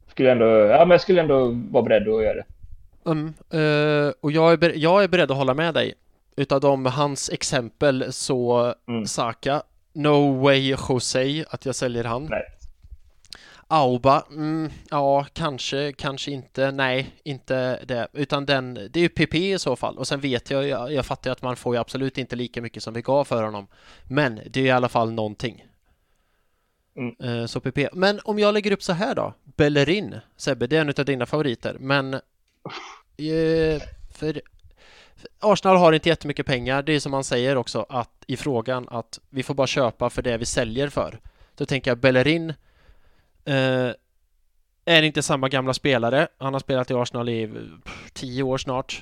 skulle 0.07 0.31
ändå, 0.31 0.45
ja, 0.45 0.79
men 0.79 0.91
jag 0.91 1.01
skulle 1.01 1.21
ändå 1.21 1.51
vara 1.71 1.83
beredd 1.83 2.07
att 2.07 2.23
göra 2.23 2.33
det. 2.33 2.45
Mm, 3.05 3.33
uh, 3.53 4.13
och 4.21 4.31
jag 4.31 4.63
är, 4.63 4.73
jag 4.75 5.03
är 5.03 5.07
beredd 5.07 5.31
att 5.31 5.37
hålla 5.37 5.53
med 5.53 5.73
dig. 5.73 5.93
Utav 6.35 6.61
de, 6.61 6.85
hans 6.85 7.29
exempel 7.29 8.13
så 8.13 8.73
mm. 8.87 9.05
Saka, 9.05 9.63
No 9.93 10.41
way 10.41 10.75
Jose 10.89 11.45
att 11.49 11.65
jag 11.65 11.75
säljer 11.75 12.03
han. 12.03 12.25
Nej. 12.25 12.43
Auba, 13.67 14.25
mm, 14.29 14.71
ja 14.89 15.25
kanske, 15.33 15.93
kanske 15.93 16.31
inte, 16.31 16.71
nej 16.71 17.15
inte 17.23 17.85
det, 17.85 18.07
utan 18.13 18.45
den, 18.45 18.73
det 18.73 18.95
är 18.95 19.01
ju 19.01 19.09
PP 19.09 19.35
i 19.35 19.59
så 19.59 19.75
fall 19.75 19.97
och 19.97 20.07
sen 20.07 20.19
vet 20.19 20.51
jag, 20.51 20.67
jag, 20.67 20.93
jag 20.93 21.05
fattar 21.05 21.31
att 21.31 21.41
man 21.41 21.55
får 21.55 21.75
ju 21.75 21.81
absolut 21.81 22.17
inte 22.17 22.35
lika 22.35 22.61
mycket 22.61 22.83
som 22.83 22.93
vi 22.93 23.01
gav 23.01 23.23
för 23.23 23.43
honom 23.43 23.67
men 24.03 24.39
det 24.49 24.59
är 24.59 24.65
i 24.65 24.71
alla 24.71 24.89
fall 24.89 25.11
någonting. 25.11 25.65
Mm. 26.95 27.15
Uh, 27.23 27.45
så 27.45 27.59
PP, 27.59 27.89
men 27.93 28.19
om 28.23 28.39
jag 28.39 28.53
lägger 28.53 28.71
upp 28.71 28.83
så 28.83 28.93
här 28.93 29.15
då, 29.15 29.33
Bellerin, 29.43 30.15
Sebbe, 30.37 30.67
det 30.67 30.77
är 30.77 30.81
en 30.81 30.93
av 30.97 31.05
dina 31.05 31.25
favoriter, 31.25 31.77
men 31.79 32.13
Eh, 32.13 32.71
Eh, 33.17 33.81
för 34.11 34.41
Arsenal 35.39 35.77
har 35.77 35.93
inte 35.93 36.09
jättemycket 36.09 36.45
pengar. 36.45 36.83
Det 36.83 36.93
är 36.93 36.99
som 36.99 37.11
man 37.11 37.23
säger 37.23 37.55
också 37.55 37.85
att 37.89 38.23
i 38.27 38.37
frågan 38.37 38.87
att 38.89 39.19
vi 39.29 39.43
får 39.43 39.53
bara 39.53 39.67
köpa 39.67 40.09
för 40.09 40.21
det 40.21 40.37
vi 40.37 40.45
säljer 40.45 40.89
för. 40.89 41.19
Då 41.55 41.65
tänker 41.65 41.91
jag 41.91 41.97
Bellerin 41.97 42.53
eh, 43.45 43.91
är 44.85 45.01
inte 45.01 45.23
samma 45.23 45.49
gamla 45.49 45.73
spelare. 45.73 46.27
Han 46.37 46.53
har 46.53 46.59
spelat 46.59 46.91
i 46.91 46.93
Arsenal 46.93 47.29
i 47.29 47.49
tio 48.13 48.43
år 48.43 48.57
snart. 48.57 49.01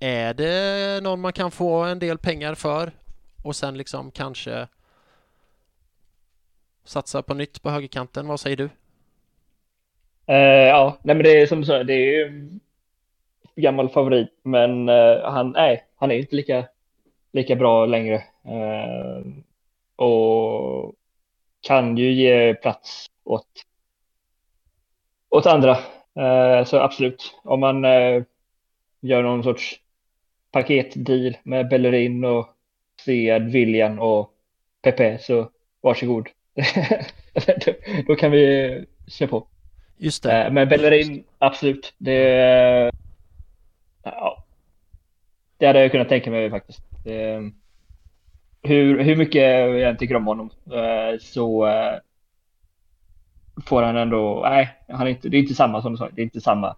Är 0.00 0.34
det 0.34 1.02
någon 1.02 1.20
man 1.20 1.32
kan 1.32 1.50
få 1.50 1.84
en 1.84 1.98
del 1.98 2.18
pengar 2.18 2.54
för 2.54 2.92
och 3.42 3.56
sen 3.56 3.78
liksom 3.78 4.10
kanske 4.10 4.68
satsa 6.84 7.22
på 7.22 7.34
nytt 7.34 7.62
på 7.62 7.70
högerkanten? 7.70 8.26
Vad 8.26 8.40
säger 8.40 8.56
du? 8.56 8.64
Uh, 10.28 10.36
ja, 10.68 10.98
nej 11.02 11.16
men 11.16 11.24
det 11.24 11.40
är 11.40 11.46
som 11.46 11.60
du 11.60 11.84
det 11.84 11.94
är 11.94 11.96
ju 11.96 12.50
gammal 13.56 13.88
favorit, 13.88 14.28
men 14.42 14.88
uh, 14.88 15.22
han, 15.24 15.50
nej, 15.50 15.84
han 15.96 16.10
är 16.10 16.14
inte 16.14 16.36
lika, 16.36 16.68
lika 17.32 17.56
bra 17.56 17.86
längre. 17.86 18.22
Uh, 18.46 19.26
och 19.96 20.94
kan 21.60 21.96
ju 21.96 22.12
ge 22.12 22.54
plats 22.54 23.06
åt, 23.24 23.46
åt 25.28 25.46
andra. 25.46 25.78
Uh, 26.18 26.64
så 26.64 26.78
absolut, 26.78 27.40
om 27.44 27.60
man 27.60 27.84
gör 29.00 29.22
någon 29.22 29.42
sorts 29.42 29.80
paketdeal 30.50 31.36
med 31.42 31.68
Bellerin 31.68 32.24
och 32.24 32.48
Sead, 33.04 33.50
William 33.50 33.98
och 33.98 34.30
Pepe 34.82 35.18
så 35.18 35.50
varsågod. 35.80 36.28
Då 38.06 38.14
kan 38.16 38.30
vi 38.30 38.84
köra 39.08 39.28
på. 39.28 39.46
Just 39.96 40.22
det. 40.22 40.48
Men 40.52 40.68
Bellerin, 40.68 41.24
absolut. 41.38 41.94
Det, 41.98 42.90
ja, 44.12 44.44
det 45.58 45.66
det 45.66 45.66
hade 45.66 45.80
jag 45.80 45.92
kunnat 45.92 46.08
tänka 46.08 46.30
mig 46.30 46.50
faktiskt. 46.50 46.82
Eh, 47.04 47.40
hur, 48.62 49.02
hur 49.02 49.16
mycket 49.16 49.42
jag 49.42 49.82
än 49.82 49.96
tycker 49.96 50.16
om 50.16 50.26
honom 50.26 50.50
eh, 50.72 51.18
så 51.20 51.66
eh, 51.66 51.98
får 53.66 53.82
han 53.82 53.96
ändå, 53.96 54.40
nej, 54.44 54.76
han 54.88 55.06
är 55.06 55.10
inte, 55.10 55.28
det 55.28 55.36
är 55.36 55.40
inte 55.40 55.54
samma 55.54 55.82
som 55.82 55.92
du 55.92 55.98
sa, 55.98 56.08
det 56.12 56.20
är 56.20 56.24
inte 56.24 56.40
samma, 56.40 56.76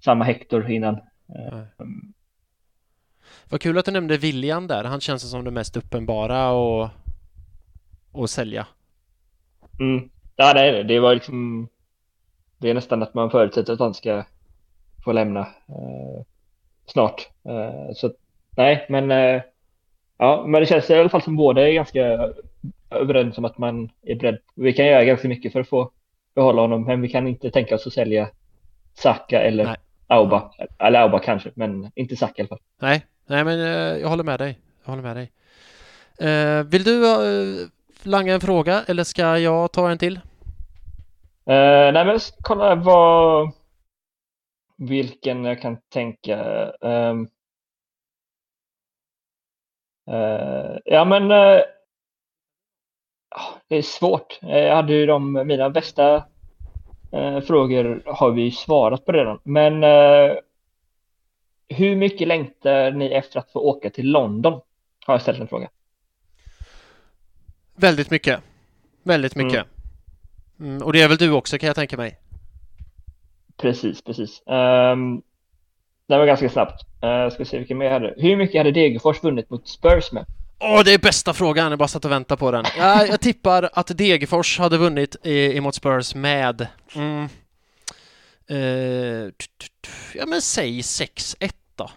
samma 0.00 0.24
Hector 0.24 0.70
innan. 0.70 0.98
Mm. 1.78 2.12
Vad 3.48 3.60
kul 3.60 3.78
att 3.78 3.84
du 3.84 3.90
nämnde 3.90 4.16
William 4.16 4.66
där, 4.66 4.84
han 4.84 5.00
känns 5.00 5.30
som 5.30 5.44
det 5.44 5.50
mest 5.50 5.76
uppenbara 5.76 6.50
och, 6.50 6.88
och 8.12 8.30
sälja. 8.30 8.66
Mm. 9.80 10.10
Ja, 10.36 10.54
det 10.54 10.60
är 10.60 10.72
det. 10.72 10.82
Det 10.82 11.00
var 11.00 11.14
liksom, 11.14 11.68
det 12.58 12.70
är 12.70 12.74
nästan 12.74 13.02
att 13.02 13.14
man 13.14 13.30
förutsätter 13.30 13.72
att 13.72 13.78
han 13.78 13.94
ska 13.94 14.24
få 15.04 15.12
lämna 15.12 15.40
eh, 15.40 16.24
snart. 16.86 17.28
Eh, 17.44 17.94
så 17.94 18.12
nej, 18.56 18.86
men 18.88 19.10
eh, 19.10 19.42
ja, 20.18 20.44
men 20.46 20.60
det 20.60 20.66
känns 20.66 20.90
i 20.90 20.94
alla 20.94 21.08
fall 21.08 21.22
som 21.22 21.36
båda 21.36 21.68
är 21.68 21.72
ganska 21.72 22.30
överens 22.90 23.38
om 23.38 23.44
att 23.44 23.58
man 23.58 23.90
är 24.02 24.14
beredd. 24.14 24.38
Vi 24.54 24.72
kan 24.72 24.86
göra 24.86 25.04
ganska 25.04 25.28
mycket 25.28 25.52
för 25.52 25.60
att 25.60 25.68
få 25.68 25.90
behålla 26.34 26.62
honom, 26.62 26.84
men 26.84 27.00
vi 27.00 27.08
kan 27.08 27.26
inte 27.26 27.50
tänka 27.50 27.74
oss 27.74 27.86
att 27.86 27.92
sälja 27.92 28.28
Saka 28.94 29.40
eller 29.42 29.64
nej. 29.64 29.76
Auba. 30.06 30.50
Eller 30.78 31.00
Auba 31.00 31.18
kanske, 31.18 31.50
men 31.54 31.90
inte 31.94 32.16
Saka 32.16 32.32
i 32.36 32.40
alla 32.40 32.48
fall. 32.48 32.60
Nej, 32.80 33.06
nej, 33.26 33.44
men 33.44 33.60
eh, 33.60 34.00
jag 34.00 34.08
håller 34.08 34.24
med 34.24 34.38
dig. 34.38 34.58
Jag 34.84 34.90
håller 34.90 35.02
med 35.02 35.16
dig. 35.16 35.32
Vill 36.64 36.84
du 36.84 37.68
langa 38.02 38.34
en 38.34 38.40
fråga 38.40 38.82
eller 38.88 39.04
ska 39.04 39.38
jag 39.38 39.72
ta 39.72 39.90
en 39.90 39.98
till? 39.98 40.20
nej, 41.44 42.04
men 42.04 42.18
kolla 42.42 42.74
vad 42.74 43.52
vilken 44.76 45.44
jag 45.44 45.60
kan 45.60 45.78
tänka. 45.88 46.44
Um, 46.80 47.28
uh, 50.10 50.78
ja, 50.84 51.04
men 51.04 51.22
uh, 51.22 51.62
det 53.68 53.76
är 53.76 53.82
svårt. 53.82 54.38
Jag 54.40 54.76
hade 54.76 54.92
ju 54.92 55.06
de, 55.06 55.32
mina 55.32 55.70
bästa 55.70 56.24
uh, 57.14 57.40
frågor 57.40 58.02
har 58.06 58.30
vi 58.30 58.50
svarat 58.50 59.04
på 59.04 59.12
redan. 59.12 59.40
Men 59.42 59.84
hur 61.68 61.96
mycket 61.96 62.28
längtar 62.28 62.90
ni 62.90 63.06
efter 63.06 63.40
att 63.40 63.52
få 63.52 63.60
åka 63.60 63.90
till 63.90 64.10
London? 64.10 64.60
Har 65.06 65.14
jag 65.14 65.22
ställt 65.22 65.40
en 65.40 65.48
fråga. 65.48 65.68
Väldigt 67.76 68.10
mycket. 68.10 68.40
Väldigt 69.02 69.34
mycket. 69.34 69.66
Mm. 70.58 70.70
Mm, 70.70 70.82
och 70.82 70.92
det 70.92 71.02
är 71.02 71.08
väl 71.08 71.16
du 71.16 71.32
också 71.32 71.58
kan 71.58 71.66
jag 71.66 71.76
tänka 71.76 71.96
mig? 71.96 72.18
Precis, 73.56 74.02
precis. 74.02 74.42
Um, 74.46 75.22
det 76.08 76.18
var 76.18 76.26
ganska 76.26 76.48
snabbt. 76.48 76.86
Uh, 77.04 77.34
ska 77.34 77.44
se 77.44 77.58
vilken 77.58 77.78
mer 77.78 77.86
jag 77.86 77.92
hade. 77.92 78.14
Hur 78.16 78.36
mycket 78.36 78.60
hade 78.60 78.72
Degerfors 78.72 79.22
vunnit 79.22 79.50
mot 79.50 79.68
Spurs 79.68 80.12
med? 80.12 80.24
Åh, 80.58 80.80
oh, 80.80 80.84
det 80.84 80.94
är 80.94 80.98
bästa 80.98 81.32
frågan. 81.32 81.70
Jag 81.70 81.78
bara 81.78 81.88
satt 81.88 82.04
och 82.04 82.10
väntade 82.10 82.38
på 82.38 82.50
den. 82.50 82.64
Jag, 82.78 83.08
jag 83.08 83.20
tippar 83.20 83.70
att 83.72 83.98
Degerfors 83.98 84.58
hade 84.58 84.78
vunnit 84.78 85.26
emot 85.26 85.74
Spurs 85.74 86.14
med... 86.14 86.66
Mm, 86.94 87.28
uh, 88.50 89.30
ja, 90.14 90.26
men 90.26 90.42
säg 90.42 90.80
6-1 90.80 91.50
då. 91.76 91.90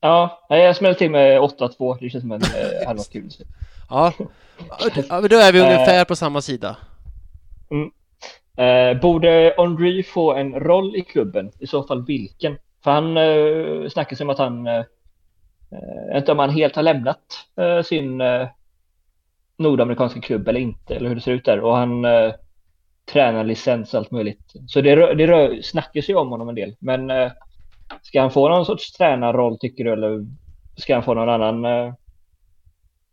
Ja, 0.00 0.46
jag 0.48 0.76
smällde 0.76 0.98
till 0.98 1.10
med 1.10 1.40
8-2. 1.40 1.98
Det 2.00 2.10
känns 2.10 2.22
som 2.22 2.32
en 2.32 2.42
uh, 2.42 2.86
hade 2.86 2.98
varit 2.98 3.12
kul. 3.12 3.30
Ja, 5.08 5.20
då 5.20 5.36
är 5.36 5.52
vi 5.52 5.60
ungefär 5.60 6.04
på 6.04 6.16
samma 6.16 6.42
sida. 6.42 6.76
Mm. 7.70 7.90
Eh, 8.56 9.00
borde 9.00 9.54
Henry 9.58 10.02
få 10.02 10.34
en 10.34 10.54
roll 10.54 10.96
i 10.96 11.00
klubben? 11.00 11.50
I 11.58 11.66
så 11.66 11.82
fall 11.82 12.06
vilken? 12.06 12.56
För 12.84 12.90
han 12.90 13.16
eh, 13.16 13.88
snackar 13.88 14.22
om 14.22 14.30
att 14.30 14.38
han, 14.38 14.66
eh, 14.66 14.84
eh, 15.70 16.16
inte 16.16 16.32
om 16.32 16.38
han 16.38 16.50
helt 16.50 16.76
har 16.76 16.82
lämnat 16.82 17.46
eh, 17.56 17.82
sin 17.82 18.20
eh, 18.20 18.48
nordamerikanska 19.56 20.20
klubb 20.20 20.48
eller 20.48 20.60
inte, 20.60 20.94
eller 20.96 21.08
hur 21.08 21.14
det 21.14 21.20
ser 21.20 21.32
ut 21.32 21.44
där. 21.44 21.60
Och 21.60 21.76
han 21.76 22.04
eh, 22.04 22.32
tränar 23.12 23.44
licens 23.44 23.94
och 23.94 23.98
allt 23.98 24.10
möjligt. 24.10 24.52
Så 24.66 24.80
det, 24.80 25.14
det 25.14 25.26
rör, 25.26 25.62
snackas 25.62 26.10
ju 26.10 26.14
om 26.14 26.28
honom 26.28 26.48
en 26.48 26.54
del. 26.54 26.76
Men 26.78 27.10
eh, 27.10 27.32
ska 28.02 28.20
han 28.20 28.30
få 28.30 28.48
någon 28.48 28.66
sorts 28.66 28.92
tränarroll 28.92 29.58
tycker 29.58 29.84
du? 29.84 29.92
Eller 29.92 30.26
ska 30.76 30.94
han 30.94 31.02
få 31.02 31.14
någon 31.14 31.28
annan? 31.28 31.64
Eh, 31.64 31.94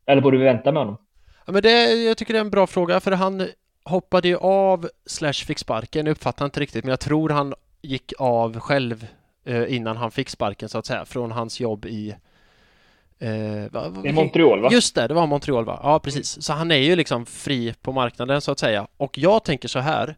eller 0.05 0.21
borde 0.21 0.37
vi 0.37 0.43
vänta 0.43 0.71
med 0.71 0.81
honom? 0.81 0.97
Ja, 1.45 1.53
men 1.53 1.61
det, 1.61 1.93
jag 1.93 2.17
tycker 2.17 2.33
det 2.33 2.39
är 2.39 2.45
en 2.45 2.49
bra 2.49 2.67
fråga 2.67 2.99
för 2.99 3.11
han 3.11 3.47
hoppade 3.83 4.27
ju 4.27 4.37
av 4.37 4.89
slash 5.05 5.33
fick 5.33 5.59
sparken, 5.59 6.05
jag 6.05 6.11
uppfattar 6.11 6.45
inte 6.45 6.59
riktigt, 6.59 6.83
men 6.83 6.89
jag 6.89 6.99
tror 6.99 7.29
han 7.29 7.53
gick 7.81 8.13
av 8.19 8.59
själv 8.59 9.07
eh, 9.45 9.75
innan 9.75 9.97
han 9.97 10.11
fick 10.11 10.29
sparken 10.29 10.69
så 10.69 10.77
att 10.77 10.85
säga, 10.85 11.05
från 11.05 11.31
hans 11.31 11.59
jobb 11.59 11.85
i 11.85 12.15
eh, 13.19 13.65
I 14.05 14.13
Montreal 14.13 14.61
va? 14.61 14.69
Just 14.71 14.95
det, 14.95 15.07
det 15.07 15.13
var 15.13 15.27
Montreal 15.27 15.65
va? 15.65 15.79
Ja 15.83 15.99
precis, 15.99 16.43
så 16.43 16.53
han 16.53 16.71
är 16.71 16.75
ju 16.75 16.95
liksom 16.95 17.25
fri 17.25 17.73
på 17.81 17.91
marknaden 17.91 18.41
så 18.41 18.51
att 18.51 18.59
säga. 18.59 18.87
Och 18.97 19.17
jag 19.17 19.43
tänker 19.43 19.67
så 19.67 19.79
här 19.79 20.15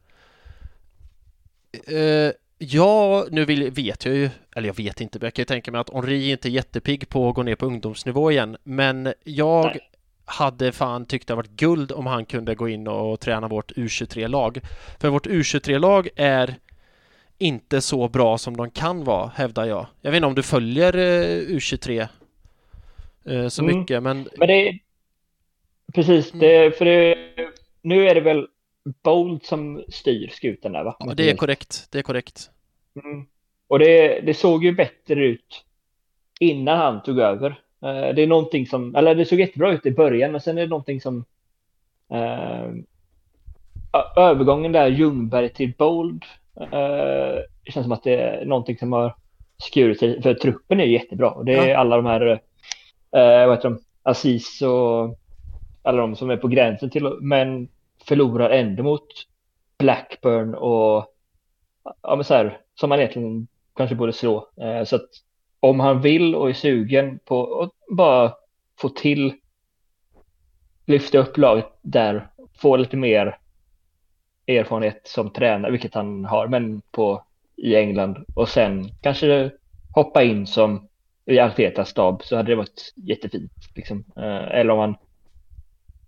eh, 1.88 2.32
Ja, 2.58 3.26
nu 3.32 3.46
vill, 3.46 3.72
vet 3.72 4.06
jag 4.06 4.16
ju, 4.16 4.30
eller 4.56 4.68
jag 4.68 4.76
vet 4.76 5.02
inte, 5.02 5.20
men 5.20 5.26
jag 5.26 5.34
kan 5.34 5.42
ju 5.42 5.46
tänka 5.46 5.72
mig 5.72 5.82
att 5.82 5.94
Henri 5.94 6.32
inte 6.32 6.48
är 6.48 6.52
jättepigg 6.52 7.10
på 7.10 7.30
att 7.30 7.36
gå 7.36 7.44
ner 7.44 7.56
på 7.56 7.66
ungdomsnivå 7.66 8.32
igen, 8.32 8.58
men 8.64 9.14
jag 9.24 9.66
Nej 9.66 9.90
hade 10.34 10.72
fan 10.72 11.06
tyckt 11.06 11.28
det 11.28 11.36
varit 11.36 11.50
guld 11.50 11.92
om 11.92 12.06
han 12.06 12.26
kunde 12.26 12.56
gå 12.56 12.70
in 12.70 12.88
och 12.88 13.20
träna 13.20 13.48
vårt 13.48 13.72
U23-lag. 13.72 14.60
För 15.00 15.10
vårt 15.10 15.28
U23-lag 15.28 16.10
är 16.16 16.56
inte 17.38 17.82
så 17.82 18.10
bra 18.10 18.38
som 18.38 18.58
de 18.58 18.72
kan 18.72 19.04
vara, 19.04 19.32
hävdar 19.36 19.66
jag. 19.66 19.88
Jag 20.02 20.12
vet 20.12 20.18
inte 20.18 20.28
om 20.28 20.36
du 20.36 20.44
följer 20.44 20.98
eh, 20.98 21.56
U23 21.56 22.08
eh, 23.26 23.48
så 23.48 23.64
mm. 23.64 23.80
mycket, 23.80 24.04
men... 24.04 24.30
Men 24.38 24.48
det 24.48 24.68
är... 24.68 24.80
Precis, 25.94 26.32
det, 26.32 26.58
mm. 26.58 26.72
för 26.72 26.86
det, 26.86 27.16
nu 27.82 28.08
är 28.08 28.16
det 28.16 28.22
väl 28.22 28.48
Bold 29.04 29.44
som 29.44 29.84
styr 29.90 30.28
skutan 30.28 30.72
där, 30.72 30.84
va? 30.84 30.96
Ja, 31.00 31.14
det 31.14 31.30
är 31.30 31.36
korrekt. 31.36 31.88
Det 31.92 32.00
är 32.00 32.04
korrekt. 32.04 32.50
Mm. 33.04 33.26
Och 33.68 33.80
det, 33.80 34.22
det 34.22 34.34
såg 34.34 34.64
ju 34.64 34.72
bättre 34.72 35.26
ut 35.26 35.66
innan 36.40 36.78
han 36.78 37.04
tog 37.04 37.20
över. 37.20 37.63
Eh, 37.84 38.16
det 38.16 38.22
är 38.22 38.28
någonting 38.28 38.68
som, 38.68 38.96
eller 38.96 39.16
det 39.16 39.26
såg 39.26 39.40
jättebra 39.40 39.72
ut 39.72 39.86
i 39.86 39.92
början, 39.92 40.32
men 40.32 40.42
sen 40.42 40.58
är 40.58 40.62
det 40.62 40.68
någonting 40.68 41.02
som 41.02 41.26
eh, 42.12 42.72
övergången 44.16 44.72
där 44.72 44.88
Ljungberg 44.88 45.50
till 45.50 45.74
Bold 45.78 46.24
eh, 46.60 47.42
känns 47.64 47.86
som 47.86 47.92
att 47.92 48.04
det 48.04 48.16
är 48.16 48.46
någonting 48.46 48.78
som 48.78 48.92
har 48.92 49.16
skurit 49.58 50.00
sig, 50.00 50.22
för 50.22 50.34
truppen 50.34 50.80
är 50.80 50.86
jättebra. 50.86 51.44
Det 51.44 51.54
är 51.54 51.70
ja. 51.70 51.78
alla 51.78 51.96
de 51.96 52.06
här, 52.06 52.32
eh, 53.12 53.48
vad 53.48 53.56
heter 53.56 53.70
de, 53.70 53.80
Aziz 54.04 54.62
och 54.62 55.18
alla 55.82 56.02
de 56.02 56.16
som 56.16 56.30
är 56.30 56.38
på 56.38 56.48
gränsen 56.48 56.90
till, 56.90 57.18
men 57.22 57.68
förlorar 58.06 58.50
ändå 58.50 58.84
mot 58.84 59.08
Blackburn 59.78 60.56
och 60.56 61.06
ja, 62.02 62.16
men 62.16 62.24
så 62.24 62.34
här, 62.34 62.58
som 62.76 62.90
man 62.90 63.00
egentligen 63.00 63.48
kanske 63.76 63.96
borde 63.96 64.14
slå. 64.14 64.48
Eh, 64.62 64.84
så 64.84 64.96
att 64.96 65.10
om 65.64 65.80
han 65.80 66.02
vill 66.02 66.36
och 66.36 66.50
är 66.50 66.54
sugen 66.54 67.20
på 67.26 67.62
att 67.62 67.96
bara 67.96 68.34
få 68.80 68.90
till 68.90 69.34
lyfta 70.86 71.18
upp 71.18 71.38
laget 71.38 71.68
där, 71.82 72.28
få 72.58 72.78
lite 72.78 72.98
mer 72.98 73.38
erfarenhet 74.48 75.02
som 75.04 75.30
tränare, 75.30 75.72
vilket 75.72 75.94
han 75.94 76.26
har, 76.26 76.48
men 76.48 76.82
på 76.92 77.24
i 77.56 77.76
England 77.76 78.26
och 78.36 78.50
sen 78.50 78.90
kanske 79.02 79.52
hoppa 79.96 80.24
in 80.24 80.48
som 80.48 80.88
i 81.26 81.40
Artetas 81.40 81.90
stab 81.90 82.24
så 82.24 82.36
hade 82.36 82.52
det 82.52 82.56
varit 82.56 82.94
jättefint. 82.96 83.52
Liksom. 83.76 84.04
Eh, 84.18 84.60
eller 84.60 84.74
om 84.74 84.80
han... 84.80 84.96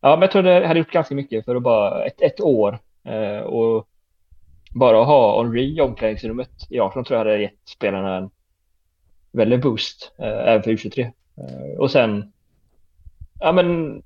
Ja, 0.01 0.09
men 0.15 0.21
jag 0.21 0.31
tror 0.31 0.43
det 0.43 0.67
hade 0.67 0.79
gjort 0.79 0.91
ganska 0.91 1.15
mycket 1.15 1.45
för 1.45 1.55
att 1.55 1.63
bara 1.63 2.05
ett, 2.05 2.21
ett 2.21 2.41
år 2.41 2.79
eh, 3.03 3.39
och 3.39 3.87
bara 4.75 5.03
ha 5.03 5.43
Henri 5.43 5.77
i 5.77 5.81
omklädningsrummet 5.81 6.51
i 6.69 6.79
Arsenal 6.79 7.05
tror 7.05 7.19
jag 7.19 7.25
hade 7.25 7.41
gett 7.41 7.67
spelarna 7.69 8.17
en 8.17 8.29
väldigt 9.35 9.61
boost 9.61 10.11
eh, 10.17 10.27
även 10.27 10.63
för 10.63 10.71
U23. 10.71 11.11
Eh, 11.37 11.79
och 11.79 11.91
sen, 11.91 12.31
ja 13.39 13.51
men, 13.51 14.01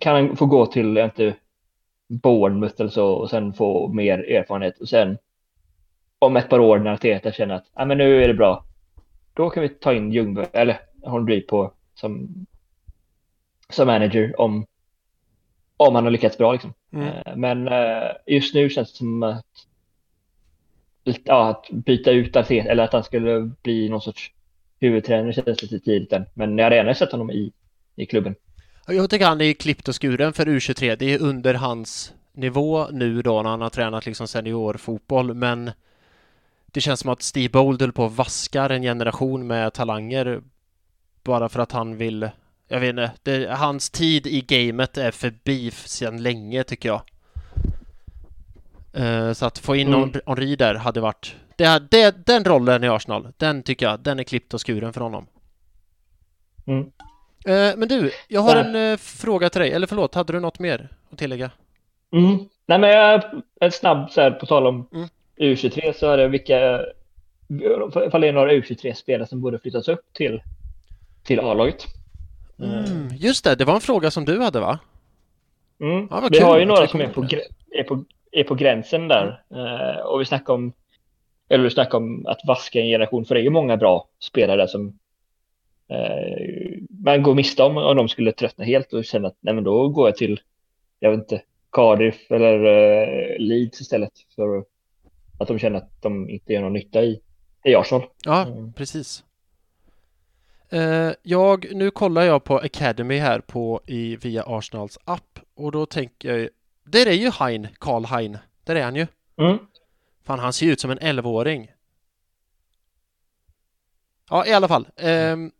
kan 0.00 0.14
han 0.14 0.36
få 0.36 0.46
gå 0.46 0.66
till, 0.66 0.98
inte 0.98 1.34
Bournemouth 2.08 2.74
eller 2.78 2.90
så 2.90 3.12
och 3.12 3.30
sen 3.30 3.52
få 3.52 3.88
mer 3.88 4.18
erfarenhet 4.18 4.80
och 4.80 4.88
sen 4.88 5.18
om 6.18 6.36
ett 6.36 6.48
par 6.48 6.58
år 6.58 6.78
när 6.78 6.92
Arteta 6.92 7.32
känner 7.32 7.54
att 7.54 7.70
ja, 7.74 7.84
men 7.84 7.98
nu 7.98 8.24
är 8.24 8.28
det 8.28 8.34
bra. 8.34 8.64
Då 9.34 9.50
kan 9.50 9.62
vi 9.62 9.68
ta 9.68 9.94
in 9.94 10.12
Ljungberg 10.12 10.46
eller 10.52 10.80
Holmby 11.02 11.40
på 11.40 11.72
som, 11.94 12.28
som 13.68 13.86
manager 13.86 14.40
om, 14.40 14.66
om 15.76 15.94
han 15.94 16.04
har 16.04 16.10
lyckats 16.10 16.38
bra. 16.38 16.52
Liksom. 16.52 16.74
Mm. 16.92 17.08
Eh, 17.08 17.36
men 17.36 17.70
just 18.26 18.54
nu 18.54 18.70
känns 18.70 18.92
det 18.92 18.98
som 18.98 19.22
att 19.22 19.46
ja, 21.04 21.48
att 21.48 21.66
byta 21.70 22.10
ut 22.10 22.36
Arteta 22.36 22.70
eller 22.70 22.84
att 22.84 22.92
han 22.92 23.04
skulle 23.04 23.50
bli 23.62 23.88
någon 23.88 24.00
sorts 24.00 24.32
huvudtränare 24.80 25.32
känns 25.32 25.62
lite 25.62 25.78
tidigt 25.78 26.12
än. 26.12 26.24
Men 26.34 26.58
jag 26.58 26.64
hade 26.64 26.76
gärna 26.76 26.94
sett 26.94 27.12
honom 27.12 27.30
i, 27.30 27.52
i 27.96 28.06
klubben. 28.06 28.34
Jag 28.86 29.10
tycker 29.10 29.26
han 29.26 29.40
är 29.40 29.52
klippt 29.52 29.88
och 29.88 30.02
skuren 30.02 30.32
för 30.32 30.46
U23. 30.46 30.96
Det 30.96 31.14
är 31.14 31.22
under 31.22 31.54
hans 31.54 32.14
nivå 32.32 32.86
nu 32.92 33.22
då 33.22 33.42
när 33.42 33.50
han 33.50 33.60
har 33.60 33.70
tränat 33.70 34.06
liksom 34.06 34.28
seniorfotboll 34.28 35.34
men 35.34 35.70
det 36.66 36.80
känns 36.80 37.00
som 37.00 37.10
att 37.10 37.22
Steve 37.22 37.48
Bold 37.48 37.80
höll 37.80 37.92
på 37.92 38.04
och 38.04 38.16
vaskar 38.16 38.70
en 38.70 38.82
generation 38.82 39.46
med 39.46 39.72
talanger 39.72 40.42
bara 41.24 41.48
för 41.48 41.60
att 41.60 41.72
han 41.72 41.96
vill 41.96 42.28
jag 42.68 42.80
vet 42.80 42.88
inte, 42.88 43.12
det, 43.22 43.54
hans 43.54 43.90
tid 43.90 44.26
i 44.26 44.40
gamet 44.40 44.98
är 44.98 45.10
förbi 45.10 45.70
sedan 45.70 46.22
länge 46.22 46.64
tycker 46.64 46.88
jag. 46.88 47.02
Uh, 48.98 49.32
så 49.32 49.46
att 49.46 49.58
få 49.58 49.76
in 49.76 49.94
mm. 49.94 50.12
Henri 50.26 50.56
där 50.56 50.74
hade 50.74 51.00
varit 51.00 51.36
det, 51.56 51.82
det, 51.90 52.26
Den 52.26 52.44
rollen 52.44 52.84
i 52.84 52.88
Arsenal, 52.88 53.28
den 53.36 53.62
tycker 53.62 53.86
jag, 53.86 54.00
den 54.00 54.18
är 54.18 54.22
klippt 54.22 54.54
och 54.54 54.66
skuren 54.66 54.92
för 54.92 55.00
honom. 55.00 55.26
Mm. 56.66 56.82
Uh, 57.48 57.76
men 57.76 57.88
du, 57.88 58.10
jag 58.28 58.40
har 58.40 58.56
en 58.56 58.76
uh, 58.76 58.96
fråga 58.96 59.50
till 59.50 59.60
dig, 59.60 59.72
eller 59.72 59.86
förlåt, 59.86 60.14
hade 60.14 60.32
du 60.32 60.40
något 60.40 60.58
mer 60.58 60.88
att 61.10 61.18
tillägga? 61.18 61.50
Mm. 62.12 62.48
Nej 62.66 62.78
men 62.78 62.90
jag, 62.90 63.22
en 63.60 63.72
snabb 63.72 64.10
så 64.10 64.20
här 64.20 64.30
på 64.30 64.46
tal 64.46 64.66
om 64.66 64.88
mm. 64.92 65.08
U23 65.36 65.92
så 65.92 66.10
är 66.10 66.16
det 66.16 66.28
vilka, 66.28 66.80
ifall 68.06 68.20
det 68.20 68.28
är 68.28 68.32
några 68.32 68.52
U23-spelare 68.52 69.26
som 69.26 69.40
borde 69.40 69.58
flyttas 69.58 69.88
upp 69.88 70.12
till, 70.12 70.42
till 71.24 71.40
A-laget. 71.40 71.86
Mm, 72.58 73.08
just 73.16 73.44
det, 73.44 73.54
det 73.54 73.64
var 73.64 73.74
en 73.74 73.80
fråga 73.80 74.10
som 74.10 74.24
du 74.24 74.40
hade 74.40 74.60
va? 74.60 74.78
Mm. 75.80 76.08
Ja, 76.10 76.28
vi 76.30 76.38
kul. 76.38 76.46
har 76.46 76.58
ju 76.58 76.64
några 76.64 76.88
som 76.88 77.00
är 77.00 77.08
på, 77.08 77.26
är, 77.70 77.82
på, 77.82 78.04
är 78.32 78.44
på 78.44 78.54
gränsen 78.54 79.08
där. 79.08 79.44
Mm. 79.50 79.64
Uh, 79.64 79.96
och 79.96 80.20
vi 80.20 80.24
snackar 80.24 80.54
om 80.54 80.72
eller 81.48 81.64
vi 81.64 81.70
snackar 81.70 81.98
om 81.98 82.26
att 82.26 82.40
vaska 82.46 82.80
en 82.80 82.86
generation, 82.86 83.24
för 83.24 83.34
det 83.34 83.40
är 83.40 83.44
ju 83.44 83.50
många 83.50 83.76
bra 83.76 84.08
spelare 84.20 84.56
där 84.56 84.66
som 84.66 84.86
uh, 85.92 86.78
man 87.04 87.22
går 87.22 87.34
miste 87.34 87.62
om 87.62 87.76
om 87.76 87.96
de 87.96 88.08
skulle 88.08 88.32
tröttna 88.32 88.64
helt 88.64 88.92
och 88.92 89.04
känna 89.04 89.28
att 89.28 89.36
nej 89.40 89.54
men 89.54 89.64
då 89.64 89.88
går 89.88 90.08
jag 90.08 90.16
till, 90.16 90.40
jag 91.00 91.10
vet 91.10 91.20
inte, 91.20 91.42
Cardiff 91.72 92.30
eller 92.30 92.64
uh, 92.64 93.38
Leeds 93.38 93.80
istället 93.80 94.12
för 94.36 94.64
att 95.38 95.48
de 95.48 95.58
känner 95.58 95.78
att 95.78 96.02
de 96.02 96.30
inte 96.30 96.52
gör 96.52 96.60
någon 96.60 96.72
nytta 96.72 97.02
i, 97.02 97.20
i 97.64 97.74
Arsenal. 97.74 98.02
Ja, 98.24 98.46
mm. 98.46 98.72
precis. 98.72 99.24
Jag, 101.22 101.66
nu 101.74 101.90
kollar 101.90 102.22
jag 102.22 102.44
på 102.44 102.58
Academy 102.58 103.18
här 103.18 103.40
på 103.40 103.80
i, 103.86 104.16
via 104.16 104.42
Arsenals 104.46 104.98
app 105.04 105.38
och 105.54 105.72
då 105.72 105.86
tänker 105.86 106.38
jag 106.38 106.48
Där 106.84 107.06
är 107.06 107.12
ju 107.12 107.30
Hein, 107.30 107.68
Karl 107.78 108.04
Hein. 108.04 108.38
Där 108.64 108.76
är 108.76 108.84
han 108.84 108.96
ju. 108.96 109.06
Mm. 109.38 109.58
Fan, 110.24 110.38
han 110.38 110.52
ser 110.52 110.66
ut 110.66 110.80
som 110.80 110.90
en 110.90 110.98
11-åring. 110.98 111.70
Ja, 114.30 114.46
i 114.46 114.52
alla 114.52 114.68
fall. 114.68 114.86
Um, 114.96 115.52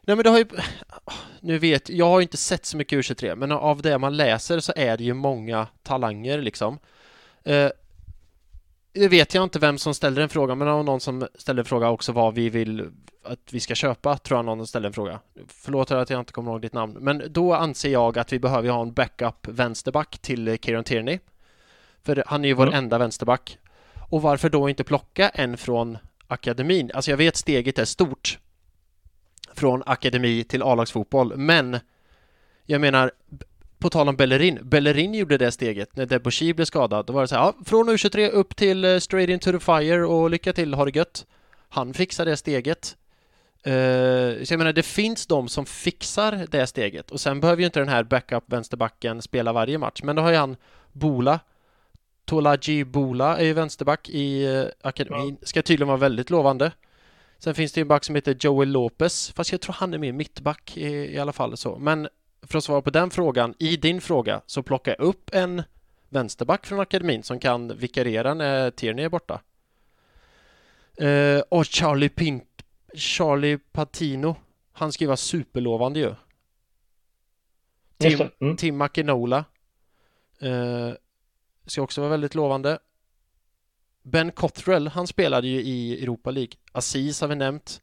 nej 0.00 0.16
men 0.16 0.18
det 0.18 0.30
har 0.30 0.38
ju 0.38 0.46
Nu 1.40 1.58
vet 1.58 1.88
jag 1.88 2.06
har 2.08 2.20
inte 2.20 2.36
sett 2.36 2.66
så 2.66 2.76
mycket 2.76 2.98
U23 2.98 3.36
men 3.36 3.52
av 3.52 3.82
det 3.82 3.98
man 3.98 4.16
läser 4.16 4.60
så 4.60 4.72
är 4.76 4.96
det 4.96 5.04
ju 5.04 5.14
många 5.14 5.66
talanger 5.82 6.38
liksom. 6.38 6.78
Uh, 7.48 7.70
det 9.00 9.08
vet 9.08 9.34
jag 9.34 9.44
inte 9.44 9.58
vem 9.58 9.78
som 9.78 9.94
ställde 9.94 10.20
den 10.20 10.28
frågan, 10.28 10.58
men 10.58 10.66
det 10.66 10.74
var 10.74 10.82
någon 10.82 11.00
som 11.00 11.28
ställde 11.34 11.62
en 11.62 11.66
fråga 11.66 11.88
också 11.88 12.12
vad 12.12 12.34
vi 12.34 12.50
vill 12.50 12.90
att 13.22 13.52
vi 13.52 13.60
ska 13.60 13.74
köpa, 13.74 14.18
tror 14.18 14.38
jag 14.38 14.44
någon 14.44 14.66
ställde 14.66 14.88
en 14.88 14.92
fråga. 14.92 15.20
Förlåt 15.48 15.90
att 15.90 16.10
jag 16.10 16.20
inte 16.20 16.32
kommer 16.32 16.50
ihåg 16.50 16.60
ditt 16.60 16.72
namn, 16.72 16.96
men 17.00 17.22
då 17.30 17.54
anser 17.54 17.88
jag 17.88 18.18
att 18.18 18.32
vi 18.32 18.38
behöver 18.38 18.68
ha 18.68 18.82
en 18.82 18.92
backup 18.92 19.48
vänsterback 19.48 20.18
till 20.18 20.58
Kieran 20.62 20.84
Tierney. 20.84 21.18
För 22.02 22.24
han 22.26 22.44
är 22.44 22.48
ju 22.48 22.54
vår 22.54 22.66
mm. 22.66 22.78
enda 22.78 22.98
vänsterback. 22.98 23.58
Och 24.10 24.22
varför 24.22 24.50
då 24.50 24.68
inte 24.68 24.84
plocka 24.84 25.28
en 25.28 25.56
från 25.56 25.98
akademin? 26.26 26.90
Alltså 26.94 27.10
jag 27.10 27.18
vet 27.18 27.36
steget 27.36 27.78
är 27.78 27.84
stort 27.84 28.38
från 29.54 29.82
akademi 29.86 30.44
till 30.44 30.62
A-lagsfotboll, 30.62 31.36
men 31.36 31.78
jag 32.64 32.80
menar 32.80 33.12
på 33.78 33.90
tal 33.90 34.08
om 34.08 34.16
Bellerin, 34.16 34.58
Bellerin 34.62 35.14
gjorde 35.14 35.38
det 35.38 35.52
steget 35.52 35.96
när 35.96 36.06
Debussy 36.06 36.52
blev 36.52 36.64
skadad. 36.64 37.06
Då 37.06 37.12
var 37.12 37.20
det 37.20 37.28
så 37.28 37.34
här, 37.34 37.42
ja, 37.42 37.54
från 37.64 37.90
U23 37.90 38.28
upp 38.28 38.56
till 38.56 38.84
uh, 38.84 38.98
straight 38.98 39.30
into 39.30 39.52
the 39.52 39.60
fire 39.60 40.06
och 40.06 40.30
lycka 40.30 40.52
till, 40.52 40.74
ha 40.74 40.84
det 40.84 40.96
gött. 40.96 41.26
Han 41.68 41.94
fixar 41.94 42.24
det 42.24 42.36
steget. 42.36 42.96
Uh, 43.66 44.44
så 44.44 44.52
jag 44.52 44.58
menar, 44.58 44.72
det 44.72 44.82
finns 44.82 45.26
de 45.26 45.48
som 45.48 45.66
fixar 45.66 46.46
det 46.50 46.66
steget 46.66 47.10
och 47.10 47.20
sen 47.20 47.40
behöver 47.40 47.60
ju 47.60 47.66
inte 47.66 47.78
den 47.78 47.88
här 47.88 48.02
backup 48.02 48.44
vänsterbacken 48.46 49.22
spela 49.22 49.52
varje 49.52 49.78
match, 49.78 50.00
men 50.02 50.16
då 50.16 50.22
har 50.22 50.30
ju 50.30 50.36
han 50.36 50.56
Bola 50.92 51.40
Tolaji 52.24 52.84
Bola 52.84 53.36
är 53.36 53.44
ju 53.44 53.52
vänsterback 53.52 54.08
i 54.08 54.46
uh, 54.48 54.66
akademin, 54.82 55.36
ska 55.42 55.62
tydligen 55.62 55.88
vara 55.88 55.98
väldigt 55.98 56.30
lovande. 56.30 56.72
Sen 57.38 57.54
finns 57.54 57.72
det 57.72 57.78
ju 57.78 57.82
en 57.82 57.88
back 57.88 58.04
som 58.04 58.14
heter 58.14 58.36
Joel 58.40 58.68
Lopez, 58.68 59.32
fast 59.36 59.52
jag 59.52 59.60
tror 59.60 59.74
han 59.78 59.94
är 59.94 59.98
mer 59.98 60.12
mittback 60.12 60.76
i, 60.76 60.86
i 60.88 61.18
alla 61.18 61.32
fall 61.32 61.56
så. 61.56 61.78
Men 61.78 62.08
för 62.42 62.58
att 62.58 62.64
svara 62.64 62.82
på 62.82 62.90
den 62.90 63.10
frågan, 63.10 63.54
i 63.58 63.76
din 63.76 64.00
fråga, 64.00 64.40
så 64.46 64.62
plocka 64.62 64.94
upp 64.94 65.30
en 65.32 65.62
vänsterback 66.08 66.66
från 66.66 66.80
akademin 66.80 67.22
som 67.22 67.38
kan 67.38 67.76
vikariera 67.76 68.34
när 68.34 68.70
Tierney 68.70 69.04
är 69.04 69.08
borta. 69.08 69.40
Uh, 71.02 71.40
och 71.48 71.66
Charlie 71.66 72.08
Pint 72.08 72.62
Charlie 72.94 73.58
Patino 73.58 74.36
Han 74.72 74.92
ska 74.92 75.04
ju 75.04 75.08
vara 75.08 75.16
superlovande 75.16 76.00
ju. 76.00 76.14
Tim, 77.98 78.28
mm. 78.40 78.56
Tim 78.56 78.78
McInola 78.78 79.44
uh, 80.42 80.92
Ska 81.66 81.82
också 81.82 82.00
vara 82.00 82.10
väldigt 82.10 82.34
lovande. 82.34 82.78
Ben 84.02 84.32
Cottrell, 84.32 84.88
han 84.88 85.06
spelade 85.06 85.48
ju 85.48 85.60
i 85.60 86.02
Europa 86.02 86.30
League. 86.30 86.52
Aziz 86.72 87.20
har 87.20 87.28
vi 87.28 87.34
nämnt. 87.34 87.82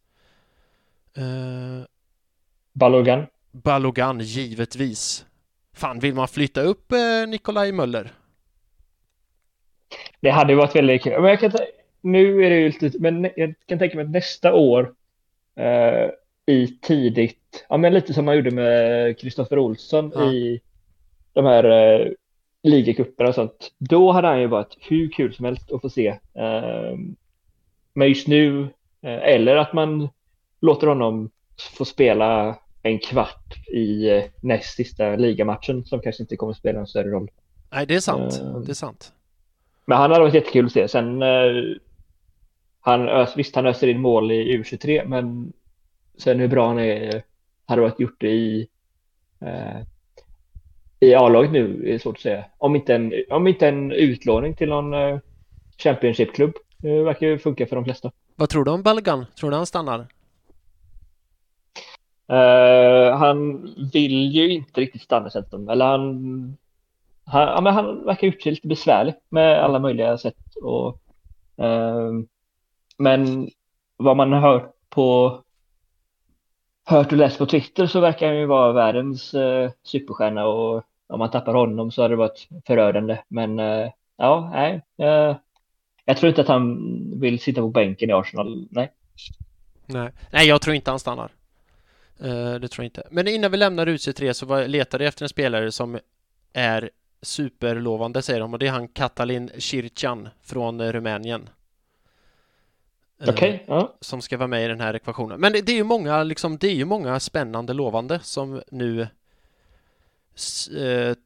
Uh, 1.17 1.85
Balogan. 2.73 3.25
Balogan, 3.53 4.19
givetvis. 4.19 5.25
Fan, 5.73 5.99
vill 5.99 6.13
man 6.13 6.27
flytta 6.27 6.61
upp 6.61 6.91
eh, 6.91 7.27
Nikolaj 7.27 7.71
Möller? 7.71 8.11
Det 10.19 10.29
hade 10.29 10.55
varit 10.55 10.75
väldigt 10.75 11.03
kul. 11.03 11.21
Men 11.21 11.29
jag 11.29 11.39
kan 11.39 11.51
nu 12.03 12.45
är 12.45 12.49
det 12.49 12.59
ju 12.59 12.71
lite, 12.79 12.99
men 12.99 13.29
jag 13.35 13.53
kan 13.65 13.79
tänka 13.79 13.95
mig 13.95 14.05
att 14.05 14.11
nästa 14.11 14.53
år 14.53 14.93
eh, 15.55 16.09
i 16.45 16.67
tidigt, 16.67 17.65
ja 17.69 17.77
men 17.77 17.93
lite 17.93 18.13
som 18.13 18.25
man 18.25 18.35
gjorde 18.35 18.51
med 18.51 19.19
Kristoffer 19.19 19.59
Olsson 19.59 20.11
ja. 20.15 20.31
i 20.31 20.61
de 21.33 21.45
här 21.45 21.63
eh, 21.63 22.07
ligacuperna 22.63 23.29
och 23.29 23.35
sånt. 23.35 23.71
Då 23.77 24.11
hade 24.11 24.27
han 24.27 24.39
ju 24.39 24.47
varit 24.47 24.77
hur 24.79 25.09
kul 25.09 25.33
som 25.33 25.45
helst 25.45 25.71
att 25.71 25.81
få 25.81 25.89
se. 25.89 26.07
Eh, 26.33 26.97
men 27.93 28.07
just 28.07 28.27
nu, 28.27 28.61
eh, 29.01 29.23
eller 29.23 29.55
att 29.55 29.73
man 29.73 30.09
låter 30.61 30.87
honom 30.87 31.29
få 31.77 31.85
spela 31.85 32.59
en 32.83 32.99
kvart 32.99 33.67
i 33.67 34.09
eh, 34.09 34.23
näst 34.41 34.75
sista 34.75 35.15
ligamatchen 35.15 35.85
som 35.85 36.01
kanske 36.01 36.23
inte 36.23 36.35
kommer 36.35 36.51
att 36.51 36.57
spela 36.57 36.79
en 36.79 36.87
större 36.87 37.09
roll. 37.09 37.31
Nej, 37.71 37.85
det 37.85 37.95
är 37.95 37.99
sant. 37.99 38.41
Uh, 38.41 38.59
det 38.59 38.71
är 38.71 38.73
sant. 38.73 39.13
Men 39.85 39.97
han 39.97 40.11
hade 40.11 40.23
varit 40.23 40.33
jättekul 40.33 40.65
att 40.65 40.71
se. 40.71 40.87
Sen, 40.87 41.23
uh, 41.23 41.75
han 42.79 43.27
visst, 43.35 43.55
han 43.55 43.65
öser 43.65 43.87
in 43.87 44.01
mål 44.01 44.31
i 44.31 44.57
U23, 44.57 45.07
men 45.07 45.53
sen 46.17 46.39
hur 46.39 46.47
bra 46.47 46.67
han 46.67 46.79
är 46.79 47.23
hade 47.65 47.81
varit 47.81 47.99
gjort 47.99 48.21
det 48.21 48.31
i 48.31 48.67
i 50.99 51.15
A-laget 51.15 51.51
nu 51.51 51.93
är 51.93 51.99
svårt 51.99 52.15
att 52.15 52.21
säga. 52.21 52.45
Om 52.57 52.75
inte 52.75 52.95
en, 52.95 53.13
om 53.29 53.47
inte 53.47 53.67
en 53.67 53.91
utlåning 53.91 54.55
till 54.55 54.69
någon 54.69 55.19
Championship-klubb. 55.77 56.53
Verkar 56.77 57.27
ju 57.27 57.39
funka 57.39 57.65
för 57.65 57.75
de 57.75 57.85
flesta. 57.85 58.11
Vad 58.35 58.49
tror 58.49 58.65
du 58.65 58.71
om 58.71 58.83
Balgan? 58.83 59.25
Tror 59.39 59.51
du 59.51 59.55
han 59.55 59.65
stannar? 59.65 60.07
Uh, 62.31 63.17
han 63.17 63.69
vill 63.93 64.31
ju 64.31 64.53
inte 64.53 64.81
riktigt 64.81 65.01
stanna 65.01 65.29
centrum. 65.29 65.69
Eller 65.69 65.85
han, 65.85 66.57
han, 67.25 67.41
ja, 67.41 67.61
men 67.61 67.73
han 67.73 68.05
verkar 68.05 68.27
ju 68.27 68.51
lite 68.51 68.67
besvärlig 68.67 69.15
med 69.29 69.63
alla 69.63 69.79
möjliga 69.79 70.17
sätt. 70.17 70.55
Och, 70.61 70.87
uh, 71.61 72.23
men 72.97 73.49
vad 73.97 74.17
man 74.17 74.33
har 74.33 74.71
på 74.89 75.39
hört 76.85 77.11
och 77.11 77.17
läst 77.17 77.37
på 77.37 77.45
Twitter 77.45 77.87
så 77.87 77.99
verkar 77.99 78.27
han 78.27 78.37
ju 78.37 78.45
vara 78.45 78.71
världens 78.71 79.33
uh, 79.33 79.69
superstjärna 79.83 80.45
och 80.45 80.83
om 81.07 81.19
man 81.19 81.31
tappar 81.31 81.53
honom 81.53 81.91
så 81.91 82.01
hade 82.01 82.13
det 82.13 82.17
varit 82.17 82.47
förödande. 82.67 83.17
Men 83.27 83.59
uh, 83.59 83.89
ja, 84.17 84.49
nej. 84.53 84.81
Uh, 85.01 85.35
jag 86.05 86.17
tror 86.17 86.29
inte 86.29 86.41
att 86.41 86.47
han 86.47 86.79
vill 87.19 87.39
sitta 87.39 87.61
på 87.61 87.67
bänken 87.69 88.09
i 88.09 88.13
Arsenal. 88.13 88.67
Nej. 88.71 88.91
Nej, 89.85 90.11
nej 90.31 90.47
jag 90.47 90.61
tror 90.61 90.75
inte 90.75 90.91
han 90.91 90.99
stannar. 90.99 91.31
Uh, 92.21 92.53
det 92.53 92.67
tror 92.67 92.83
jag 92.83 92.85
inte. 92.85 93.07
Men 93.11 93.27
innan 93.27 93.51
vi 93.51 93.57
lämnar 93.57 93.87
UC3 93.87 94.33
så 94.33 94.45
var, 94.45 94.67
letade 94.67 95.03
jag 95.03 95.09
efter 95.09 95.25
en 95.25 95.29
spelare 95.29 95.71
som 95.71 95.99
är 96.53 96.89
superlovande 97.21 98.21
säger 98.21 98.39
de 98.39 98.53
och 98.53 98.59
det 98.59 98.67
är 98.67 98.71
han 98.71 98.87
Katalin 98.87 99.51
Circan 99.57 100.29
från 100.41 100.81
uh, 100.81 100.91
Rumänien. 100.91 101.49
Eh, 103.21 103.29
okay, 103.29 103.59
uh, 103.69 103.89
Som 104.01 104.21
ska 104.21 104.37
vara 104.37 104.47
med 104.47 104.65
i 104.65 104.67
den 104.67 104.81
här 104.81 104.93
ekvationen. 104.93 105.39
Men 105.39 105.53
det, 105.53 105.61
det, 105.61 105.71
är 105.71 105.75
ju 105.75 105.83
många, 105.83 106.23
liksom, 106.23 106.57
det 106.57 106.67
är 106.67 106.75
ju 106.75 106.85
många 106.85 107.19
spännande 107.19 107.73
lovande 107.73 108.19
som 108.19 108.61
nu 108.71 109.01
uh, 109.01 109.07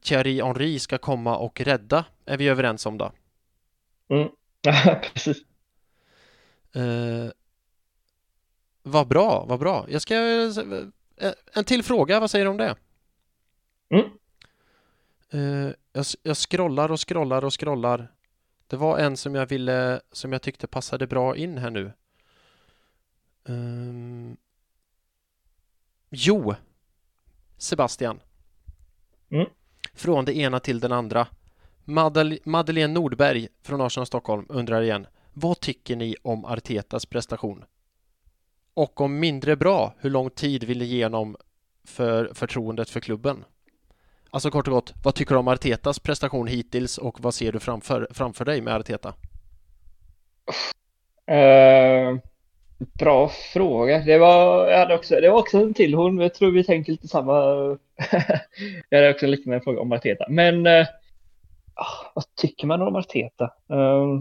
Thierry 0.02 0.42
Henry 0.42 0.78
ska 0.78 0.98
komma 0.98 1.36
och 1.36 1.60
rädda, 1.60 2.04
är 2.26 2.36
vi 2.36 2.48
överens 2.48 2.86
om 2.86 2.98
då? 2.98 3.12
Mm, 4.10 4.28
precis. 5.14 5.36
Uh, 6.76 7.30
vad 8.88 9.08
bra, 9.08 9.44
vad 9.48 9.58
bra. 9.58 9.86
Jag 9.88 10.02
ska... 10.02 10.14
Eh, 11.16 11.32
en 11.54 11.64
till 11.64 11.82
fråga, 11.82 12.20
vad 12.20 12.30
säger 12.30 12.44
du 12.44 12.50
om 12.50 12.56
det? 12.56 12.76
Mm. 13.88 14.04
Uh, 15.34 15.72
jag, 15.92 16.04
jag 16.22 16.36
scrollar 16.36 16.92
och 16.92 17.08
scrollar 17.08 17.44
och 17.44 17.60
scrollar. 17.60 18.12
Det 18.66 18.76
var 18.76 18.98
en 18.98 19.16
som 19.16 19.34
jag 19.34 19.46
ville, 19.46 20.00
som 20.12 20.32
jag 20.32 20.42
tyckte 20.42 20.66
passade 20.66 21.06
bra 21.06 21.36
in 21.36 21.58
här 21.58 21.70
nu. 21.70 21.92
Um... 23.44 24.36
Jo, 26.10 26.54
Sebastian. 27.56 28.20
Mm. 29.30 29.46
Från 29.94 30.24
det 30.24 30.36
ena 30.36 30.60
till 30.60 30.80
den 30.80 30.92
andra. 30.92 31.26
Madel 31.84 32.38
Madeleine 32.44 32.94
Nordberg 32.94 33.48
från 33.62 33.80
Arsenal 33.80 34.06
Stockholm 34.06 34.46
undrar 34.48 34.82
igen. 34.82 35.06
Vad 35.32 35.60
tycker 35.60 35.96
ni 35.96 36.16
om 36.22 36.44
Artetas 36.44 37.06
prestation? 37.06 37.64
Och 38.78 39.00
om 39.00 39.20
mindre 39.20 39.56
bra, 39.56 39.92
hur 40.00 40.10
lång 40.10 40.30
tid 40.30 40.64
vill 40.64 40.78
ni 40.78 40.84
ge 40.84 41.04
honom 41.04 41.36
för 41.84 42.30
förtroendet 42.34 42.90
för 42.90 43.00
klubben? 43.00 43.44
Alltså 44.30 44.50
kort 44.50 44.68
och 44.68 44.74
gott, 44.74 44.94
vad 45.04 45.14
tycker 45.14 45.34
du 45.34 45.38
om 45.38 45.48
Artetas 45.48 45.98
prestation 45.98 46.46
hittills 46.46 46.98
och 46.98 47.20
vad 47.20 47.34
ser 47.34 47.52
du 47.52 47.60
framför, 47.60 48.08
framför 48.10 48.44
dig 48.44 48.60
med 48.60 48.74
Arteta? 48.74 49.08
Uh, 51.30 52.18
bra 52.78 53.28
fråga. 53.52 53.98
Det 53.98 54.18
var, 54.18 54.68
jag 54.70 54.78
hade 54.78 54.94
också, 54.94 55.14
det 55.14 55.30
var 55.30 55.38
också 55.38 55.58
en 55.58 55.74
till 55.74 55.94
hon. 55.94 56.18
Jag 56.18 56.34
tror 56.34 56.50
vi 56.50 56.64
tänker 56.64 56.92
lite 56.92 57.08
samma. 57.08 57.32
jag 58.88 58.98
hade 58.98 59.10
också 59.10 59.24
en 59.24 59.30
liknande 59.30 59.60
fråga 59.60 59.80
om 59.80 59.92
Arteta. 59.92 60.26
Men 60.28 60.66
uh, 60.66 60.86
vad 62.14 62.24
tycker 62.34 62.66
man 62.66 62.82
om 62.82 62.96
Arteta? 62.96 63.44
Uh, 63.72 64.20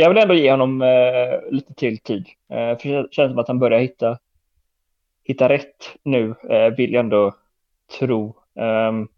jag 0.00 0.08
vill 0.08 0.18
ändå 0.18 0.34
ge 0.34 0.50
honom 0.50 0.82
eh, 0.82 1.50
lite 1.50 1.74
till 1.74 1.98
tid. 1.98 2.26
Eh, 2.50 2.78
för 2.78 2.88
det 2.88 3.08
känns 3.10 3.30
som 3.30 3.38
att 3.38 3.48
han 3.48 3.58
börjar 3.58 3.80
hitta, 3.80 4.18
hitta 5.24 5.48
rätt 5.48 5.96
nu, 6.02 6.34
eh, 6.50 6.74
vill 6.76 6.92
jag 6.92 7.00
ändå 7.00 7.34
tro. 7.98 8.36
Um, 8.54 9.08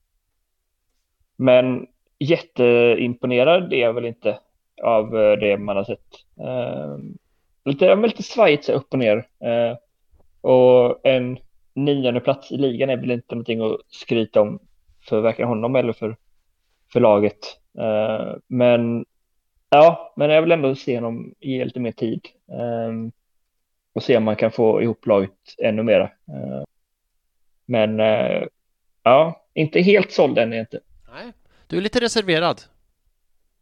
men 1.37 1.87
jätteimponerad 2.19 3.73
är 3.73 3.79
jag 3.79 3.93
väl 3.93 4.05
inte 4.05 4.39
av 4.83 5.19
eh, 5.19 5.39
det 5.39 5.59
man 5.59 5.77
har 5.77 5.85
sett. 5.85 6.07
Um, 6.37 7.19
lite, 7.65 7.97
lite 7.97 8.23
svajigt 8.23 8.65
så 8.65 8.73
upp 8.73 8.93
och 8.93 8.99
ner. 8.99 9.17
Uh, 9.17 9.77
och 10.41 11.07
en 11.07 11.39
nionde 11.75 12.21
plats 12.21 12.53
i 12.53 12.57
ligan 12.57 12.91
är 12.91 12.97
väl 12.97 13.11
inte 13.11 13.35
någonting 13.35 13.61
att 13.61 13.81
skryta 13.89 14.41
om 14.41 14.59
för 15.09 15.21
varken 15.21 15.49
honom 15.49 15.77
eller 15.77 15.93
för, 15.93 16.17
för 16.93 17.01
laget. 17.01 17.59
Uh, 17.79 18.37
men 18.47 19.05
ja, 19.71 20.13
men 20.17 20.31
jag 20.31 20.43
vill 20.43 20.53
ändå 20.53 20.75
se 20.75 20.95
honom 20.95 21.35
ge 21.41 21.65
lite 21.65 21.81
mer 21.81 21.93
tid. 21.93 22.21
Um, 22.47 23.13
och 23.93 24.03
se 24.03 24.17
om 24.17 24.25
man 24.25 24.37
kan 24.37 24.53
få 24.53 24.83
ihop 24.83 25.07
laget 25.07 25.55
ännu 25.59 25.83
mera. 25.83 26.05
Uh, 26.05 26.65
men 27.67 28.01
Ja, 29.03 29.47
inte 29.55 29.81
helt 29.81 30.13
såld 30.13 30.39
än 30.39 30.53
inte. 30.53 30.81
Nej, 31.13 31.33
du 31.67 31.77
är 31.77 31.81
lite 31.81 32.01
reserverad. 32.01 32.63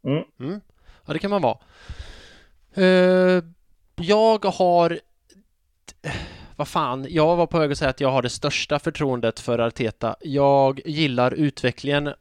Mm. 0.03 0.23
mm. 0.39 0.61
Ja, 1.05 1.13
det 1.13 1.19
kan 1.19 1.31
man 1.31 1.41
vara. 1.41 1.57
Uh, 2.77 3.43
jag 3.95 4.45
har... 4.45 4.99
Vad 6.55 6.67
fan, 6.67 7.05
jag 7.09 7.35
var 7.35 7.47
på 7.47 7.59
väg 7.59 7.71
att 7.71 7.77
säga 7.77 7.89
att 7.89 8.01
jag 8.01 8.11
har 8.11 8.21
det 8.21 8.29
största 8.29 8.79
förtroendet 8.79 9.39
för 9.39 9.59
Arteta. 9.59 10.15
Jag 10.21 10.81
gillar 10.85 11.33
utvecklingen 11.33 12.07
uh, 12.07 12.13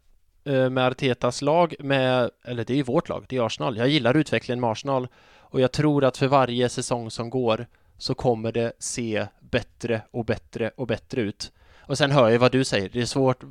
med 0.48 0.86
Artetas 0.86 1.42
lag, 1.42 1.74
med, 1.78 2.30
eller 2.44 2.64
det 2.64 2.72
är 2.72 2.76
ju 2.76 2.82
vårt 2.82 3.08
lag, 3.08 3.24
det 3.28 3.36
är 3.36 3.46
Arsenal. 3.46 3.76
Jag 3.76 3.88
gillar 3.88 4.16
utvecklingen 4.16 4.60
med 4.60 4.70
Arsenal 4.70 5.08
och 5.50 5.60
jag 5.60 5.72
tror 5.72 6.04
att 6.04 6.16
för 6.16 6.26
varje 6.26 6.68
säsong 6.68 7.10
som 7.10 7.30
går 7.30 7.66
så 7.98 8.14
kommer 8.14 8.52
det 8.52 8.72
se 8.78 9.26
bättre 9.40 10.02
och 10.10 10.24
bättre 10.24 10.70
och 10.76 10.86
bättre 10.86 11.20
ut. 11.20 11.52
Och 11.80 11.98
sen 11.98 12.10
hör 12.10 12.28
jag 12.28 12.38
vad 12.38 12.52
du 12.52 12.64
säger, 12.64 12.88
det 12.88 13.00
är 13.00 13.06
svårt. 13.06 13.44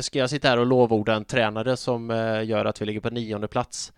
Ska 0.00 0.18
jag 0.18 0.30
sitta 0.30 0.48
här 0.48 0.58
och 0.58 0.66
lovorda 0.66 1.14
en 1.14 1.24
tränare 1.24 1.76
som 1.76 2.10
eh, 2.10 2.44
gör 2.44 2.64
att 2.64 2.82
vi 2.82 2.86
ligger 2.86 3.00
på 3.00 3.10
nionde 3.10 3.48
plats? 3.48 3.92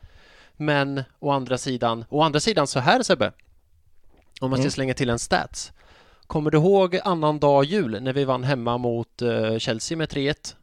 Men 0.57 1.03
å 1.19 1.31
andra 1.31 1.59
sidan, 1.59 2.05
å 2.09 2.23
andra 2.23 2.41
sidan 2.41 2.67
så 2.67 2.81
här 2.81 3.03
Sebbe, 3.03 3.33
om 4.41 4.51
man 4.51 4.57
ska 4.57 4.63
mm. 4.63 4.71
slänga 4.71 4.95
till 4.95 5.11
en 5.11 5.19
stats. 5.19 5.73
Kommer 6.27 6.51
du 6.51 6.59
ihåg 6.59 7.01
annan 7.05 7.39
dag 7.39 7.65
jul 7.65 8.03
när 8.03 8.13
vi 8.13 8.25
vann 8.25 8.45
hemma 8.45 8.79
mot 8.79 9.23
Chelsea 9.59 9.99
med 9.99 10.09
3-1? 10.09 10.55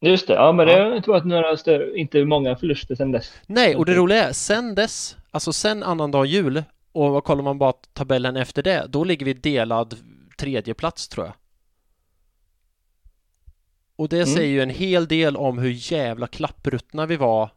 Just 0.00 0.26
det, 0.26 0.32
ja 0.32 0.52
men 0.52 0.66
det 0.66 0.72
har 0.72 0.96
inte 0.96 1.10
varit 1.10 1.24
några 1.24 1.56
större, 1.56 1.98
inte 1.98 2.24
många 2.24 2.56
förluster 2.56 2.94
sedan 2.94 3.12
dess. 3.12 3.32
Nej, 3.46 3.76
och 3.76 3.84
det 3.84 3.94
roliga 3.94 4.28
är, 4.28 4.32
sen 4.32 4.74
dess, 4.74 5.16
alltså 5.30 5.52
sen 5.52 5.82
annan 5.82 6.26
jul 6.26 6.62
och 6.92 7.24
kollar 7.24 7.42
man 7.42 7.58
bara 7.58 7.72
tabellen 7.72 8.36
efter 8.36 8.62
det, 8.62 8.86
då 8.88 9.04
ligger 9.04 9.26
vi 9.26 9.32
delad 9.32 9.96
tredje 10.38 10.74
plats 10.74 11.08
tror 11.08 11.26
jag. 11.26 11.34
Och 13.96 14.08
det 14.08 14.16
mm. 14.16 14.26
säger 14.26 14.48
ju 14.48 14.62
en 14.62 14.70
hel 14.70 15.08
del 15.08 15.36
om 15.36 15.58
hur 15.58 15.92
jävla 15.92 16.26
klappruttna 16.26 17.06
vi 17.06 17.16
var 17.16 17.50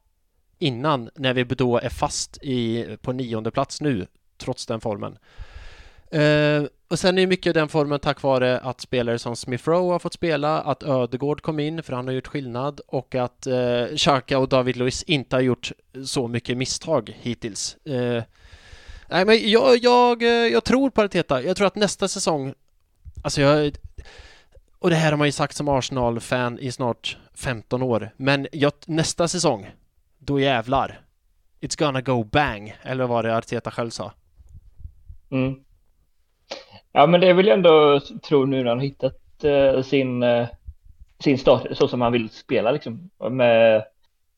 innan 0.60 1.10
när 1.16 1.34
vi 1.34 1.44
då 1.44 1.78
är 1.78 1.90
fast 1.90 2.38
i, 2.44 2.88
på 3.02 3.12
nionde 3.12 3.52
plats 3.52 3.82
nu 3.82 4.08
trots 4.38 4.66
den 4.66 4.82
formen. 4.82 5.18
Uh, 6.14 6.68
och 6.88 7.00
sen 7.00 7.18
är 7.18 7.28
mycket 7.28 7.54
den 7.54 7.70
formen 7.70 8.00
tack 8.00 8.22
vare 8.22 8.60
att 8.60 8.82
spelare 8.82 9.20
som 9.20 9.36
Smith 9.36 9.70
Rowe 9.70 9.92
har 9.92 10.00
fått 10.00 10.14
spela, 10.14 10.62
att 10.62 10.84
Ödegård 10.84 11.42
kom 11.42 11.60
in 11.60 11.84
för 11.84 11.94
han 11.94 12.08
har 12.08 12.14
gjort 12.14 12.28
skillnad 12.28 12.82
och 12.88 13.16
att 13.16 13.48
uh, 13.48 13.96
Xhaka 13.96 14.40
och 14.40 14.50
David 14.50 14.78
Luiz 14.78 15.04
inte 15.04 15.36
har 15.36 15.42
gjort 15.42 15.72
så 16.06 16.28
mycket 16.28 16.58
misstag 16.58 17.18
hittills. 17.22 17.78
Uh, 17.90 18.22
nej 19.10 19.26
men 19.26 19.50
jag, 19.52 19.78
jag, 19.78 20.24
jag 20.52 20.64
tror 20.64 20.90
på 20.90 21.02
Arteta. 21.02 21.42
Jag 21.42 21.58
tror 21.58 21.68
att 21.68 21.76
nästa 21.76 22.08
säsong, 22.08 22.54
alltså 23.24 23.42
jag 23.42 23.72
och 24.84 24.90
det 24.90 24.96
här 24.96 25.12
har 25.12 25.18
man 25.18 25.28
ju 25.28 25.32
sagt 25.32 25.56
som 25.56 25.68
Arsenal-fan 25.68 26.60
i 26.60 26.72
snart 26.72 27.18
15 27.34 27.82
år. 27.82 28.10
Men 28.18 28.48
jag, 28.52 28.74
nästa 28.86 29.28
säsong, 29.28 29.70
då 30.20 30.40
jävlar. 30.40 31.02
It's 31.62 31.80
gonna 31.80 32.02
go 32.02 32.24
bang, 32.24 32.76
eller 32.82 33.08
vad 33.08 33.26
det 33.26 33.38
Arteta 33.38 33.72
själv 33.72 33.90
sa. 33.90 34.14
Mm. 35.32 35.64
Ja, 36.96 37.08
men 37.08 37.22
det 37.22 37.34
vill 37.34 37.48
jag 37.48 37.58
ändå 37.58 38.00
tro 38.00 38.46
nu 38.46 38.64
när 38.64 38.70
han 38.70 38.80
hittat 38.80 39.20
uh, 39.46 39.82
sin, 39.82 40.24
uh, 40.24 40.48
sin 41.20 41.38
start 41.38 41.68
så 41.72 41.88
som 41.88 42.02
han 42.02 42.12
vill 42.12 42.30
spela 42.30 42.72
liksom. 42.72 43.10
Med 43.32 43.84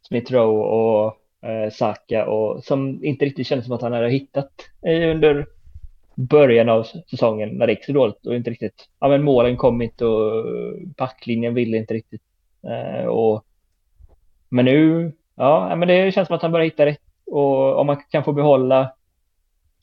Smith 0.01 0.31
Rowe 0.31 0.63
och 0.63 1.17
uh, 1.49 1.69
Saka 1.71 2.25
och 2.25 2.63
som 2.63 3.03
inte 3.03 3.25
riktigt 3.25 3.47
känns 3.47 3.65
som 3.65 3.75
att 3.75 3.81
han 3.81 3.93
hade 3.93 4.09
hittat 4.09 4.51
under 5.11 5.45
början 6.15 6.69
av 6.69 6.83
säsongen 6.83 7.49
när 7.49 7.67
det 7.67 7.73
gick 7.73 7.85
så 7.85 7.91
dåligt 7.91 8.25
och 8.25 8.35
inte 8.35 8.49
riktigt, 8.49 8.89
ja 8.99 9.07
men 9.07 9.23
målen 9.23 9.57
kom 9.57 9.81
inte 9.81 10.05
och 10.05 10.45
backlinjen 10.97 11.53
ville 11.53 11.77
inte 11.77 11.93
riktigt. 11.93 12.21
Och, 13.07 13.45
men 14.49 14.65
nu, 14.65 15.11
ja 15.35 15.75
men 15.75 15.87
det 15.87 16.13
känns 16.13 16.27
som 16.27 16.35
att 16.35 16.41
han 16.41 16.51
börjar 16.51 16.65
hitta 16.65 16.85
rätt 16.85 17.01
och 17.25 17.79
om 17.79 17.87
man 17.87 17.97
kan 18.09 18.23
få 18.23 18.33
behålla 18.33 18.91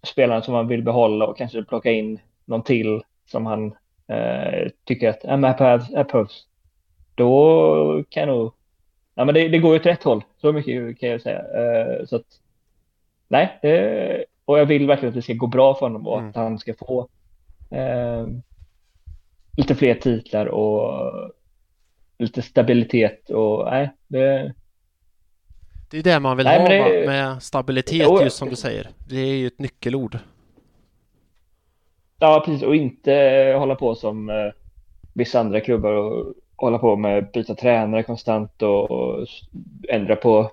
spelarna 0.02 0.42
som 0.42 0.54
man 0.54 0.68
vill 0.68 0.82
behålla 0.82 1.26
och 1.26 1.36
kanske 1.36 1.64
plocka 1.64 1.90
in 1.90 2.18
någon 2.44 2.62
till 2.62 3.02
som 3.26 3.46
han 3.46 3.74
eh, 4.06 4.68
tycker 4.84 5.08
att 5.08 5.24
men 5.24 5.44
här 5.44 6.04
behövs. 6.04 6.46
Då 7.14 8.04
kan 8.08 8.28
nog, 8.28 8.52
ja 9.14 9.24
men 9.24 9.34
det, 9.34 9.48
det 9.48 9.58
går 9.58 9.72
ju 9.72 9.80
åt 9.80 9.86
rätt 9.86 10.02
håll, 10.02 10.24
så 10.40 10.52
mycket 10.52 11.00
kan 11.00 11.08
jag 11.08 11.20
säga. 11.20 11.38
Eh, 11.38 12.06
så 12.06 12.16
att, 12.16 12.26
nej, 13.28 13.58
det, 13.62 14.24
och 14.44 14.58
jag 14.58 14.66
vill 14.66 14.86
verkligen 14.86 15.08
att 15.08 15.14
det 15.14 15.22
ska 15.22 15.32
gå 15.32 15.46
bra 15.46 15.74
för 15.74 15.86
honom 15.86 16.06
och 16.06 16.18
mm. 16.18 16.30
att 16.30 16.36
han 16.36 16.58
ska 16.58 16.74
få 16.74 17.08
eh, 17.70 18.26
lite 19.56 19.74
fler 19.74 19.94
titlar 19.94 20.46
och 20.46 21.12
lite 22.18 22.42
stabilitet 22.42 23.30
och 23.30 23.64
nej, 23.64 23.90
det... 24.08 24.54
Det 25.90 25.98
är 25.98 26.02
det 26.02 26.20
man 26.20 26.36
vill 26.36 26.46
nej, 26.46 26.80
ha 26.80 26.88
det... 26.88 27.06
med 27.06 27.42
stabilitet 27.42 28.06
jo, 28.08 28.22
just 28.22 28.36
som 28.36 28.48
du 28.48 28.56
säger. 28.56 28.90
Det 29.08 29.16
är 29.16 29.34
ju 29.34 29.46
ett 29.46 29.58
nyckelord. 29.58 30.18
Ja, 32.22 32.42
precis. 32.44 32.62
Och 32.62 32.76
inte 32.76 33.14
eh, 33.14 33.58
hålla 33.58 33.74
på 33.74 33.94
som 33.94 34.30
eh, 34.30 34.50
vissa 35.12 35.40
andra 35.40 35.60
klubbar 35.60 35.92
och 35.92 36.34
hålla 36.56 36.78
på 36.78 36.96
med 36.96 37.18
att 37.18 37.32
byta 37.32 37.54
tränare 37.54 38.02
konstant 38.02 38.62
och 38.62 39.26
ändra 39.88 40.16
på 40.16 40.50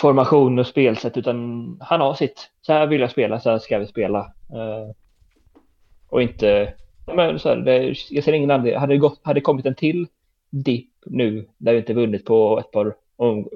formation 0.00 0.58
och 0.58 0.66
spelsätt 0.66 1.16
utan 1.16 1.76
han 1.80 2.00
har 2.00 2.14
sitt. 2.14 2.50
Så 2.62 2.72
här 2.72 2.86
vill 2.86 3.00
jag 3.00 3.10
spela, 3.10 3.40
så 3.40 3.50
här 3.50 3.58
ska 3.58 3.78
vi 3.78 3.86
spela. 3.86 4.18
Eh, 4.52 4.94
och 6.08 6.22
inte, 6.22 6.74
men 7.14 7.38
så 7.38 7.48
här, 7.48 7.56
det, 7.56 7.94
jag 8.10 8.24
ser 8.24 8.32
ingen 8.32 8.50
anledning. 8.50 8.80
Hade 8.80 8.94
det, 8.94 8.98
gått, 8.98 9.20
hade 9.22 9.40
det 9.40 9.44
kommit 9.44 9.66
en 9.66 9.74
till 9.74 10.06
dipp 10.50 10.92
nu 11.06 11.48
där 11.58 11.72
vi 11.72 11.78
inte 11.78 11.94
vunnit 11.94 12.24
på 12.24 12.58
ett 12.58 12.70
par 12.70 12.94
om, 13.16 13.48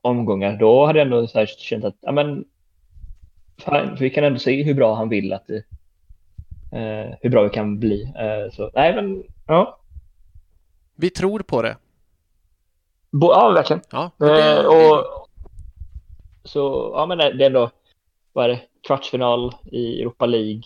omgångar, 0.00 0.56
då 0.56 0.86
hade 0.86 0.98
jag 0.98 1.06
ändå 1.06 1.26
så 1.26 1.38
här 1.38 1.46
känt 1.46 1.84
att, 1.84 1.96
ja 2.00 2.12
men, 2.12 2.44
fan, 3.58 3.96
vi 4.00 4.10
kan 4.10 4.24
ändå 4.24 4.38
se 4.38 4.62
hur 4.62 4.74
bra 4.74 4.94
han 4.94 5.08
vill 5.08 5.32
att 5.32 5.46
det, 5.46 5.62
hur 7.20 7.30
bra 7.30 7.42
vi 7.42 7.50
kan 7.50 7.78
bli. 7.78 8.02
Uh, 8.04 8.52
så 8.52 8.70
nej 8.74 8.94
men, 8.94 9.24
ja. 9.46 9.78
Vi 10.96 11.10
tror 11.10 11.40
på 11.40 11.62
det. 11.62 11.76
Bo, 13.10 13.26
ja, 13.26 13.50
verkligen. 13.50 13.82
Ja, 13.90 14.10
det, 14.16 14.66
och, 14.66 15.28
så 16.44 16.92
ja, 16.94 17.06
men 17.06 17.18
det 17.18 17.24
är 17.24 17.46
ändå, 17.46 17.70
vad 18.32 18.44
är 18.44 18.48
det, 18.48 18.60
kvartsfinal 18.86 19.52
i 19.64 20.00
Europa 20.00 20.26
League. 20.26 20.62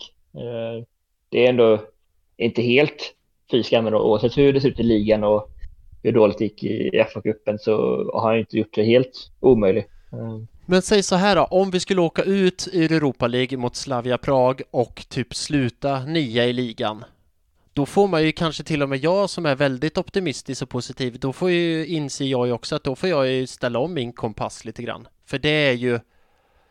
Det 1.29 1.45
är 1.45 1.49
ändå 1.49 1.79
inte 2.37 2.61
helt 2.61 3.15
fy 3.51 3.63
skammen 3.63 3.93
oavsett 3.93 4.37
hur 4.37 4.53
det 4.53 4.61
ser 4.61 4.69
ut 4.69 4.79
i 4.79 4.83
ligan 4.83 5.23
och 5.23 5.49
hur 6.03 6.11
dåligt 6.11 6.37
det 6.37 6.43
gick 6.43 6.63
i 6.63 7.03
FA-cupen 7.13 7.57
så 7.57 7.75
har 8.13 8.29
han 8.29 8.39
inte 8.39 8.57
gjort 8.57 8.73
det 8.73 8.83
helt 8.83 9.31
omöjligt. 9.39 9.87
Men 10.71 10.81
säg 10.81 11.03
så 11.03 11.15
här 11.15 11.35
då, 11.35 11.43
om 11.43 11.71
vi 11.71 11.79
skulle 11.79 12.01
åka 12.01 12.23
ut 12.23 12.67
ur 12.71 12.91
Europa 12.91 13.27
League 13.27 13.57
mot 13.57 13.75
Slavia 13.75 14.17
Prag 14.17 14.61
och 14.71 15.05
typ 15.09 15.35
sluta 15.35 16.05
nia 16.05 16.45
i 16.45 16.53
ligan. 16.53 17.03
Då 17.73 17.85
får 17.85 18.07
man 18.07 18.23
ju 18.23 18.31
kanske 18.31 18.63
till 18.63 18.83
och 18.83 18.89
med 18.89 19.03
jag 19.03 19.29
som 19.29 19.45
är 19.45 19.55
väldigt 19.55 19.97
optimistisk 19.97 20.61
och 20.61 20.69
positiv, 20.69 21.19
då 21.19 21.33
får 21.33 21.51
ju 21.51 21.85
inse 21.85 22.25
jag 22.25 22.47
ju 22.47 22.53
också 22.53 22.75
att 22.75 22.83
då 22.83 22.95
får 22.95 23.09
jag 23.09 23.27
ju 23.27 23.47
ställa 23.47 23.79
om 23.79 23.93
min 23.93 24.13
kompass 24.13 24.65
lite 24.65 24.83
grann. 24.83 25.07
För 25.25 25.39
det 25.39 25.49
är 25.49 25.73
ju 25.73 25.99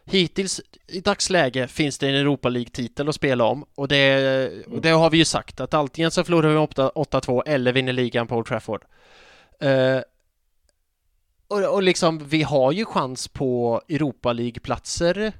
Hittills 0.05 0.61
i 0.87 1.01
dagsläge 1.01 1.69
finns 1.69 1.99
det 1.99 2.09
en 2.09 2.15
Europa 2.15 2.49
League-titel 2.49 3.09
att 3.09 3.15
spela 3.15 3.45
om 3.45 3.65
och 3.75 3.89
det, 3.89 4.65
och 4.67 4.81
det 4.81 4.91
har 4.91 5.11
vi 5.11 5.19
ju 5.19 5.25
sagt 5.25 5.61
att 5.61 5.75
antingen 5.75 6.11
så 6.11 6.25
förlorar 6.25 6.49
vi 6.49 6.57
8-2 6.57 7.43
eller 7.47 7.73
vinner 7.73 7.93
ligan 7.93 8.27
på 8.27 8.37
Old 8.37 8.47
Trafford. 8.47 8.85
Uh, 9.65 10.01
och, 11.51 11.75
och 11.75 11.83
liksom, 11.83 12.19
vi 12.19 12.43
har 12.43 12.73
ju 12.73 12.85
chans 12.85 13.29
på 13.29 13.83
Europa 13.89 14.33
League-platser. 14.33 15.33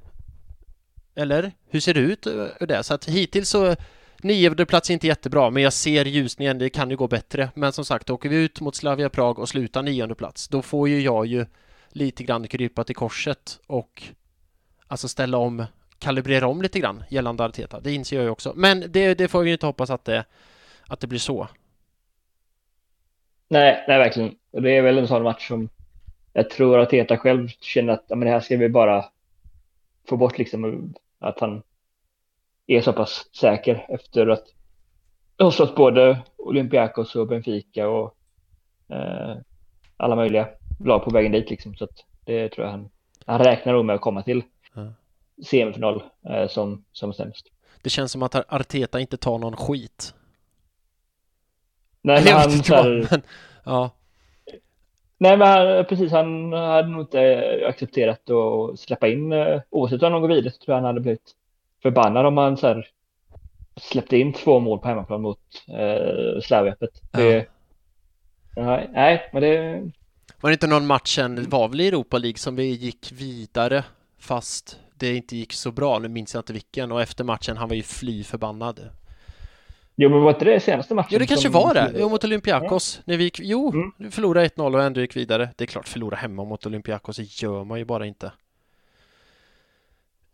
Eller? 1.15 1.51
Hur 1.69 1.79
ser 1.79 1.93
det 1.93 1.99
ut 1.99 2.27
eh, 2.27 2.33
ur 2.33 2.67
det? 2.67 2.83
Så 2.83 2.93
att 2.93 3.05
hittills 3.05 3.49
så 3.49 3.75
Nionde 4.23 4.65
plats 4.65 4.89
är 4.89 4.93
inte 4.93 5.07
jättebra, 5.07 5.49
men 5.49 5.63
jag 5.63 5.73
ser 5.73 6.05
ljusningen. 6.05 6.57
Det 6.57 6.69
kan 6.69 6.89
ju 6.89 6.95
gå 6.95 7.07
bättre. 7.07 7.49
Men 7.55 7.73
som 7.73 7.85
sagt, 7.85 8.09
åker 8.09 8.29
vi 8.29 8.35
ut 8.35 8.61
mot 8.61 8.75
Slavia 8.75 9.09
Prag 9.09 9.39
och 9.39 9.49
slutar 9.49 9.83
nionde 9.83 10.15
plats, 10.15 10.47
då 10.47 10.61
får 10.61 10.89
ju 10.89 11.01
jag 11.01 11.25
ju 11.25 11.45
lite 11.89 12.23
grann 12.23 12.47
krypa 12.47 12.83
till 12.83 12.95
korset 12.95 13.59
och 13.67 14.03
alltså 14.87 15.07
ställa 15.07 15.37
om, 15.37 15.65
kalibrera 15.99 16.47
om 16.47 16.61
lite 16.61 16.79
grann 16.79 17.03
gällande 17.09 17.45
Arteta. 17.45 17.79
Det 17.79 17.93
inser 17.93 18.15
jag 18.15 18.23
ju 18.23 18.29
också. 18.29 18.53
Men 18.55 18.83
det, 18.91 19.13
det 19.13 19.27
får 19.27 19.41
vi 19.41 19.49
ju 19.49 19.53
inte 19.53 19.65
hoppas 19.65 19.89
att 19.89 20.05
det, 20.05 20.25
att 20.87 20.99
det 20.99 21.07
blir 21.07 21.19
så. 21.19 21.47
Nej, 23.47 23.85
nej 23.87 23.97
verkligen. 23.97 24.35
Det 24.51 24.77
är 24.77 24.81
väl 24.81 24.97
en 24.97 25.07
sån 25.07 25.23
match 25.23 25.47
som 25.47 25.69
jag 26.33 26.49
tror 26.49 26.79
att 26.79 26.87
Arteta 26.87 27.17
själv 27.17 27.47
känner 27.47 27.93
att 27.93 28.09
men 28.09 28.19
det 28.19 28.29
här 28.29 28.39
ska 28.39 28.57
vi 28.57 28.69
bara 28.69 29.05
få 30.09 30.17
bort 30.17 30.37
liksom 30.37 30.93
att 31.19 31.39
han 31.39 31.63
är 32.67 32.81
så 32.81 32.93
pass 32.93 33.29
säker 33.35 33.85
efter 33.89 34.27
att 34.27 34.43
ha 35.39 35.51
slått 35.51 35.75
både 35.75 36.21
Olympiakos 36.37 37.15
och 37.15 37.27
Benfica 37.27 37.87
och 37.87 38.15
eh, 38.89 39.37
alla 39.97 40.15
möjliga 40.15 40.49
lag 40.79 41.03
på 41.03 41.09
vägen 41.09 41.31
dit 41.31 41.49
liksom. 41.49 41.75
Så 41.75 41.83
att 41.83 42.05
det 42.25 42.49
tror 42.49 42.65
jag 42.65 42.71
han, 42.71 42.89
han 43.25 43.39
räknar 43.39 43.73
nog 43.73 43.85
med 43.85 43.95
att 43.95 44.01
komma 44.01 44.23
till 44.23 44.43
mm. 44.75 44.93
semifinal 45.45 46.03
eh, 46.29 46.47
som, 46.47 46.85
som 46.91 47.13
sämst. 47.13 47.47
Det 47.81 47.89
känns 47.89 48.11
som 48.11 48.23
att 48.23 48.35
Arteta 48.35 48.99
inte 48.99 49.17
tar 49.17 49.37
någon 49.37 49.55
skit. 49.55 50.13
Nej, 52.01 52.31
han, 52.31 52.51
så 52.51 52.75
här, 52.75 53.07
men, 53.11 53.21
ja. 53.63 53.89
Nej, 55.21 55.37
men 55.37 55.47
han, 55.47 55.85
precis, 55.85 56.11
han 56.11 56.53
hade 56.53 56.87
nog 56.87 57.01
inte 57.01 57.63
accepterat 57.67 58.29
att 58.29 58.79
släppa 58.79 59.07
in, 59.07 59.31
eh, 59.31 59.61
oavsett 59.69 60.03
om 60.03 60.11
de 60.11 60.21
går 60.21 60.27
vidare, 60.27 60.51
så 60.51 60.57
tror 60.57 60.73
jag 60.73 60.75
han 60.75 60.85
hade 60.85 60.99
blivit 60.99 61.35
förbannad 61.81 62.25
om 62.25 62.33
man 62.33 62.57
så 62.57 62.67
här, 62.67 62.87
släppte 63.75 64.17
in 64.17 64.33
två 64.33 64.59
mål 64.59 64.79
på 64.79 64.87
hemmaplan 64.87 65.21
mot 65.21 65.39
eh, 65.67 66.41
Slavia. 66.41 66.75
Ja. 67.11 67.43
Nej, 68.55 68.89
nej, 68.93 69.29
men 69.33 69.41
det... 69.41 69.81
Var 70.41 70.49
det 70.49 70.53
inte 70.53 70.67
någon 70.67 70.87
matchen, 70.87 71.35
det 71.35 71.47
var 71.47 71.67
väl 71.67 71.81
i 71.81 71.87
Europa 71.87 72.17
League 72.17 72.37
som 72.37 72.55
vi 72.55 72.71
gick 72.71 73.11
vidare 73.11 73.83
fast 74.19 74.79
det 74.95 75.15
inte 75.15 75.35
gick 75.35 75.53
så 75.53 75.71
bra, 75.71 75.99
nu 75.99 76.07
minns 76.07 76.33
jag 76.33 76.41
inte 76.41 76.53
vilken 76.53 76.91
och 76.91 77.01
efter 77.01 77.23
matchen 77.23 77.57
han 77.57 77.69
var 77.69 77.75
ju 77.75 77.83
fly 77.83 78.23
förbannad. 78.23 78.89
Jo 79.95 80.09
men 80.09 80.21
var 80.21 80.29
inte 80.29 80.45
det 80.45 80.59
senaste 80.59 80.93
matchen? 80.93 81.09
Jo 81.11 81.19
det 81.19 81.27
kanske 81.27 81.49
var 81.49 81.73
det, 81.73 81.91
jo 81.95 82.09
mot 82.09 82.23
Olympiakos. 82.23 82.95
Ja. 82.97 83.03
När 83.05 83.17
vi 83.17 83.23
gick, 83.23 83.39
jo, 83.39 83.71
mm. 83.71 84.11
förlorade 84.11 84.47
1-0 84.47 84.75
och 84.75 84.83
ändå 84.83 85.01
gick 85.01 85.15
vidare. 85.15 85.49
Det 85.55 85.63
är 85.63 85.65
klart, 85.65 85.87
förlora 85.87 86.15
hemma 86.15 86.43
mot 86.43 86.65
Olympiakos, 86.65 87.17
det 87.17 87.41
gör 87.41 87.63
man 87.63 87.79
ju 87.79 87.85
bara 87.85 88.05
inte. 88.05 88.25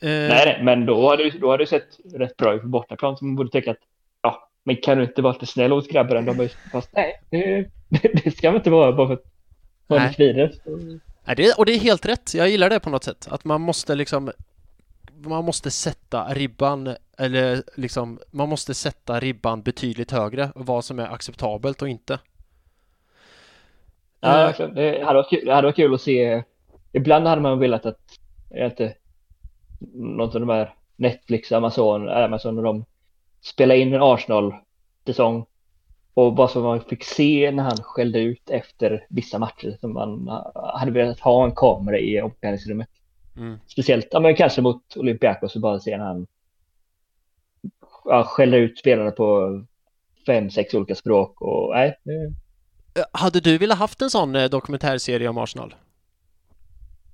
Eh, 0.01 0.09
nej, 0.09 0.59
men 0.63 0.85
då 0.85 1.09
hade, 1.09 1.29
då 1.29 1.51
hade 1.51 1.63
det 1.63 1.67
sett 1.67 1.99
rätt 2.13 2.37
bra 2.37 2.53
ut 2.53 2.61
på 2.61 2.67
bortaplan 2.67 3.17
så 3.17 3.25
man 3.25 3.35
borde 3.35 3.51
tycka 3.51 3.71
att 3.71 3.77
ja, 4.21 4.49
men 4.63 4.75
kan 4.75 4.97
du 4.97 5.03
inte 5.03 5.21
vara 5.21 5.33
lite 5.33 5.45
snäll 5.45 5.69
mot 5.69 5.89
grabbarna? 5.89 6.21
De 6.21 6.39
är, 6.39 6.51
fast 6.71 6.89
nej, 6.93 7.21
det, 7.29 7.69
det 8.23 8.37
ska 8.37 8.47
man 8.47 8.57
inte 8.57 8.69
vara 8.69 8.91
bara 8.91 9.07
för 9.07 9.13
att 9.13 9.25
man 9.87 10.07
gick 10.07 10.19
vidare. 10.19 10.51
Nej, 11.25 11.35
det, 11.35 11.53
och 11.57 11.65
det 11.65 11.73
är 11.73 11.79
helt 11.79 12.05
rätt. 12.05 12.33
Jag 12.33 12.49
gillar 12.49 12.69
det 12.69 12.79
på 12.79 12.89
något 12.89 13.03
sätt. 13.03 13.27
Att 13.31 13.45
man 13.45 13.61
måste 13.61 13.95
liksom 13.95 14.31
man 15.19 15.45
måste 15.45 15.71
sätta 15.71 16.33
ribban 16.33 16.95
eller 17.17 17.63
liksom 17.75 18.19
man 18.31 18.49
måste 18.49 18.73
sätta 18.73 19.19
ribban 19.19 19.61
betydligt 19.61 20.11
högre 20.11 20.51
vad 20.55 20.85
som 20.85 20.99
är 20.99 21.13
acceptabelt 21.13 21.81
och 21.81 21.89
inte. 21.89 22.19
Ja, 24.19 24.53
uh, 24.59 24.69
det 24.69 25.03
hade 25.05 25.17
varit 25.17 25.29
kul, 25.29 25.45
det 25.45 25.53
hade 25.53 25.67
varit 25.67 25.75
kul 25.75 25.93
att 25.93 26.01
se. 26.01 26.43
Ibland 26.91 27.27
hade 27.27 27.41
man 27.41 27.59
velat 27.59 27.85
att, 27.85 28.19
inte, 28.55 28.93
något 29.93 30.35
av 30.35 30.41
de 30.41 30.49
här 30.49 30.73
Netflix, 30.95 31.51
Amazon, 31.51 32.09
Amazon 32.09 32.55
när 32.55 32.63
de 32.63 32.85
spelar 33.41 33.75
in 33.75 33.93
en 33.93 34.01
Arsenal-säsong 34.01 35.45
och 36.13 36.33
bara 36.33 36.47
så 36.47 36.61
man 36.61 36.81
fick 36.81 37.03
se 37.03 37.51
när 37.51 37.63
han 37.63 37.77
skällde 37.77 38.19
ut 38.19 38.49
efter 38.49 39.05
vissa 39.09 39.39
matcher 39.39 39.77
som 39.81 39.93
man 39.93 40.27
hade 40.53 40.91
velat 40.91 41.19
ha 41.19 41.45
en 41.45 41.55
kamera 41.55 41.99
i 41.99 42.21
omklädningsrummet. 42.21 42.89
Mm. 43.37 43.59
Speciellt, 43.67 44.07
ja 44.11 44.19
men 44.19 44.35
kanske 44.35 44.61
mot 44.61 44.97
Olympiakos 44.97 45.51
så 45.51 45.59
bara 45.59 45.79
se 45.79 45.97
när 45.97 46.05
han 46.05 46.27
ja, 48.05 48.23
skäller 48.23 48.57
ut 48.57 48.79
spelarna 48.79 49.11
på 49.11 49.61
fem, 50.25 50.49
sex 50.49 50.73
olika 50.73 50.95
språk 50.95 51.41
och 51.41 51.75
nej. 51.75 51.97
Hade 53.11 53.39
du 53.39 53.57
velat 53.57 53.77
haft 53.77 54.01
en 54.01 54.09
sån 54.09 54.35
eh, 54.35 54.49
dokumentärserie 54.49 55.29
om 55.29 55.37
Arsenal? 55.37 55.75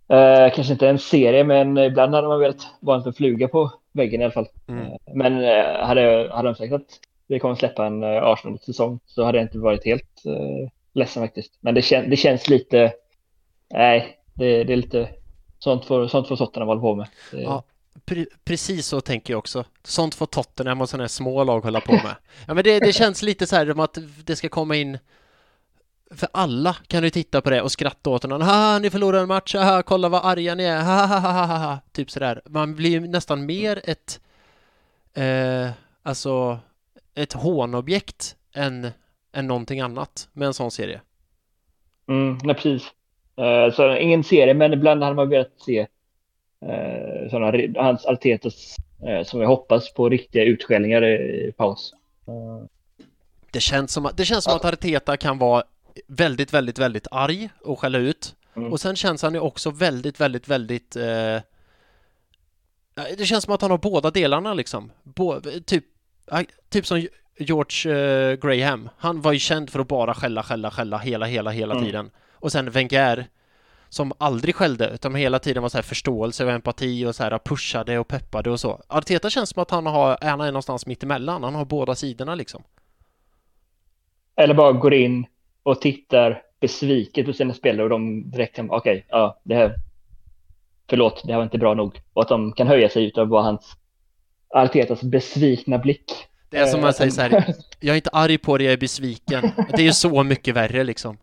Eh, 0.07 0.53
kanske 0.55 0.73
inte 0.73 0.89
en 0.89 0.99
serie, 0.99 1.43
men 1.43 1.77
ibland 1.77 2.13
hade 2.13 2.27
man 2.27 2.39
velat 2.39 2.67
vara 2.79 3.03
en 3.03 3.13
fluga 3.13 3.47
på 3.47 3.71
väggen 3.91 4.21
i 4.21 4.23
alla 4.23 4.33
fall. 4.33 4.47
Mm. 4.67 4.81
Eh, 4.81 4.97
men 5.15 5.43
eh, 5.43 5.85
hade, 5.85 6.29
hade 6.33 6.47
de 6.47 6.55
sagt 6.55 6.73
att 6.73 6.99
vi 7.27 7.39
kommer 7.39 7.55
släppa 7.55 7.85
en 7.85 8.03
eh, 8.03 8.23
Arsenal-säsong 8.23 8.99
så 9.05 9.23
hade 9.23 9.37
jag 9.37 9.45
inte 9.45 9.57
varit 9.57 9.85
helt 9.85 10.25
eh, 10.25 10.69
ledsen 10.93 11.23
faktiskt. 11.23 11.57
Men 11.61 11.75
det, 11.75 11.81
kän, 11.81 12.09
det 12.09 12.17
känns 12.17 12.49
lite, 12.49 12.93
nej, 13.73 14.17
det, 14.33 14.63
det 14.63 14.73
är 14.73 14.77
lite 14.77 15.09
sånt 15.63 15.85
får, 15.85 16.07
sånt 16.07 16.27
får 16.27 16.35
Tottenham 16.35 16.67
hålla 16.67 16.81
på 16.81 16.95
med. 16.95 17.07
Det... 17.31 17.41
Ja, 17.41 17.63
pre 18.05 18.25
precis 18.43 18.87
så 18.87 19.01
tänker 19.01 19.33
jag 19.33 19.37
också. 19.37 19.65
Sånt 19.83 20.15
får 20.15 20.25
Tottenham 20.25 20.81
och 20.81 20.89
sådana 20.89 21.03
här 21.03 21.07
små 21.07 21.43
lag 21.43 21.61
hålla 21.61 21.81
på 21.81 21.91
med. 21.91 22.15
Ja, 22.47 22.53
men 22.53 22.63
det, 22.63 22.79
det 22.79 22.93
känns 22.93 23.21
lite 23.21 23.47
så 23.47 23.55
här 23.55 23.83
att 23.83 23.97
det 24.25 24.35
ska 24.35 24.49
komma 24.49 24.75
in 24.75 24.97
för 26.11 26.29
alla 26.33 26.73
kan 26.87 27.03
du 27.03 27.09
titta 27.09 27.41
på 27.41 27.49
det 27.49 27.61
och 27.61 27.71
skratta 27.71 28.09
åt 28.09 28.23
honom. 28.23 28.41
Ha, 28.41 28.79
ni 28.79 28.89
förlorar 28.89 29.21
en 29.21 29.27
match, 29.27 29.55
ha, 29.55 29.83
kolla 29.83 30.09
vad 30.09 30.25
arga 30.25 30.55
ni 30.55 30.63
är, 30.63 30.81
ha, 30.81 31.05
ha, 31.05 31.17
ha, 31.17 31.45
ha, 31.45 31.57
ha. 31.57 31.79
Typ 31.91 32.11
sådär. 32.11 32.41
Man 32.45 32.75
blir 32.75 32.99
nästan 32.99 33.45
mer 33.45 33.81
ett, 33.83 34.21
eh, 35.13 35.69
alltså, 36.03 36.59
ett 37.15 37.33
hånobjekt 37.33 38.35
än, 38.53 38.91
än 39.31 39.47
någonting 39.47 39.81
annat 39.81 40.29
med 40.33 40.45
en 40.45 40.53
sån 40.53 40.71
serie. 40.71 41.01
Mm, 42.07 42.37
nej, 42.43 42.55
precis. 42.55 42.91
Uh, 43.39 43.73
så 43.73 43.97
ingen 43.97 44.23
serie, 44.23 44.53
men 44.53 44.73
ibland 44.73 45.03
hade 45.03 45.15
man 45.15 45.29
velat 45.29 45.51
se 45.65 45.81
uh, 46.65 47.29
sådana, 47.29 47.81
hans 47.81 48.05
Altetas, 48.05 48.75
uh, 49.07 49.23
som 49.23 49.41
jag 49.41 49.47
hoppas 49.47 49.93
på 49.93 50.09
riktiga 50.09 50.43
utskällningar 50.43 51.05
i, 51.05 51.51
paus. 51.57 51.93
Det 53.51 53.59
känns 53.59 53.91
som, 53.91 54.05
att, 54.05 54.17
det 54.17 54.25
känns 54.25 54.43
som 54.43 54.55
att 54.55 54.65
Arteta 54.65 55.17
kan 55.17 55.37
vara 55.37 55.63
väldigt, 56.07 56.53
väldigt, 56.53 56.79
väldigt 56.79 57.07
arg 57.11 57.49
och 57.61 57.79
skälla 57.79 57.97
ut. 57.97 58.35
Mm. 58.55 58.71
Och 58.71 58.79
sen 58.79 58.95
känns 58.95 59.21
han 59.21 59.33
ju 59.33 59.39
också 59.39 59.71
väldigt, 59.71 60.19
väldigt, 60.19 60.47
väldigt 60.47 60.95
eh, 60.95 61.37
Det 63.17 63.25
känns 63.25 63.43
som 63.43 63.53
att 63.53 63.61
han 63.61 63.71
har 63.71 63.77
båda 63.77 64.11
delarna 64.11 64.53
liksom. 64.53 64.91
Bo, 65.03 65.41
typ, 65.65 65.83
typ 66.69 66.85
som 66.85 67.07
George 67.37 67.93
eh, 67.93 68.35
Graham. 68.35 68.89
Han 68.97 69.21
var 69.21 69.33
ju 69.33 69.39
känd 69.39 69.69
för 69.69 69.79
att 69.79 69.87
bara 69.87 70.13
skälla, 70.13 70.43
skälla, 70.43 70.71
skälla 70.71 70.97
hela, 70.97 71.25
hela, 71.25 71.51
hela 71.51 71.73
mm. 71.73 71.85
tiden. 71.85 72.11
Och 72.43 72.51
sen 72.51 72.69
Wenger 72.69 73.25
som 73.89 74.13
aldrig 74.17 74.55
skällde 74.55 74.89
utan 74.89 75.15
hela 75.15 75.39
tiden 75.39 75.61
var 75.61 75.69
så 75.69 75.77
här 75.77 75.83
förståelse 75.83 76.45
och 76.45 76.51
empati 76.51 77.05
och 77.05 77.15
så 77.15 77.23
här 77.23 77.39
pushade 77.39 77.99
och 77.99 78.07
peppade 78.07 78.49
och 78.51 78.59
så. 78.59 78.81
Arteta 78.87 79.29
känns 79.29 79.49
som 79.49 79.61
att 79.61 79.71
han 79.71 79.85
har, 79.85 80.17
han 80.21 80.41
är 80.41 80.45
någonstans 80.45 80.85
mitt 80.85 81.03
emellan. 81.03 81.43
Han 81.43 81.55
har 81.55 81.65
båda 81.65 81.95
sidorna 81.95 82.35
liksom. 82.35 82.63
Eller 84.35 84.53
bara 84.53 84.71
går 84.71 84.93
in 84.93 85.25
och 85.63 85.81
tittar 85.81 86.41
besviket 86.59 87.25
på 87.25 87.33
sina 87.33 87.53
spelare 87.53 87.83
och 87.83 87.89
de 87.89 88.31
direkt 88.31 88.59
okej, 88.59 88.69
okay, 88.77 89.03
ja, 89.07 89.39
det 89.43 89.55
här, 89.55 89.75
förlåt, 90.89 91.21
det 91.25 91.31
här 91.31 91.37
var 91.37 91.43
inte 91.43 91.57
bra 91.57 91.73
nog. 91.73 92.01
Och 92.13 92.21
att 92.21 92.29
de 92.29 92.53
kan 92.53 92.67
höja 92.67 92.89
sig 92.89 93.05
utav 93.05 93.27
bara 93.27 93.43
hans 93.43 93.77
Artetas 94.49 95.03
besvikna 95.03 95.77
blick. 95.77 96.11
Det 96.49 96.57
är 96.57 96.65
som 96.65 96.81
man 96.81 96.93
säger 96.93 97.11
så 97.11 97.21
här, 97.21 97.55
jag 97.79 97.93
är 97.93 97.97
inte 97.97 98.09
arg 98.09 98.37
på 98.37 98.57
det, 98.57 98.63
jag 98.63 98.73
är 98.73 98.77
besviken. 98.77 99.41
Det 99.69 99.81
är 99.81 99.85
ju 99.85 99.93
så 99.93 100.23
mycket 100.23 100.55
värre 100.55 100.83
liksom. 100.83 101.17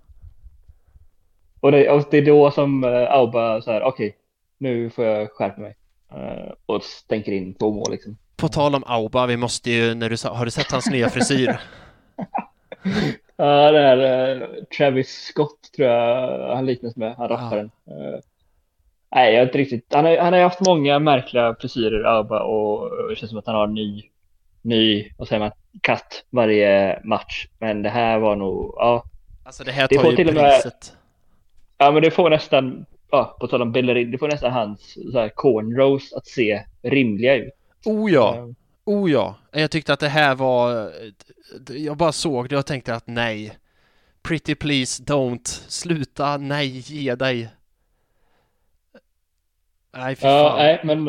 Och 1.61 1.73
det, 1.73 1.91
och 1.91 2.05
det 2.11 2.19
är 2.19 2.27
då 2.27 2.51
som 2.51 2.85
uh, 2.85 3.13
Auba 3.13 3.63
så 3.63 3.71
här, 3.71 3.83
okej, 3.83 4.09
okay, 4.09 4.19
nu 4.59 4.91
får 4.91 5.05
jag 5.05 5.33
skärpa 5.33 5.61
mig. 5.61 5.77
Uh, 6.15 6.53
och 6.67 6.83
stänker 6.83 7.33
in 7.33 7.55
två 7.55 7.73
mål 7.73 7.91
liksom. 7.91 8.19
På 8.37 8.49
tal 8.49 8.75
om 8.75 8.85
Auba, 8.87 9.27
vi 9.27 9.37
måste 9.37 9.71
ju, 9.71 9.95
när 9.95 10.11
du 10.11 10.17
har 10.29 10.45
du 10.45 10.51
sett 10.51 10.73
hans 10.73 10.91
nya 10.91 11.09
frisyr? 11.09 11.61
Ja, 13.37 13.73
det 13.73 13.79
här 13.79 14.37
uh, 14.37 14.49
Travis 14.77 15.09
Scott 15.09 15.73
tror 15.77 15.89
jag 15.89 16.55
han 16.55 16.67
liknas 16.67 16.97
med, 16.97 17.15
han 17.17 17.29
rapparen. 17.29 17.71
Ja. 17.85 17.93
Uh, 17.95 18.19
nej, 19.15 19.33
jag 19.33 19.43
är 19.43 19.47
inte 19.47 19.59
riktigt. 19.59 19.87
Han 19.95 20.05
har, 20.05 20.19
han 20.19 20.33
har 20.33 20.41
haft 20.41 20.61
många 20.61 20.99
märkliga 20.99 21.57
frisyrer, 21.61 22.05
Auba, 22.05 22.41
och 22.43 22.91
det 23.09 23.17
känns 23.17 23.31
som 23.31 23.39
att 23.39 23.47
han 23.47 23.55
har 23.55 23.65
en 23.65 23.75
ny, 23.75 24.03
ny, 24.63 25.13
vad 25.19 25.29
säger 25.29 25.41
man, 25.41 25.51
katt 25.83 26.25
varje 26.31 27.01
match. 27.05 27.47
Men 27.59 27.83
det 27.83 27.89
här 27.89 28.19
var 28.19 28.37
nog, 28.37 28.75
ja. 28.77 29.05
Alltså 29.45 29.65
det 29.65 29.73
här 29.73 29.87
tar 29.87 30.03
det 30.03 30.11
ju 30.11 30.17
till 30.17 30.27
priset. 30.27 30.65
Med, 30.65 31.00
ja, 31.81 31.91
men 31.91 32.03
det 32.03 32.11
får 32.11 32.31
nästan, 32.31 32.87
ja, 33.11 33.37
på 33.41 33.47
tal 33.47 33.63
om 33.63 33.73
Bellerin, 33.73 34.11
det 34.11 34.19
får 34.19 34.29
nästan 34.29 34.53
hans 34.53 34.99
så 35.13 35.19
här, 35.19 35.29
cornrows 35.29 36.13
att 36.13 36.27
se 36.27 36.65
rimliga 36.83 37.35
ut. 37.37 37.53
Oh 37.85 38.13
ja, 38.13 38.49
oh 38.85 39.11
ja. 39.11 39.35
Jag 39.53 39.71
tyckte 39.71 39.93
att 39.93 40.01
det 40.01 40.09
här 40.09 40.35
var, 40.35 40.93
jag 41.69 41.97
bara 41.97 42.13
såg 42.13 42.49
det 42.49 42.59
och 42.59 42.67
tänkte 42.67 42.95
att 42.95 43.07
nej. 43.07 43.59
Pretty 44.23 44.55
please 44.55 45.03
don't. 45.03 45.47
Sluta, 45.69 46.37
nej, 46.37 46.67
ge 46.69 47.15
dig. 47.15 47.49
Nej, 49.97 50.17
för 50.17 50.29
ja, 50.29 50.55
nej, 50.57 50.81
men, 50.85 51.09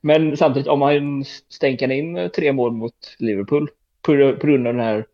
men 0.00 0.36
samtidigt 0.36 0.68
om 0.68 0.78
man 0.78 1.24
stänker 1.48 1.90
in 1.90 2.30
tre 2.34 2.52
mål 2.52 2.72
mot 2.72 3.16
Liverpool 3.18 3.70
på, 4.02 4.36
på 4.40 4.46
grund 4.46 4.66
av 4.66 4.74
den 4.74 4.84
här 4.84 5.06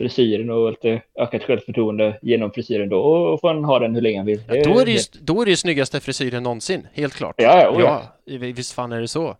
frisyren 0.00 0.50
och 0.50 0.70
lite 0.70 1.02
ökat 1.18 1.42
självförtroende 1.42 2.18
genom 2.22 2.52
frisyren 2.52 2.88
då 2.88 3.38
får 3.38 3.48
han 3.48 3.64
ha 3.64 3.78
den 3.78 3.94
hur 3.94 4.02
länge 4.02 4.18
han 4.18 4.26
vill. 4.26 4.42
Ja, 4.48 4.64
då, 4.64 4.78
är 4.78 4.84
det 4.84 4.90
ju, 4.90 4.98
då 5.20 5.40
är 5.40 5.44
det 5.44 5.50
ju 5.50 5.56
snyggaste 5.56 6.00
frisyren 6.00 6.42
någonsin, 6.42 6.86
helt 6.92 7.14
klart. 7.14 7.34
Ja, 7.38 7.80
ja, 7.80 8.02
ja. 8.24 8.38
visst 8.38 8.72
fan 8.72 8.92
är 8.92 9.00
det 9.00 9.08
så. 9.08 9.36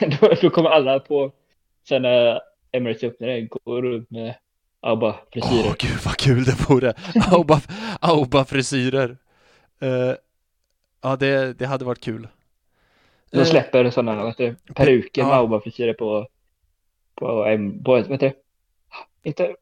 då, 0.20 0.30
då 0.42 0.50
kommer 0.50 0.70
alla 0.70 1.00
på 1.00 1.32
sen 1.88 2.02
när 2.02 2.40
Emirates 2.72 3.02
öppnade 3.02 3.40
gå 3.40 3.82
runt 3.82 4.10
med 4.10 4.34
Auba-frisyrer. 4.80 5.64
Åh 5.64 5.70
oh, 5.70 5.74
gud 5.78 5.98
vad 6.04 6.16
kul 6.16 6.44
det 6.44 6.68
vore! 6.68 6.94
Auba, 7.32 7.60
Auba-frisyrer. 8.00 9.16
Uh, 9.82 10.14
ja, 11.02 11.16
det, 11.16 11.58
det 11.58 11.66
hade 11.66 11.84
varit 11.84 12.00
kul. 12.00 12.28
De 13.30 13.38
eh, 13.38 13.44
släpper 13.44 13.90
sådana, 13.90 14.14
vad 14.22 14.26
heter 14.26 14.56
det, 14.64 14.74
peruker 14.74 15.24
med 15.24 15.32
Auba-frisyrer 15.32 15.92
på, 15.92 16.26
på, 17.14 17.26
på, 17.26 17.44
på, 17.84 17.90
vad 17.92 18.10
heter 18.10 18.18
det? 18.18 18.34
Inte, 19.22 19.54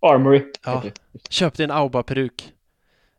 Armory. 0.00 0.42
Ja, 0.64 0.82
köp 1.30 1.54
dig 1.54 1.64
en 1.64 1.70
Auba-peruk. 1.70 2.52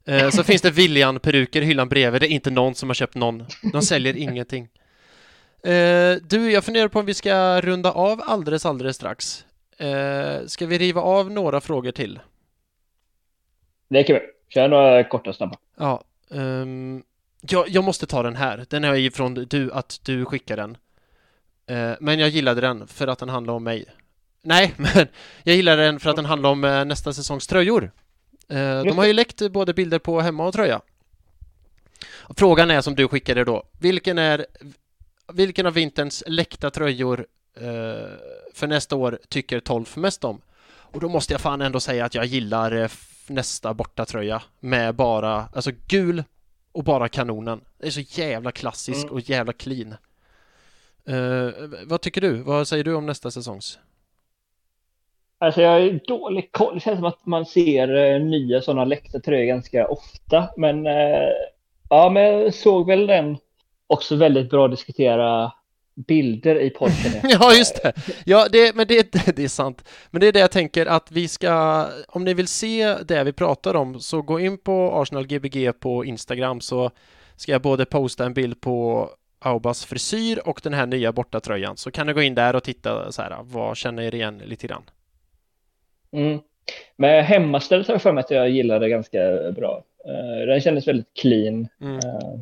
Uh, 0.09 0.29
så 0.29 0.43
finns 0.43 0.61
det 0.61 0.71
William-peruker 0.71 1.61
i 1.61 1.65
hyllan 1.65 1.89
bredvid. 1.89 2.21
Det 2.21 2.27
är 2.27 2.31
inte 2.31 2.51
någon 2.51 2.75
som 2.75 2.89
har 2.89 2.93
köpt 2.93 3.15
någon. 3.15 3.45
De 3.73 3.81
säljer 3.81 4.17
ingenting. 4.17 4.69
Uh, 5.67 6.15
du, 6.29 6.51
jag 6.51 6.63
funderar 6.63 6.87
på 6.87 6.99
om 6.99 7.05
vi 7.05 7.13
ska 7.13 7.61
runda 7.61 7.91
av 7.91 8.21
alldeles, 8.25 8.65
alldeles 8.65 8.95
strax. 8.95 9.45
Uh, 9.81 10.45
ska 10.47 10.65
vi 10.65 10.77
riva 10.77 11.01
av 11.01 11.31
några 11.31 11.61
frågor 11.61 11.91
till? 11.91 12.19
Det 13.89 14.03
kan 14.03 14.15
vi. 14.15 14.21
Kör 14.49 14.67
några 14.67 15.03
korta 15.03 15.33
snabba. 15.33 15.57
Ja. 15.77 16.03
Um, 16.29 17.03
jag, 17.41 17.69
jag 17.69 17.83
måste 17.83 18.05
ta 18.05 18.23
den 18.23 18.35
här. 18.35 18.65
Den 18.69 18.83
är 18.83 18.95
ifrån 18.95 19.33
du, 19.33 19.71
att 19.71 19.99
du 20.03 20.25
skickar 20.25 20.57
den. 20.57 20.77
Uh, 21.71 21.95
men 21.99 22.19
jag 22.19 22.29
gillade 22.29 22.61
den 22.61 22.87
för 22.87 23.07
att 23.07 23.19
den 23.19 23.29
handlar 23.29 23.53
om 23.53 23.63
mig. 23.63 23.85
Nej, 24.43 24.73
men 24.77 25.07
jag 25.43 25.55
gillade 25.55 25.83
den 25.83 25.99
för 25.99 26.09
att 26.09 26.15
den 26.15 26.25
handlar 26.25 26.49
om 26.49 26.63
uh, 26.63 26.85
nästa 26.85 27.13
säsongs 27.13 27.47
tröjor. 27.47 27.91
Uh, 28.51 28.83
de 28.83 28.97
har 28.97 29.05
ju 29.05 29.13
läckt 29.13 29.51
både 29.51 29.73
bilder 29.73 29.99
på 29.99 30.21
hemma 30.21 30.47
och 30.47 30.53
tröja. 30.53 30.81
Frågan 32.37 32.71
är 32.71 32.81
som 32.81 32.95
du 32.95 33.07
skickade 33.07 33.43
då. 33.43 33.63
Vilken 33.79 34.17
är 34.17 34.45
vilken 35.33 35.65
av 35.65 35.73
vinterns 35.73 36.23
läckta 36.27 36.71
tröjor 36.71 37.25
eh, 37.55 37.63
för 38.53 38.67
nästa 38.67 38.95
år 38.95 39.19
tycker 39.29 39.59
Tolf 39.59 39.95
mest 39.95 40.23
om? 40.23 40.41
Och 40.65 40.99
då 40.99 41.09
måste 41.09 41.33
jag 41.33 41.41
fan 41.41 41.61
ändå 41.61 41.79
säga 41.79 42.05
att 42.05 42.15
jag 42.15 42.25
gillar 42.25 42.71
eh, 42.71 42.89
nästa 43.27 43.73
bortatröja 43.73 44.41
med 44.59 44.95
bara, 44.95 45.49
alltså 45.53 45.71
gul 45.87 46.23
och 46.71 46.83
bara 46.83 47.09
kanonen. 47.09 47.61
Det 47.77 47.87
är 47.87 47.91
så 47.91 48.21
jävla 48.21 48.51
klassisk 48.51 49.03
mm. 49.03 49.13
och 49.13 49.21
jävla 49.21 49.53
clean. 49.53 49.95
Eh, 51.05 51.49
vad 51.85 52.01
tycker 52.01 52.21
du? 52.21 52.37
Vad 52.37 52.67
säger 52.67 52.83
du 52.83 52.93
om 52.93 53.05
nästa 53.05 53.31
säsongs? 53.31 53.79
Alltså 55.43 55.61
jag 55.61 55.71
har 55.71 55.99
dålig 56.07 56.51
koll. 56.51 56.73
Det 56.73 56.79
känns 56.79 56.97
som 56.97 57.05
att 57.05 57.25
man 57.25 57.45
ser 57.45 57.95
eh, 57.95 58.19
nya 58.19 58.61
sådana 58.61 58.85
läckta 58.85 59.19
tröjor 59.19 59.45
ganska 59.45 59.87
ofta. 59.87 60.49
Men 60.57 60.87
eh, 60.87 61.29
ja, 61.89 62.09
men 62.09 62.23
jag 62.23 62.53
såg 62.53 62.87
väl 62.87 63.07
den 63.07 63.37
också 63.87 64.15
väldigt 64.15 64.49
bra 64.49 64.67
diskutera 64.67 65.51
bilder 65.95 66.55
i 66.61 66.69
podden. 66.69 67.21
ja, 67.23 67.53
just 67.53 67.83
det. 67.83 67.93
Ja, 68.25 68.47
det, 68.51 68.75
men 68.75 68.87
det, 68.87 69.11
det 69.35 69.43
är 69.43 69.47
sant. 69.47 69.89
Men 70.11 70.21
det 70.21 70.27
är 70.27 70.31
det 70.31 70.39
jag 70.39 70.51
tänker 70.51 70.85
att 70.85 71.11
vi 71.11 71.27
ska, 71.27 71.85
om 72.07 72.23
ni 72.23 72.33
vill 72.33 72.47
se 72.47 72.95
det 72.95 73.23
vi 73.23 73.33
pratar 73.33 73.75
om, 73.75 73.99
så 73.99 74.21
gå 74.21 74.39
in 74.39 74.57
på 74.57 75.01
Arsenal 75.01 75.27
Gbg 75.27 75.79
på 75.79 76.05
Instagram 76.05 76.61
så 76.61 76.91
ska 77.35 77.51
jag 77.51 77.61
både 77.61 77.85
posta 77.85 78.25
en 78.25 78.33
bild 78.33 78.61
på 78.61 79.09
Aubas 79.39 79.85
frisyr 79.85 80.39
och 80.45 80.59
den 80.63 80.73
här 80.73 80.85
nya 80.85 81.11
bortatröjan. 81.11 81.77
Så 81.77 81.91
kan 81.91 82.07
ni 82.07 82.13
gå 82.13 82.21
in 82.21 82.35
där 82.35 82.55
och 82.55 82.63
titta 82.63 83.11
så 83.11 83.21
här, 83.21 83.37
vad 83.41 83.77
känner 83.77 84.03
er 84.03 84.15
igen 84.15 84.41
lite 84.45 84.67
grann? 84.67 84.83
Mm. 86.13 86.39
Men 86.95 87.23
hemmastället 87.23 87.87
har 87.87 87.93
jag 87.93 88.01
för 88.01 88.11
mig 88.11 88.21
att 88.21 88.31
jag 88.31 88.49
gillade 88.49 88.89
ganska 88.89 89.51
bra. 89.55 89.83
Uh, 90.07 90.47
den 90.47 90.61
kändes 90.61 90.87
väldigt 90.87 91.13
clean. 91.13 91.67
Mm. 91.81 91.95
Uh, 91.95 92.39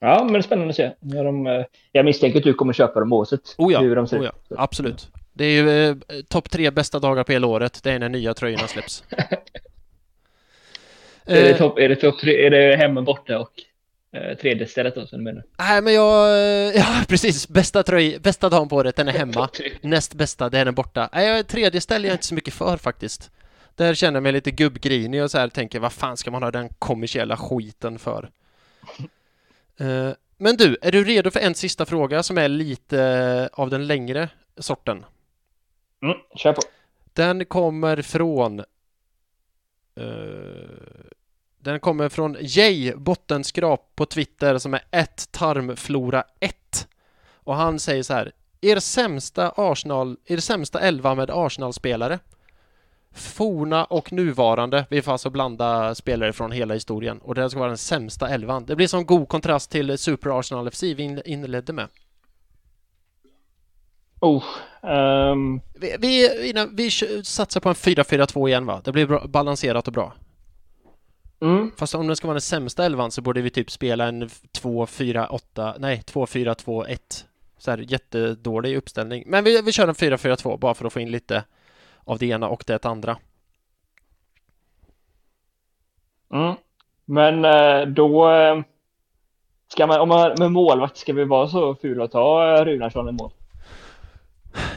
Ja, 0.00 0.24
men 0.24 0.32
det 0.32 0.38
är 0.38 0.42
spännande 0.42 0.70
att 0.70 0.76
se. 0.76 0.90
När 1.00 1.24
de, 1.24 1.46
eh, 1.46 1.64
jag 1.92 2.04
misstänker 2.04 2.38
att 2.38 2.44
du 2.44 2.54
kommer 2.54 2.72
köpa 2.72 3.00
dem 3.00 3.12
oavsett 3.12 3.54
oh 3.58 3.72
ja, 3.72 3.80
hur 3.80 3.96
de 3.96 4.06
ser 4.06 4.20
oh 4.20 4.24
ja, 4.24 4.30
ut. 4.50 4.58
Absolut. 4.58 5.08
Det 5.32 5.44
är 5.44 5.50
ju 5.50 5.88
eh, 5.88 5.96
topp 6.28 6.50
tre 6.50 6.70
bästa 6.70 6.98
dagar 6.98 7.24
på 7.24 7.32
hela 7.32 7.46
året. 7.46 7.80
Det 7.82 7.90
är 7.90 7.98
när 7.98 8.08
nya 8.08 8.34
tröjorna 8.34 8.66
släpps. 8.66 9.04
är, 11.24 11.44
det 11.44 11.54
top, 11.54 11.78
är 11.78 11.88
det 11.88 11.96
top 11.96 12.18
tre? 12.18 12.46
Är 12.46 12.50
det 12.50 12.76
hemma 12.76 13.02
borta 13.02 13.38
och 13.38 13.52
eh, 13.58 13.64
tredje 14.12 14.66
stället 14.66 14.94
då 14.94 15.06
som 15.06 15.18
du 15.18 15.24
menar? 15.24 15.44
Nej, 15.58 15.82
men 15.82 15.94
jag... 15.94 16.28
Eh, 16.28 16.74
ja, 16.76 17.04
precis. 17.08 17.48
Bästa 17.48 17.82
tröj, 17.82 18.18
bästa 18.18 18.48
dagen 18.48 18.68
på 18.68 18.76
året, 18.76 18.96
den 18.96 19.08
är 19.08 19.12
hemma. 19.12 19.48
Näst 19.80 20.14
bästa, 20.14 20.48
det 20.48 20.58
är 20.58 20.64
den 20.64 20.74
borta. 20.74 21.08
Nej, 21.12 21.44
tredje 21.44 21.80
ställer 21.80 22.08
jag 22.08 22.14
inte 22.14 22.26
så 22.26 22.34
mycket 22.34 22.54
för 22.54 22.76
faktiskt. 22.76 23.30
Där 23.74 23.94
känner 23.94 24.16
jag 24.16 24.22
mig 24.22 24.32
lite 24.32 24.50
gubbgrinig 24.50 25.22
och 25.22 25.30
så 25.30 25.38
här 25.38 25.48
tänker, 25.48 25.80
vad 25.80 25.92
fan 25.92 26.16
ska 26.16 26.30
man 26.30 26.42
ha 26.42 26.50
den 26.50 26.68
kommersiella 26.68 27.36
skiten 27.36 27.98
för? 27.98 28.30
Eh, 29.80 30.12
men 30.36 30.56
du, 30.56 30.76
är 30.82 30.92
du 30.92 31.04
redo 31.04 31.30
för 31.30 31.40
en 31.40 31.54
sista 31.54 31.86
fråga 31.86 32.22
som 32.22 32.38
är 32.38 32.48
lite 32.48 33.48
av 33.52 33.70
den 33.70 33.86
längre 33.86 34.28
sorten? 34.58 35.04
Mm, 36.02 36.16
kör 36.36 36.52
på. 36.52 36.62
Den 37.12 37.44
kommer 37.44 38.02
från 38.02 38.60
uh, 40.00 40.04
Den 41.60 41.80
kommer 41.80 42.08
från 42.08 42.36
Jay 42.40 42.92
Bottenskrap 42.96 43.92
på 43.96 44.06
Twitter 44.06 44.58
som 44.58 44.74
är 44.74 44.82
ett 44.90 45.32
tarmflora 45.32 46.24
1 46.40 46.88
och 47.34 47.56
han 47.56 47.78
säger 47.78 48.02
så 48.02 48.14
här 48.14 48.32
Er 48.60 48.78
sämsta 48.78 49.52
Arsenal, 49.56 50.16
er 50.24 50.36
sämsta 50.36 50.80
elva 50.80 51.14
med 51.14 51.30
Arsenal-spelare 51.30 52.18
forna 53.12 53.84
och 53.84 54.12
nuvarande. 54.12 54.86
Vi 54.90 55.02
får 55.02 55.12
alltså 55.12 55.30
blanda 55.30 55.94
spelare 55.94 56.32
från 56.32 56.52
hela 56.52 56.74
historien 56.74 57.18
och 57.18 57.34
det 57.34 57.50
ska 57.50 57.58
vara 57.58 57.68
den 57.68 57.78
sämsta 57.78 58.28
elvan. 58.28 58.64
Det 58.64 58.76
blir 58.76 58.86
som 58.86 59.06
god 59.06 59.28
kontrast 59.28 59.70
till 59.70 59.98
Super 59.98 60.38
Arsenal 60.38 60.70
FC 60.70 60.82
vi 60.82 61.22
inledde 61.24 61.72
med. 61.72 61.88
Oh, 64.20 64.44
um... 64.82 65.60
vi, 65.74 65.96
vi, 65.98 66.48
innan, 66.50 66.76
vi 66.76 66.90
satsar 67.24 67.60
på 67.60 67.68
en 67.68 67.74
4-4-2 67.74 68.48
igen 68.48 68.66
va? 68.66 68.80
Det 68.84 68.92
blir 68.92 69.06
bra, 69.06 69.26
balanserat 69.26 69.86
och 69.86 69.92
bra. 69.92 70.12
Mm. 71.40 71.70
Fast 71.76 71.94
om 71.94 72.06
det 72.06 72.16
ska 72.16 72.26
vara 72.26 72.34
den 72.34 72.40
sämsta 72.40 72.84
elvan 72.84 73.10
så 73.10 73.22
borde 73.22 73.42
vi 73.42 73.50
typ 73.50 73.70
spela 73.70 74.06
en 74.08 74.28
2-4-8, 74.28 75.74
nej 75.78 76.02
2-4-2-1. 76.06 77.24
Så 77.58 77.70
här 77.70 77.78
jättedålig 77.78 78.76
uppställning. 78.76 79.24
Men 79.26 79.44
vi, 79.44 79.62
vi 79.62 79.72
kör 79.72 79.88
en 79.88 79.94
4-4-2 79.94 80.58
bara 80.58 80.74
för 80.74 80.84
att 80.84 80.92
få 80.92 81.00
in 81.00 81.10
lite 81.10 81.44
av 82.04 82.18
det 82.18 82.26
ena 82.26 82.48
och 82.48 82.64
det 82.66 82.86
andra. 82.86 83.16
Mm. 86.32 86.54
Men 87.04 87.44
eh, 87.44 87.86
då 87.86 88.30
eh, 88.30 88.60
ska 89.68 89.86
man, 89.86 90.00
om 90.00 90.08
man 90.08 90.34
med 90.38 90.52
målvakt 90.52 90.96
ska 90.96 91.12
vi 91.12 91.24
vara 91.24 91.48
så 91.48 91.74
fula 91.74 92.04
att 92.04 92.12
ta 92.12 92.56
eh, 92.56 92.64
Runarsson 92.64 93.08
i 93.08 93.12
mål? 93.12 93.30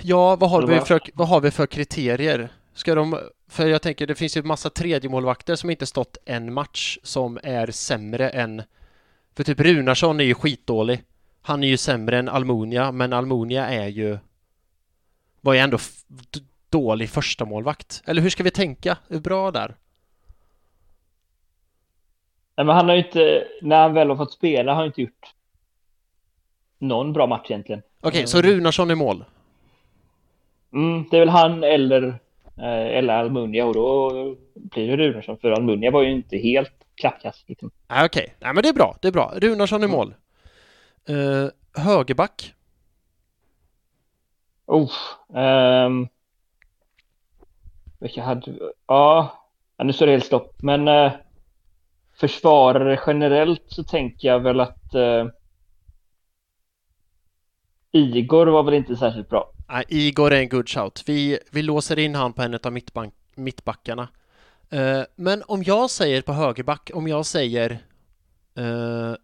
Ja, 0.01 0.35
vad 0.35 0.49
har, 0.49 0.67
vi 0.67 0.79
för, 0.79 1.01
vad 1.13 1.27
har 1.27 1.41
vi 1.41 1.51
för 1.51 1.65
kriterier? 1.65 2.49
Ska 2.73 2.95
de, 2.95 3.19
för 3.53 3.67
jag 3.67 3.81
tänker 3.81 4.07
det 4.07 4.15
finns 4.15 4.37
ju 4.37 4.43
massa 4.43 4.69
tredjemålvakter 4.69 5.55
som 5.55 5.69
inte 5.69 5.85
stått 5.85 6.17
en 6.25 6.53
match 6.53 6.97
som 7.03 7.39
är 7.43 7.71
sämre 7.71 8.29
än 8.29 8.63
för 9.35 9.43
typ 9.43 9.59
Runarsson 9.59 10.19
är 10.19 10.23
ju 10.23 10.33
skitdålig. 10.33 11.03
Han 11.41 11.63
är 11.63 11.67
ju 11.67 11.77
sämre 11.77 12.17
än 12.17 12.29
Almunia, 12.29 12.91
men 12.91 13.13
Almunia 13.13 13.67
är 13.67 13.87
ju 13.87 14.17
var 15.41 15.53
ju 15.53 15.59
ändå 15.59 15.77
dålig 16.69 17.09
första 17.09 17.45
målvakt. 17.45 18.03
Eller 18.05 18.21
hur 18.21 18.29
ska 18.29 18.43
vi 18.43 18.51
tänka? 18.51 18.97
Är 19.07 19.19
bra 19.19 19.51
där? 19.51 19.75
Nej, 22.55 22.65
men 22.65 22.75
han 22.75 22.89
har 22.89 22.95
ju 22.95 23.05
inte, 23.05 23.47
när 23.61 23.81
han 23.81 23.93
väl 23.93 24.09
har 24.09 24.15
fått 24.15 24.33
spela, 24.33 24.71
har 24.71 24.77
han 24.77 24.85
inte 24.85 25.01
gjort 25.01 25.33
någon 26.77 27.13
bra 27.13 27.27
match 27.27 27.45
egentligen. 27.49 27.81
Okej, 27.99 28.09
okay, 28.09 28.27
så 28.27 28.41
Runarsson 28.41 28.91
i 28.91 28.95
mål? 28.95 29.25
Mm, 30.73 31.05
det 31.11 31.17
är 31.17 31.19
väl 31.19 31.29
han 31.29 31.63
eller 31.63 32.19
eller 32.57 33.13
Almunia 33.13 33.65
och 33.65 33.73
då 33.73 34.11
blir 34.53 34.97
det 34.97 34.97
Runarsson 34.97 35.37
för 35.37 35.51
Almunia 35.51 35.91
var 35.91 36.01
ju 36.01 36.11
inte 36.11 36.37
helt 36.37 36.73
klappkast. 36.95 37.49
Liksom. 37.49 37.71
Nej, 37.87 38.05
okej. 38.05 38.35
Nej, 38.39 38.53
men 38.53 38.63
det 38.63 38.69
är 38.69 38.73
bra. 38.73 38.97
Det 39.01 39.07
är 39.07 39.11
bra. 39.11 39.33
Runarsson 39.35 39.83
i 39.83 39.87
mål. 39.87 40.13
Uh, 41.09 41.49
högerback. 41.83 42.53
Oh, 44.65 44.91
um, 45.27 46.07
vilka 47.99 48.23
hade 48.23 48.51
Ja, 48.87 49.39
ja, 49.77 49.83
nu 49.83 49.93
står 49.93 50.05
det 50.05 50.11
helt 50.11 50.25
stopp. 50.25 50.55
Men 50.61 50.87
uh, 50.87 51.11
försvarare 52.15 52.99
generellt 53.07 53.63
så 53.67 53.83
tänker 53.83 54.27
jag 54.27 54.39
väl 54.39 54.59
att 54.59 54.95
uh, 54.95 55.27
Igor 57.91 58.47
var 58.47 58.63
väl 58.63 58.73
inte 58.73 58.95
särskilt 58.95 59.29
bra. 59.29 59.51
Nej, 59.73 59.85
Igor 59.87 60.33
är 60.33 60.39
en 60.39 60.49
good 60.49 60.69
shout. 60.69 61.03
Vi, 61.05 61.39
vi 61.51 61.61
låser 61.61 61.99
in 61.99 62.15
han 62.15 62.33
på 62.33 62.41
en 62.41 62.59
av 62.63 62.73
mittbank, 62.73 63.13
mittbackarna. 63.35 64.07
Uh, 64.73 65.03
men 65.15 65.43
om 65.47 65.63
jag 65.63 65.89
säger 65.89 66.21
på 66.21 66.33
högerback, 66.33 66.91
om 66.93 67.07
jag 67.07 67.25
säger 67.25 67.71
uh, 68.59 69.15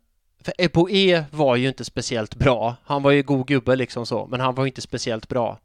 för 0.42 0.54
Eboe 0.58 1.26
var 1.32 1.56
ju 1.56 1.68
inte 1.68 1.86
speciellt 1.86 2.36
bra. 2.36 2.76
Han 2.84 3.04
var 3.04 3.12
ju 3.12 3.24
god 3.24 3.48
gubbe 3.48 3.76
liksom 3.76 4.06
så, 4.06 4.28
men 4.28 4.40
han 4.40 4.56
var 4.56 4.66
inte 4.66 4.82
speciellt 4.82 5.28
bra. 5.28 5.60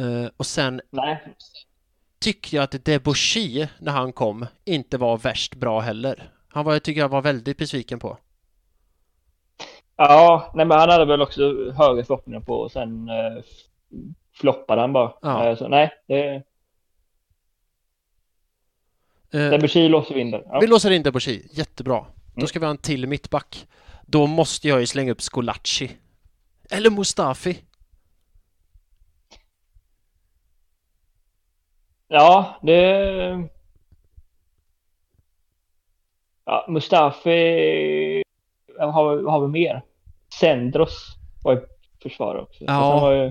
Uh, 0.00 0.28
och 0.36 0.46
sen 0.46 0.80
Nej. 0.90 1.24
tycker 2.18 2.56
jag 2.56 2.64
att 2.64 2.84
Debussy, 2.84 3.66
när 3.78 3.92
han 3.92 4.12
kom, 4.12 4.46
inte 4.64 4.98
var 4.98 5.18
värst 5.18 5.54
bra 5.54 5.80
heller. 5.80 6.30
Han 6.48 6.64
var, 6.64 6.72
jag 6.72 6.82
tycker 6.82 7.00
jag 7.00 7.08
var 7.08 7.22
väldigt 7.22 7.58
besviken 7.58 7.98
på. 7.98 8.18
Ja, 9.96 10.52
nej 10.54 10.66
men 10.66 10.78
han 10.78 10.90
hade 10.90 11.04
väl 11.04 11.22
också 11.22 11.72
höga 11.72 12.04
förhoppningar 12.04 12.40
på 12.40 12.54
och 12.54 12.72
sen 12.72 13.08
uh, 13.08 13.42
floppade 14.34 14.80
han 14.80 14.92
bara. 14.92 15.12
Ja. 15.22 15.50
Uh, 15.50 15.56
så 15.56 15.68
nej, 15.68 15.90
det... 16.06 16.42
Uh, 19.34 19.50
Debussy 19.50 19.88
låser 19.88 20.14
vi 20.14 20.20
in 20.20 20.30
där. 20.30 20.42
Ja. 20.46 20.60
Vi 20.60 20.66
låser 20.66 20.90
in 20.90 21.02
Debussy, 21.02 21.42
jättebra. 21.52 22.04
Då 22.34 22.40
Mm. 22.40 22.46
ska 22.46 22.58
vi 22.58 22.64
ha 22.66 22.70
en 22.70 22.78
till 22.78 23.06
mittback. 23.06 23.66
Då 24.06 24.26
måste 24.26 24.68
jag 24.68 24.80
ju 24.80 24.86
slänga 24.86 25.12
upp 25.12 25.22
Scolacci. 25.22 25.90
Eller 26.70 26.90
Mustafi. 26.90 27.58
Ja, 32.08 32.58
det... 32.62 33.48
Ja, 36.44 36.66
Mustafi... 36.68 38.22
Vad 38.78 38.94
har, 38.94 39.30
har 39.30 39.40
vi 39.40 39.48
mer? 39.48 39.82
Sendros 40.40 41.16
var 41.42 41.52
ju 41.52 41.60
försvarare 42.02 42.42
också. 42.42 42.64
Ja. 42.64 43.14
Ju... 43.14 43.30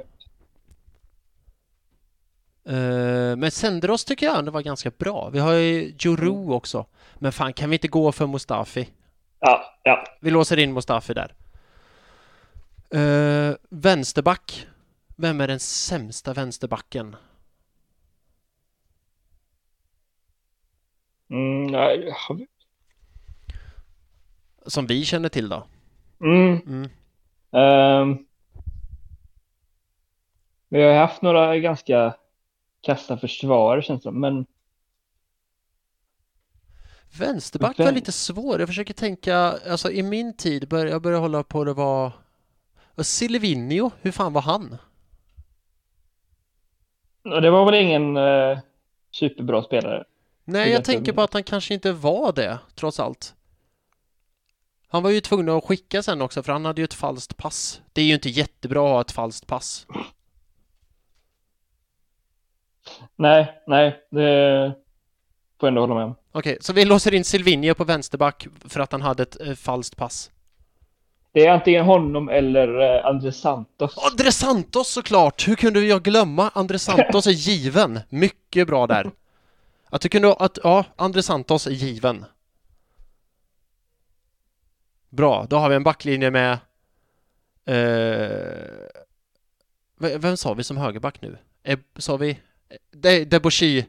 Uh, 2.69 3.35
men 3.35 3.51
Senderos 3.51 4.05
tycker 4.05 4.25
jag 4.25 4.39
ändå 4.39 4.51
var 4.51 4.61
ganska 4.61 4.91
bra. 4.97 5.29
Vi 5.29 5.39
har 5.39 5.53
ju 5.53 5.95
Juru 5.99 6.51
också. 6.53 6.85
Men 7.15 7.31
fan, 7.31 7.53
kan 7.53 7.69
vi 7.69 7.75
inte 7.75 7.87
gå 7.87 8.11
för 8.11 8.27
Mustafi? 8.27 8.89
Ja, 9.39 9.63
ja. 9.83 10.03
Vi 10.21 10.31
låser 10.31 10.57
in 10.59 10.73
Mustafi 10.73 11.13
där. 11.13 11.33
Uh, 12.95 13.55
vänsterback. 13.69 14.67
Vem 15.17 15.41
är 15.41 15.47
den 15.47 15.59
sämsta 15.59 16.33
vänsterbacken? 16.33 17.15
Mm, 21.29 21.73
ja, 21.73 21.79
har 22.27 22.35
vi- 22.35 22.47
Som 24.65 24.87
vi 24.87 25.05
känner 25.05 25.29
till 25.29 25.49
då? 25.49 25.63
mm. 26.21 26.61
Mm. 26.67 26.89
Ehm. 27.51 28.17
vi 30.69 30.83
har 30.83 30.93
haft 30.93 31.21
några 31.21 31.57
ganska 31.57 32.15
kassa 32.81 33.17
försvarare 33.17 33.81
känns 33.81 34.01
det 34.01 34.03
som, 34.03 34.19
men 34.19 34.45
Vänsterback 37.19 37.79
var 37.79 37.91
lite 37.91 38.11
svår. 38.11 38.59
Jag 38.59 38.69
försöker 38.69 38.93
tänka, 38.93 39.37
alltså 39.69 39.91
i 39.91 40.03
min 40.03 40.37
tid, 40.37 40.67
bör, 40.67 40.85
jag 40.85 41.01
började 41.01 41.21
hålla 41.21 41.43
på 41.43 41.63
det 41.63 41.73
var... 41.73 42.11
Silvinio, 42.97 43.91
hur 44.01 44.11
fan 44.11 44.33
var 44.33 44.41
han? 44.41 44.77
det 47.23 47.49
var 47.49 47.65
väl 47.65 47.75
ingen 47.75 48.17
eh, 48.17 48.59
superbra 49.11 49.63
spelare. 49.63 50.03
Nej, 50.43 50.71
jag 50.71 50.83
tänker 50.83 51.13
på 51.13 51.21
att 51.21 51.33
han 51.33 51.43
kanske 51.43 51.73
inte 51.73 51.91
var 51.91 52.33
det, 52.33 52.59
trots 52.75 52.99
allt. 52.99 53.35
Han 54.87 55.03
var 55.03 55.09
ju 55.09 55.21
tvungen 55.21 55.49
att 55.49 55.63
skicka 55.63 56.03
sen 56.03 56.21
också, 56.21 56.43
för 56.43 56.51
han 56.53 56.65
hade 56.65 56.81
ju 56.81 56.85
ett 56.85 56.93
falskt 56.93 57.37
pass. 57.37 57.81
Det 57.93 58.01
är 58.01 58.05
ju 58.05 58.13
inte 58.13 58.29
jättebra 58.29 58.85
att 58.85 58.91
ha 58.93 59.01
ett 59.01 59.11
falskt 59.11 59.47
pass. 59.47 59.87
Nej, 63.15 63.61
nej, 63.67 63.99
det 64.11 64.73
får 65.59 65.67
jag 65.67 65.71
ändå 65.71 65.81
hålla 65.81 65.95
med 65.95 66.03
om. 66.03 66.15
Okej, 66.31 66.57
så 66.61 66.73
vi 66.73 66.85
låser 66.85 67.13
in 67.13 67.23
Silvinio 67.23 67.73
på 67.73 67.83
vänsterback 67.83 68.47
för 68.65 68.79
att 68.79 68.91
han 68.91 69.01
hade 69.01 69.23
ett 69.23 69.41
eh, 69.41 69.53
falskt 69.53 69.97
pass. 69.97 70.31
Det 71.31 71.45
är 71.45 71.51
antingen 71.51 71.85
honom 71.85 72.29
eller 72.29 72.95
eh, 72.97 73.05
Andres 73.05 73.39
Santos. 73.39 73.97
André 74.11 74.31
Santos 74.31 74.87
såklart! 74.89 75.47
Hur 75.47 75.55
kunde 75.55 75.79
jag 75.79 76.03
glömma? 76.03 76.51
André 76.53 76.79
Santos 76.79 77.27
är 77.27 77.31
given. 77.49 77.99
Mycket 78.09 78.67
bra 78.67 78.87
där. 78.87 79.11
Att 79.89 80.01
du 80.01 80.09
kunde, 80.09 80.33
att, 80.33 80.57
ja, 80.63 80.83
André 80.95 81.23
Santos 81.23 81.67
är 81.67 81.71
given. 81.71 82.25
Bra, 85.09 85.45
då 85.49 85.57
har 85.57 85.69
vi 85.69 85.75
en 85.75 85.83
backlinje 85.83 86.31
med... 86.31 86.59
Eh, 87.65 88.87
vem 89.97 90.37
sa 90.37 90.53
vi 90.53 90.63
som 90.63 90.77
högerback 90.77 91.21
nu? 91.21 91.37
Eh, 91.63 91.79
sa 91.97 92.17
vi? 92.17 92.39
De, 92.91 93.25
Debussy, 93.25 93.85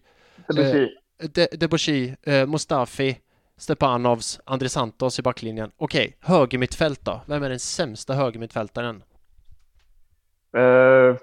Debussy. 0.48 0.88
De, 1.18 1.46
Debussy, 1.46 2.14
eh, 2.22 2.46
Mustafi, 2.46 3.20
Stepanovs, 3.56 4.40
André 4.44 4.68
Santos 4.68 5.18
i 5.18 5.22
backlinjen. 5.22 5.72
Okej, 5.76 6.16
högermittfält 6.20 7.04
då? 7.04 7.20
Vem 7.26 7.42
är 7.42 7.48
den 7.48 7.60
sämsta 7.60 8.14
högermittfältaren? 8.14 9.02
Eh, 10.56 11.16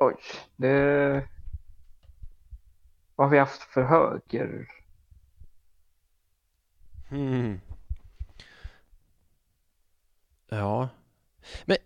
oj, 0.00 0.14
det... 0.56 1.28
Vad 3.16 3.26
har 3.26 3.32
vi 3.32 3.38
haft 3.38 3.62
för 3.62 3.82
höger? 3.82 4.68
Hmm. 7.08 7.60
Ja. 10.48 10.88
Men 11.64 11.76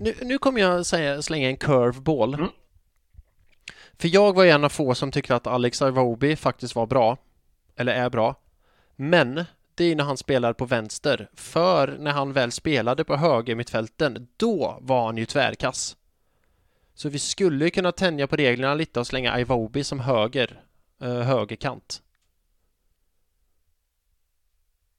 nu, 0.00 0.14
nu 0.22 0.38
kommer 0.38 0.60
jag 0.60 0.86
säga, 0.86 1.22
slänga 1.22 1.48
en 1.48 1.56
curveball. 1.56 2.34
Mm. 2.34 2.48
För 3.98 4.08
jag 4.08 4.34
var 4.34 4.44
en 4.44 4.64
av 4.64 4.68
få 4.68 4.94
som 4.94 5.10
tyckte 5.10 5.36
att 5.36 5.46
Alex 5.46 5.82
Iwobi 5.82 6.36
faktiskt 6.36 6.74
var 6.74 6.86
bra. 6.86 7.16
Eller 7.76 7.92
är 7.92 8.10
bra. 8.10 8.34
Men 8.96 9.44
det 9.74 9.84
är 9.84 9.96
när 9.96 10.04
han 10.04 10.16
spelar 10.16 10.52
på 10.52 10.64
vänster. 10.64 11.30
För 11.34 11.96
när 11.98 12.10
han 12.10 12.32
väl 12.32 12.52
spelade 12.52 13.04
på 13.04 13.16
höger 13.16 13.54
mittfälten, 13.54 14.28
då 14.36 14.78
var 14.80 15.06
han 15.06 15.16
ju 15.16 15.26
tvärkass. 15.26 15.96
Så 16.94 17.08
vi 17.08 17.18
skulle 17.18 17.70
kunna 17.70 17.92
tänja 17.92 18.26
på 18.26 18.36
reglerna 18.36 18.74
lite 18.74 19.00
och 19.00 19.06
slänga 19.06 19.40
Iwobi 19.40 19.84
som 19.84 20.00
höger, 20.00 20.62
eh, 21.02 21.20
högerkant. 21.20 22.02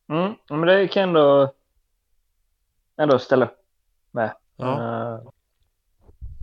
Mm, 0.09 0.33
men 0.49 0.61
det 0.61 0.87
kan 0.87 1.03
ändå, 1.03 1.53
ändå 2.97 3.19
ställa 3.19 3.45
upp 3.45 3.57
med. 4.11 4.33
Ja. 4.55 4.73
Eh, 4.73 5.19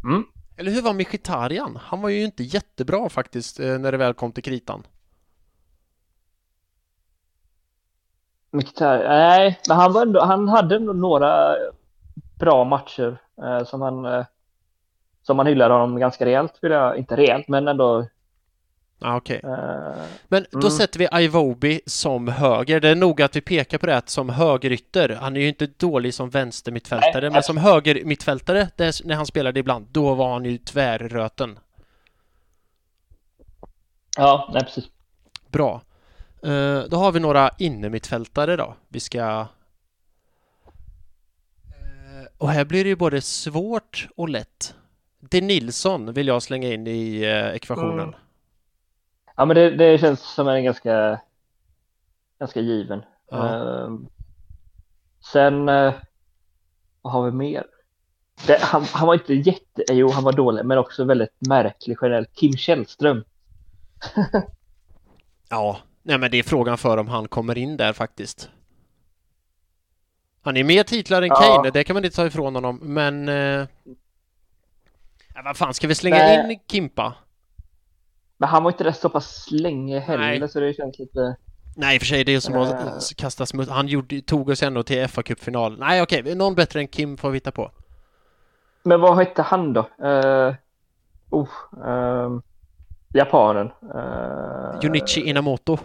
mm. 0.05 0.25
Eller 0.57 0.71
hur 0.73 0.83
var 0.83 0.95
Mkhitaryan? 0.95 1.77
Han 1.83 2.03
var 2.03 2.09
ju 2.09 2.25
inte 2.25 2.43
jättebra 2.43 3.09
faktiskt 3.09 3.61
eh, 3.61 3.79
när 3.79 3.93
det 3.93 3.99
väl 3.99 4.15
kom 4.15 4.33
till 4.33 4.43
kritan. 4.45 4.83
Mkhitaryan- 8.51 9.09
nej, 9.09 9.61
men 9.69 9.77
han, 9.77 9.93
var 9.93 10.03
ändå, 10.03 10.21
han 10.21 10.49
hade 10.49 10.77
ändå 10.77 10.93
några 10.93 11.57
bra 12.39 12.65
matcher 12.65 13.23
eh, 13.43 13.65
som 13.65 13.81
han 13.81 14.05
eh, 14.05 14.25
som 15.23 15.37
man 15.37 15.47
hyllade 15.47 15.75
honom 15.75 15.99
ganska 15.99 16.25
rejält, 16.27 16.59
vill 16.63 16.73
jag, 16.73 16.99
inte 16.99 17.17
rejält, 17.17 17.49
men 17.49 17.69
ändå. 17.69 18.07
Ja, 19.03 19.17
okej. 19.17 19.41
Eh, 19.45 20.03
Men 20.29 20.47
då 20.51 20.59
Mm. 20.59 20.71
sätter 20.71 20.99
vi 20.99 21.25
Iwobi 21.25 21.81
som 21.87 22.29
höger. 22.29 22.81
Det 22.81 22.89
är 22.89 22.95
nog 22.95 23.23
att 23.23 23.37
vi 23.37 23.41
pekar 23.41 23.79
på 23.79 23.87
det 23.87 24.03
som 24.07 24.29
högerytter. 24.29 25.09
Han 25.09 25.37
är 25.37 25.41
ju 25.41 25.49
inte 25.49 25.67
dålig 25.67 26.15
som 26.15 26.31
vänstermittfältare, 26.31 27.21
Nej, 27.21 27.31
men 27.31 27.43
som 27.43 27.57
högermittfältare, 27.57 28.61
är, 28.77 29.07
när 29.07 29.15
han 29.15 29.27
spelade 29.27 29.61
ibland, 29.61 29.87
då 29.91 30.15
var 30.15 30.33
han 30.33 30.45
ju 30.45 30.59
tvärröten. 30.59 31.59
ja, 34.17 34.51
nej 34.55 34.65
precis. 34.65 34.85
Bra. 35.49 35.83
Eh, 36.43 36.81
då 36.91 36.97
har 36.97 37.13
vi 37.13 37.21
några 37.21 37.51
innermittfältare 37.59 38.57
då. 38.57 38.75
Vi 38.89 39.01
ska... 39.01 39.47
Eh, 41.69 42.27
och 42.39 42.49
här 42.49 42.65
blir 42.65 42.85
det 42.85 42.89
ju 42.91 42.97
både 42.97 43.21
svårt 43.21 44.09
och 44.17 44.29
lätt. 44.29 44.75
Det 45.21 45.41
Nilsson 45.41 46.13
vill 46.13 46.27
jag 46.27 46.43
slänga 46.43 46.69
in 46.73 46.87
i 46.87 47.23
ekvationen. 47.55 48.01
Mm. 48.09 48.15
Ja, 49.41 49.45
men 49.45 49.57
det, 49.57 49.71
det 49.71 49.99
känns 49.99 50.35
som 50.35 50.49
en 50.49 50.65
ganska, 50.65 51.21
ganska 52.39 52.61
given. 52.61 53.03
Ja. 53.31 53.47
Eh, 53.47 53.91
sen, 55.33 55.69
eh, 55.69 55.95
vad 57.03 57.13
har 57.13 57.25
vi 57.25 57.31
mer? 57.31 57.65
det, 58.47 58.59
han, 58.61 58.85
han 58.85 59.07
var 59.07 59.15
inte 59.15 59.35
jätte... 59.35 59.85
Jo, 59.89 60.11
han 60.11 60.25
var 60.25 60.33
dålig, 60.33 60.65
men 60.65 60.79
också 60.79 61.05
väldigt 61.05 61.35
märklig 61.49 61.97
generellt. 62.03 62.35
Kim 62.35 62.53
Källström. 62.53 63.25
Ja, 65.49 65.79
nej 66.03 66.19
men 66.19 66.31
det 66.31 66.39
är 66.39 66.43
frågan 66.43 66.79
för 66.79 66.97
om 66.97 67.09
han 67.09 67.29
kommer 67.29 67.59
in 67.59 67.77
där 67.77 67.93
faktiskt. 67.93 68.51
Han 70.43 70.57
är 70.57 70.65
mer 70.65 70.83
titlar 70.83 71.23
än 71.23 71.29
Ja. 71.29 71.57
Kane, 71.57 71.71
det 71.71 71.85
kan 71.85 71.95
man 71.95 72.05
inte 72.05 72.17
ta 72.17 72.27
ifrån 72.27 72.55
honom, 72.55 72.79
men... 72.83 73.29
Eh... 73.29 73.67
Vad 75.45 75.57
fan, 75.57 75.75
ska 75.75 75.87
vi 75.87 75.95
slänga 75.95 76.17
Nej. 76.17 76.53
in 76.53 76.59
Kimpa? 76.71 77.15
Men 78.41 78.49
han 78.49 78.63
var 78.63 78.71
inte 78.71 78.85
där 78.85 78.93
så 78.93 79.09
pass 79.09 79.47
länge 79.51 79.99
heller, 80.01 80.41
Nej. 80.41 80.49
så 80.49 80.61
det 80.61 80.75
känns 80.75 80.99
lite... 80.99 81.37
Nej, 81.77 81.95
i 81.95 81.99
och 81.99 82.03
för 82.03 82.07
sig, 82.07 82.25
det 82.25 82.35
är 82.35 82.41
som 82.41 82.57
att 82.57 82.73
Eh. 82.73 83.17
kasta 83.17 83.47
smuts. 83.47 83.71
Han 83.71 83.89
gjorde, 83.89 84.21
tog 84.21 84.49
oss 84.49 84.63
ändå 84.63 84.83
till 84.83 85.09
fa 85.09 85.23
Cup-final. 85.23 85.79
Nej, 85.79 86.03
okej, 86.03 86.35
någon 86.35 86.55
bättre 86.55 86.81
än 86.81 86.89
Kim 86.89 87.17
får 87.17 87.31
vi 87.31 87.37
hitta 87.37 87.51
på. 87.51 87.71
Men 88.83 89.01
vad 89.01 89.19
hette 89.19 89.43
han 89.43 89.73
då? 89.73 89.81
Uh, 89.81 90.55
oh, 91.31 91.49
ehm, 91.87 92.43
japanen. 93.15 93.71
Uh, 93.95 94.79
Junichi 94.83 95.21
Inamoto. 95.21 95.79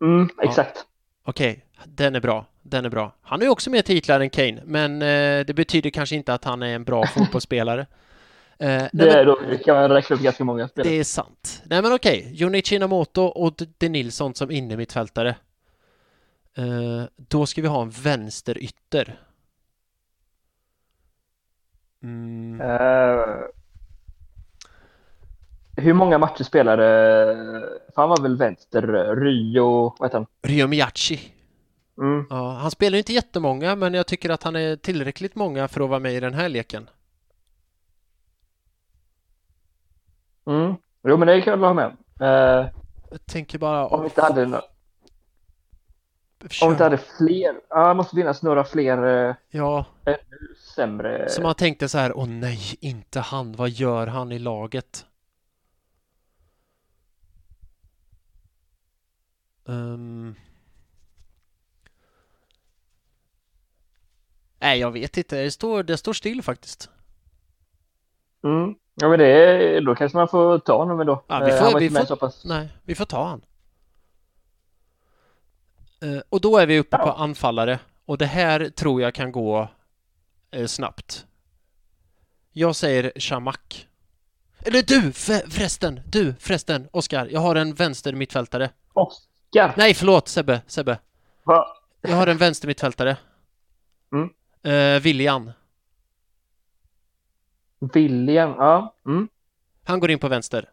Mm, 0.00 0.28
exakt. 0.42 0.84
Okej, 1.24 1.64
den 1.84 2.14
är 2.14 2.20
bra. 2.20 2.46
Den 2.62 2.84
är 2.84 2.90
bra. 2.90 3.14
Han 3.22 3.42
är 3.42 3.48
också 3.48 3.70
mer 3.70 3.82
titlar 3.82 4.20
än 4.20 4.30
Kane, 4.30 4.62
men 4.64 5.02
eh, 5.02 5.44
det 5.46 5.54
betyder 5.56 5.90
kanske 5.90 6.16
inte 6.16 6.34
att 6.34 6.44
han 6.44 6.62
är 6.62 6.74
en 6.74 6.84
bra 6.84 7.06
fotbollsspelare. 7.14 7.86
Eh, 8.60 8.68
Det, 8.68 8.90
men, 8.92 9.08
är 9.08 9.24
då 9.24 9.38
kan 9.64 9.76
man 9.76 9.90
räkna 9.90 10.16
upp 10.16 10.22
ganska 10.22 10.44
många 10.44 10.68
spelare. 10.68 10.90
det 10.90 10.98
är 11.00 11.04
sant. 11.04 11.62
Nej 11.66 11.82
men 11.82 11.92
okej, 11.92 12.30
Junichi 12.32 12.76
Inamoto 12.76 13.22
och 13.22 13.54
De 13.78 13.88
Nilsson 13.88 14.34
som 14.34 14.50
inne 14.50 14.76
mittfältare. 14.76 15.36
Eh, 16.56 17.04
då 17.16 17.46
ska 17.46 17.62
vi 17.62 17.68
ha 17.68 17.82
en 17.82 17.90
vänsterytter. 17.90 19.20
Mm. 22.02 22.60
Eh, 22.60 23.26
hur 25.76 25.92
många 25.92 26.18
matcher 26.18 26.44
spelade... 26.44 26.84
För 27.94 28.02
han 28.02 28.08
var 28.08 28.22
väl 28.22 28.36
vänster, 28.36 28.82
Rio, 29.16 29.94
vad 29.98 30.08
heter 30.08 30.18
han? 30.18 30.26
Ryo 30.42 30.66
Miyachi. 30.66 31.20
Mm. 32.00 32.26
Ja, 32.30 32.50
han 32.52 32.70
spelar 32.70 32.98
inte 32.98 33.12
jättemånga, 33.12 33.76
men 33.76 33.94
jag 33.94 34.06
tycker 34.06 34.30
att 34.30 34.42
han 34.42 34.56
är 34.56 34.76
tillräckligt 34.76 35.34
många 35.34 35.68
för 35.68 35.80
att 35.80 35.88
vara 35.88 36.00
med 36.00 36.14
i 36.14 36.20
den 36.20 36.34
här 36.34 36.48
leken. 36.48 36.88
Mm. 40.48 40.74
Jo, 41.02 41.16
men 41.16 41.28
det 41.28 41.40
kan 41.40 41.50
jag 41.50 41.58
hålla 41.58 41.74
med 41.74 41.86
om. 41.86 41.96
Eh, 42.26 42.70
Jag 43.10 43.26
tänker 43.26 43.58
bara... 43.58 43.86
om 43.86 44.00
vi 44.00 44.06
inte 44.08 44.22
hade, 44.22 44.44
no- 44.44 44.62
om 46.40 46.48
vi 46.60 46.66
inte 46.66 46.84
hade 46.84 46.98
fler... 46.98 47.60
Ja, 47.68 47.88
det 47.88 47.94
måste 47.94 48.16
finnas 48.16 48.42
några 48.42 48.64
fler 48.64 49.28
eh, 49.28 49.34
Ja, 49.50 49.86
ännu 50.04 50.54
sämre. 50.74 51.28
så 51.28 51.42
man 51.42 51.54
tänkte 51.54 51.88
så 51.88 51.98
här, 51.98 52.16
åh 52.16 52.26
nej, 52.28 52.76
inte 52.80 53.20
han, 53.20 53.52
vad 53.52 53.68
gör 53.70 54.06
han 54.06 54.32
i 54.32 54.38
laget? 54.38 55.06
Ehm. 59.68 60.34
Nej, 64.60 64.78
jag 64.80 64.90
vet 64.90 65.16
inte. 65.16 65.42
Det 65.42 65.50
står, 65.50 65.82
det 65.82 65.96
står 65.96 66.12
still 66.12 66.42
faktiskt. 66.42 66.90
Mm. 68.44 68.74
Ja, 69.00 69.08
men 69.08 69.18
det 69.18 69.80
då 69.80 69.94
kanske 69.94 70.18
man 70.18 70.28
får 70.28 70.58
ta 70.58 70.76
honom 70.76 71.06
då. 71.06 71.24
Ja, 71.26 71.38
vi 71.44 71.52
får- 71.52 71.78
vi 71.80 71.90
får-. 71.90 72.48
Nej, 72.48 72.68
vi 72.84 72.94
får 72.94 73.04
ta 73.04 73.24
han. 73.28 73.40
Eh, 76.00 76.20
och 76.28 76.40
då 76.40 76.58
är 76.58 76.66
vi 76.66 76.78
uppe 76.78 76.96
Ja. 77.00 77.04
på 77.04 77.12
anfallare. 77.12 77.78
Och 78.04 78.18
det 78.18 78.26
här 78.26 78.68
tror 78.68 79.02
jag 79.02 79.14
kan 79.14 79.32
gå 79.32 79.68
eh, 80.50 80.66
snabbt. 80.66 81.26
Jag 82.52 82.76
säger 82.76 83.12
Shamak. 83.16 83.88
Eller 84.58 84.82
du 84.82 85.12
för, 85.12 85.50
förresten, 85.50 86.00
du 86.06 86.34
förresten, 86.40 86.88
Oskar. 86.92 87.28
Jag 87.30 87.40
har 87.40 87.54
en 87.56 87.74
vänster 87.74 88.12
mittfältare. 88.12 88.70
Oskar! 88.92 89.74
Nej, 89.76 89.94
förlåt 89.94 90.28
Sebbe, 90.28 90.60
Sebbe. 90.66 90.98
Va? 91.44 91.66
Jag 92.00 92.16
har 92.16 92.26
en 92.26 92.36
vänster 92.36 92.68
mittfältare. 92.68 93.16
Mm. 94.12 94.30
Eh, 94.62 95.00
William. 95.02 95.50
William, 97.78 98.50
ja. 98.50 98.94
Mm. 99.06 99.28
Han 99.84 100.00
går 100.00 100.10
in 100.10 100.18
på 100.18 100.28
vänster. 100.28 100.70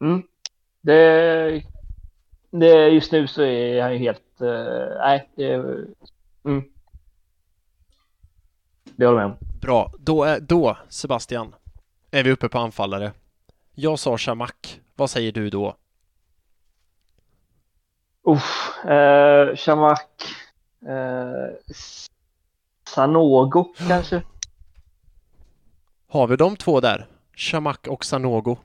Mm. 0.00 0.22
Det, 0.80 1.62
det, 2.50 2.88
just 2.88 3.12
nu 3.12 3.26
så 3.26 3.42
är 3.42 3.82
han 3.82 3.92
ju 3.92 3.98
helt... 3.98 4.40
eh, 4.40 4.98
nej, 4.98 5.30
det... 5.34 5.54
Mm. 6.44 6.64
Det 8.96 9.06
håller 9.06 9.20
jag 9.20 9.28
med 9.30 9.38
om. 9.40 9.58
Bra. 9.60 9.92
Då, 9.98 10.24
är, 10.24 10.40
då, 10.40 10.78
Sebastian, 10.88 11.54
är 12.10 12.24
vi 12.24 12.30
uppe 12.32 12.48
på 12.48 12.58
anfallare. 12.58 13.12
Jag 13.74 13.98
sa 13.98 14.18
Shamak. 14.18 14.80
Vad 14.94 15.10
säger 15.10 15.32
du 15.32 15.50
då? 15.50 15.76
Uff, 18.22 18.84
eh, 18.84 19.56
Shamak. 19.56 20.22
Eh, 20.86 21.74
Sanogo 22.88 23.64
kanske? 23.88 24.22
Har 26.08 26.26
vi 26.26 26.36
de 26.36 26.56
två 26.56 26.80
där? 26.80 27.06
Shamak 27.36 27.86
och 27.88 28.04
Sanogo. 28.04 28.56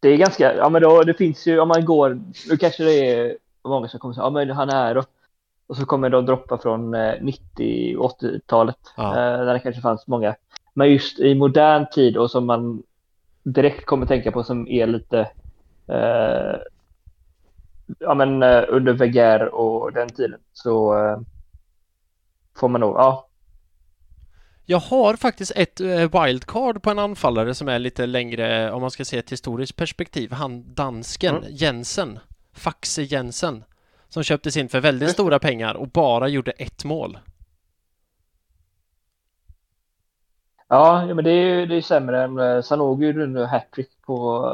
Det 0.00 0.08
är 0.08 0.16
ganska, 0.16 0.56
ja 0.56 0.68
men 0.68 0.82
då, 0.82 1.02
det 1.02 1.14
finns 1.14 1.46
ju, 1.46 1.60
om 1.60 1.68
man 1.68 1.84
går, 1.84 2.20
nu 2.48 2.56
kanske 2.56 2.84
det 2.84 3.10
är 3.10 3.36
många 3.64 3.88
som 3.88 4.00
kommer 4.00 4.14
säga, 4.14 4.24
ja 4.24 4.30
men 4.30 4.50
han 4.50 4.70
är 4.70 4.94
då. 4.94 5.02
Och 5.66 5.76
så 5.76 5.86
kommer 5.86 6.10
de 6.10 6.26
droppa 6.26 6.58
från 6.58 6.94
eh, 6.94 7.14
90 7.20 7.96
och 7.96 8.20
80-talet. 8.20 8.76
Ja. 8.96 9.08
Eh, 9.10 9.44
där 9.44 9.52
det 9.52 9.58
kanske 9.60 9.82
fanns 9.82 10.06
många. 10.06 10.34
Men 10.74 10.92
just 10.92 11.20
i 11.20 11.34
modern 11.34 11.86
tid 11.92 12.16
och 12.16 12.30
som 12.30 12.46
man 12.46 12.82
direkt 13.42 13.86
kommer 13.86 14.06
tänka 14.06 14.32
på 14.32 14.44
som 14.44 14.68
är 14.68 14.86
lite 14.86 15.18
eh, 15.86 16.56
ja 17.98 18.14
men 18.14 18.42
eh, 18.42 18.64
under 18.68 18.92
Weger 18.92 19.54
och 19.54 19.92
den 19.92 20.08
tiden 20.08 20.40
så 20.52 20.98
eh, 20.98 21.20
får 22.56 22.68
man 22.68 22.80
nog, 22.80 22.96
ja. 22.96 23.28
Jag 24.64 24.78
har 24.78 25.16
faktiskt 25.16 25.52
ett 25.56 25.80
eh, 25.80 26.22
wildcard 26.24 26.82
på 26.82 26.90
en 26.90 26.98
anfallare 26.98 27.54
som 27.54 27.68
är 27.68 27.78
lite 27.78 28.06
längre, 28.06 28.72
om 28.72 28.80
man 28.80 28.90
ska 28.90 29.04
se 29.04 29.18
ett 29.18 29.32
historiskt 29.32 29.76
perspektiv. 29.76 30.32
Han 30.32 30.74
dansken, 30.74 31.36
Mm. 31.36 31.48
Jensen. 31.50 32.18
Faxe 32.52 33.02
Jensen. 33.02 33.64
Som 34.08 34.22
köptes 34.22 34.56
in 34.56 34.68
för 34.68 34.80
väldigt 34.80 35.08
det. 35.08 35.12
stora 35.12 35.38
pengar 35.38 35.74
och 35.74 35.88
bara 35.88 36.28
gjorde 36.28 36.50
ett 36.50 36.84
mål. 36.84 37.18
Ja, 40.68 41.06
men 41.14 41.24
det 41.24 41.30
är 41.30 41.44
ju 41.58 41.66
det 41.66 41.76
är 41.76 41.80
sämre 41.82 42.24
än 42.24 42.38
eh, 42.38 42.62
Sanogo 42.62 43.04
gjorde 43.06 43.26
nu 43.26 43.44
hattrick 43.44 43.88
på 44.06 44.44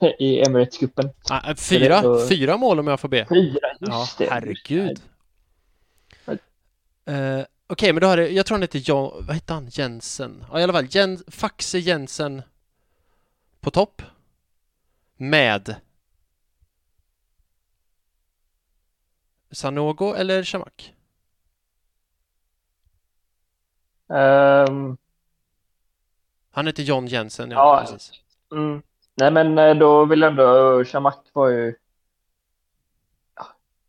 i 0.18 0.42
Emirates-cupen. 0.42 1.10
Ah, 1.30 1.54
fyra, 1.54 2.02
så- 2.02 2.26
fyra 2.28 2.56
mål 2.56 2.78
om 2.80 2.86
jag 2.86 3.00
får 3.00 3.08
be. 3.08 3.26
Fyra, 3.28 3.68
just 3.80 3.92
Ja, 3.92 4.06
det. 4.18 4.30
herregud. 4.30 5.00
Eh, 7.04 7.44
Okej, 7.66 7.92
men 7.92 8.00
då 8.00 8.06
har 8.06 8.16
det, 8.16 8.28
jag 8.28 8.46
tror 8.46 8.54
han 8.54 8.62
heter 8.62 8.78
John, 8.78 9.26
vad 9.26 9.34
heter 9.36 9.54
han? 9.54 9.68
Jensen? 9.70 10.44
Ja, 10.50 10.60
i 10.60 10.62
alla 10.62 10.72
fall, 10.72 10.86
Jen, 10.90 11.18
Faxe 11.28 11.78
Jensen 11.78 12.42
på 13.60 13.70
topp. 13.70 14.02
Med 15.16 15.76
Sanogo 19.50 20.14
eller 20.14 20.42
Shamak? 20.44 20.94
Ehm, 24.08 24.96
Han 26.50 26.66
heter 26.66 26.82
John 26.82 27.06
Jensen, 27.06 27.50
ja, 27.50 27.56
Ja. 27.56 27.80
precis. 27.80 28.12
mm. 28.52 28.82
Nej, 29.16 29.30
men 29.30 29.58
eh, 29.58 29.74
då 29.74 30.04
vill 30.04 30.20
jag 30.20 30.30
ändå, 30.30 30.84
Shamak 30.84 31.18
var 31.32 31.48
ju... 31.48 31.74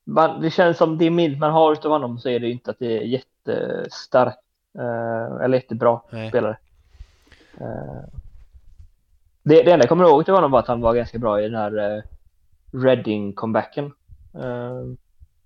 Man, 0.07 0.41
det 0.41 0.51
känns 0.51 0.77
som 0.77 0.97
det 0.97 1.09
minnet 1.09 1.39
man 1.39 1.51
har 1.51 1.73
utav 1.73 1.91
honom 1.91 2.19
så 2.19 2.29
är 2.29 2.39
det 2.39 2.47
ju 2.47 2.53
inte 2.53 2.71
att 2.71 2.79
det 2.79 2.97
är 2.97 3.01
jättestark 3.01 4.37
eh, 4.77 5.43
eller 5.43 5.57
jättebra 5.57 6.01
Nej. 6.11 6.29
spelare. 6.29 6.57
Eh, 7.57 8.03
det, 9.43 9.63
det 9.63 9.71
enda 9.71 9.83
jag 9.83 9.89
kommer 9.89 10.03
ihåg 10.03 10.21
utav 10.21 10.35
honom 10.35 10.51
var 10.51 10.59
att 10.59 10.67
han 10.67 10.81
var 10.81 10.93
ganska 10.93 11.19
bra 11.19 11.41
i 11.41 11.43
den 11.43 11.55
här 11.55 11.97
uh, 11.97 12.03
Reading-comebacken. 12.71 13.85
Uh, 14.35 14.95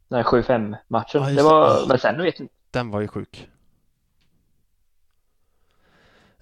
den 0.07 0.18
här 0.18 0.23
7-5 0.23 0.76
matchen. 0.88 1.23
Ja, 1.23 1.30
det 1.30 1.44
var, 1.44 1.88
men 1.88 1.99
sen 1.99 2.22
vet 2.22 2.40
jag 2.40 2.44
inte. 2.45 2.53
Den 2.72 2.91
var 2.91 3.02
ju 3.02 3.07
sjuk. 3.07 3.49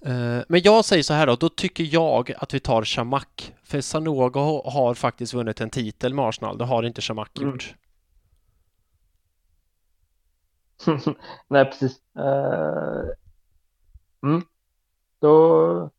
Eh, 0.02 0.42
Men 0.48 0.62
jag 0.62 0.84
säger 0.84 1.02
så 1.02 1.14
här 1.14 1.26
då, 1.26 1.36
då 1.36 1.48
tycker 1.48 1.88
jag 1.92 2.32
att 2.38 2.54
vi 2.54 2.60
tar 2.60 2.84
Shamak. 2.84 3.54
För 3.62 3.80
Sanogo 3.80 4.62
har 4.64 4.94
faktiskt 4.94 5.34
vunnit 5.34 5.60
en 5.60 5.70
titel 5.70 6.14
med 6.14 6.24
Arsenal, 6.24 6.58
det 6.58 6.64
har 6.64 6.82
inte 6.82 7.00
Shamak 7.00 7.38
Mm. 7.38 7.58
Nej, 11.48 11.64
precis. 11.64 12.00
Eh, 12.18 13.02
mm. 14.22 14.42
Då... 15.20 15.90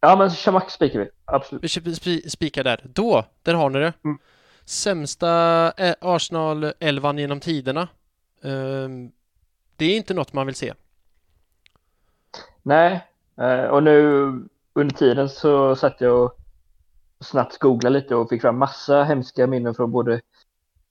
Ja, 0.00 0.16
men 0.16 0.30
Shamak 0.30 0.70
spikar 0.70 1.00
vi. 1.00 1.08
Absolut. 1.24 1.62
Vi 1.62 1.66
sp- 1.66 2.00
sp- 2.00 2.28
spikar 2.28 2.64
där. 2.64 2.80
Då, 2.94 3.24
där 3.42 3.54
har 3.54 3.70
ni 3.70 3.78
det. 3.78 3.92
Mm. 4.04 4.18
Sämsta 4.64 5.72
eh, 5.76 5.94
Arsenal-elvan 6.00 7.18
genom 7.18 7.40
tiderna. 7.40 7.88
Ehm, 8.42 9.12
det 9.76 9.84
är 9.84 9.96
inte 9.96 10.14
något 10.14 10.32
man 10.32 10.46
vill 10.46 10.54
se. 10.54 10.74
Nej, 12.62 13.06
eh, 13.36 13.64
och 13.64 13.82
nu 13.82 13.94
under 14.72 14.94
tiden 14.94 15.28
så 15.28 15.76
satt 15.76 16.00
jag 16.00 16.24
och 16.24 16.38
snabbt 17.20 17.58
googlade 17.58 17.98
lite 17.98 18.14
och 18.14 18.28
fick 18.28 18.40
fram 18.42 18.58
massa 18.58 19.04
hemska 19.04 19.46
minnen 19.46 19.74
från 19.74 19.92
både 19.92 20.20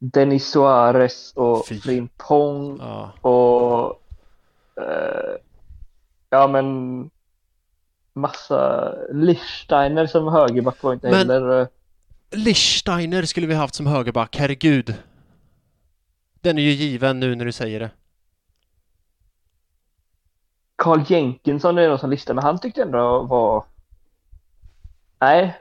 Denis 0.05 0.47
Suarez 0.51 1.33
och 1.35 1.67
Fy. 1.67 1.79
Frimpong 1.79 2.77
Ja. 2.81 3.11
och 3.29 4.01
eh, 4.83 5.35
ja 6.29 6.47
men 6.47 7.09
massa 8.13 8.93
Lichsteiner 9.11 10.05
som 10.07 10.27
högerback 10.27 10.83
var 10.83 10.93
inte 10.93 11.09
Men- 11.09 11.29
heller 11.29 11.61
eh, 11.61 11.67
Lichsteiner 12.31 13.23
skulle 13.23 13.47
vi 13.47 13.53
haft 13.53 13.75
som 13.75 13.87
högerback, 13.87 14.35
herregud. 14.37 14.95
Den 16.41 16.57
är 16.57 16.61
ju 16.61 16.69
given 16.71 17.19
nu 17.19 17.35
när 17.35 17.45
du 17.45 17.51
säger 17.51 17.79
det. 17.79 17.91
Carl 20.75 21.03
Jenkinson 21.07 21.77
är 21.77 21.89
någon 21.89 21.99
som 21.99 22.09
listar 22.09 22.33
men 22.33 22.43
han 22.43 22.59
tyckte 22.59 22.81
ändå 22.81 23.23
var 23.23 23.65
nej 25.19 25.57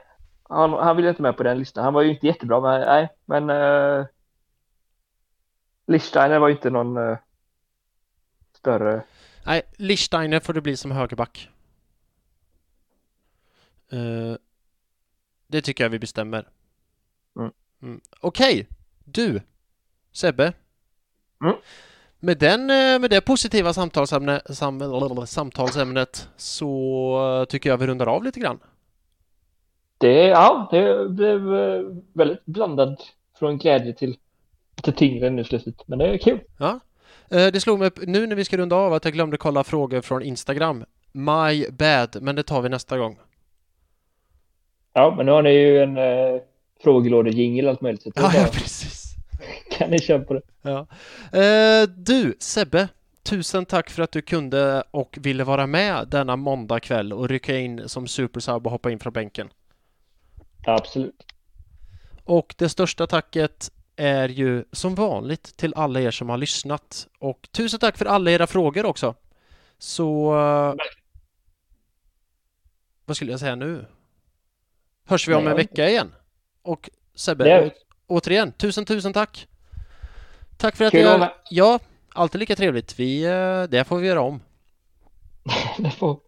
han, 0.49 0.73
han 0.73 0.95
ville 0.95 1.09
inte 1.09 1.21
med 1.21 1.37
på 1.37 1.43
den 1.43 1.59
listan 1.59 1.83
han 1.83 1.93
var 1.93 2.01
ju 2.01 2.09
inte 2.09 2.27
jättebra 2.27 2.61
men 2.61 2.81
nej 2.81 3.09
men 3.25 3.49
uh, 3.49 4.05
Lichsteiner 5.85 6.39
var 6.39 6.47
ju 6.47 6.55
inte 6.55 6.69
någon 6.69 6.97
eh, 6.97 7.17
större 8.57 9.03
Nej, 9.45 9.61
Lichsteiner 9.77 10.39
får 10.39 10.53
det 10.53 10.61
bli 10.61 10.77
som 10.77 10.91
högerback. 10.91 11.49
Eh, 13.91 14.35
det 15.47 15.61
tycker 15.61 15.83
jag 15.83 15.89
vi 15.89 15.99
bestämmer. 15.99 16.47
Mm. 17.39 17.51
Mm. 17.81 18.01
Okej, 18.19 18.67
du 19.03 19.41
Sebbe. 20.11 20.53
Mm. 21.41 21.55
Med, 22.19 22.37
den, 22.37 22.61
eh, 22.61 22.99
med 22.99 23.09
det 23.09 23.21
positiva 23.21 23.73
samtalsämne, 23.73 24.41
sam, 24.45 25.27
samtalsämnet 25.27 26.29
så 26.37 27.45
tycker 27.49 27.69
jag 27.69 27.77
vi 27.77 27.87
rundar 27.87 28.07
av 28.07 28.23
lite 28.23 28.39
grann. 28.39 28.59
Det, 29.97 30.27
ja, 30.27 30.67
det 30.71 31.09
blev 31.09 31.41
väldigt 32.13 32.45
blandad 32.45 33.01
från 33.39 33.57
glädje 33.57 33.93
till 33.93 34.17
lite 34.75 34.91
tyngre 34.91 35.29
nu 35.29 35.43
slutet. 35.43 35.75
Men 35.87 35.99
det 35.99 36.07
är 36.07 36.17
kul. 36.17 36.39
Ja. 36.59 36.79
Eh, 37.29 37.47
Det 37.47 37.61
slog 37.61 37.79
mig 37.79 37.87
upp 37.87 37.99
nu 38.07 38.27
när 38.27 38.35
vi 38.35 38.45
ska 38.45 38.57
runda 38.57 38.75
av 38.75 38.93
att 38.93 39.05
jag 39.05 39.13
glömde 39.13 39.37
kolla 39.37 39.63
frågor 39.63 40.01
från 40.01 40.21
Instagram. 40.23 40.85
My 41.11 41.69
bad, 41.69 42.17
men 42.21 42.35
det 42.35 42.43
tar 42.43 42.61
vi 42.61 42.69
nästa 42.69 42.97
gång. 42.97 43.19
Ja, 44.93 45.13
men 45.17 45.25
nu 45.25 45.31
har 45.31 45.41
ni 45.41 45.49
ju 45.51 45.83
en 45.83 45.97
eh, 45.97 46.41
frågelådejingel 46.83 47.67
allt 47.67 47.81
möjligt. 47.81 48.03
Så 48.03 48.11
Ja, 48.15 48.31
ja 48.35 48.47
precis. 48.53 49.03
kan 49.77 49.89
ni 49.89 49.99
köra 49.99 50.19
på 50.19 50.33
det. 50.33 50.41
Ja. 50.61 50.87
Eh, 51.39 51.89
du, 51.97 52.35
Sebbe, 52.39 52.87
tusen 53.23 53.65
tack 53.65 53.89
för 53.89 54.03
att 54.03 54.11
du 54.11 54.21
kunde 54.21 54.83
och 54.91 55.17
ville 55.21 55.43
vara 55.43 55.67
med 55.67 56.07
denna 56.07 56.35
måndag 56.35 56.79
kväll 56.79 57.13
och 57.13 57.29
rycka 57.29 57.57
in 57.57 57.89
som 57.89 58.07
supersub 58.07 58.65
och 58.65 58.71
hoppa 58.71 58.91
in 58.91 58.99
från 58.99 59.13
bänken. 59.13 59.49
Absolut. 60.65 61.25
Och 62.23 62.55
det 62.57 62.69
största 62.69 63.07
tacket 63.07 63.71
är 63.95 64.29
ju 64.29 64.65
som 64.71 64.95
vanligt 64.95 65.57
till 65.57 65.73
alla 65.75 66.01
er 66.01 66.11
som 66.11 66.29
har 66.29 66.37
lyssnat. 66.37 67.07
Och 67.19 67.47
tusen 67.51 67.79
tack 67.79 67.97
för 67.97 68.05
alla 68.05 68.31
era 68.31 68.47
frågor 68.47 68.85
också. 68.85 69.15
Så... 69.77 70.33
eh, 70.39 70.75
Vad 73.05 73.15
skulle 73.15 73.31
jag 73.31 73.39
säga 73.39 73.55
nu? 73.55 73.85
Hörs 75.05 75.27
vi 75.27 75.33
om 75.33 75.47
en 75.47 75.55
vecka 75.55 75.89
igen? 75.89 76.13
Och 76.61 76.89
Sebbe, 77.15 77.45
återigen, 78.07 78.51
tusen 78.51 78.85
tusen 78.85 79.13
tack! 79.13 79.47
Tack 80.57 80.75
för 80.75 80.85
att 80.85 80.91
Kul 80.91 81.05
vara 81.05 81.17
med. 81.17 81.31
Ja, 81.49 81.79
alltid 82.13 82.39
lika 82.39 82.55
trevligt. 82.55 82.99
Vi, 82.99 83.23
eh, 83.23 83.63
det 83.63 83.83
får 83.87 83.97
vi 83.97 84.07
göra 84.07 84.21
om. 84.21 84.41
Det 85.77 85.91
får... 85.91 86.19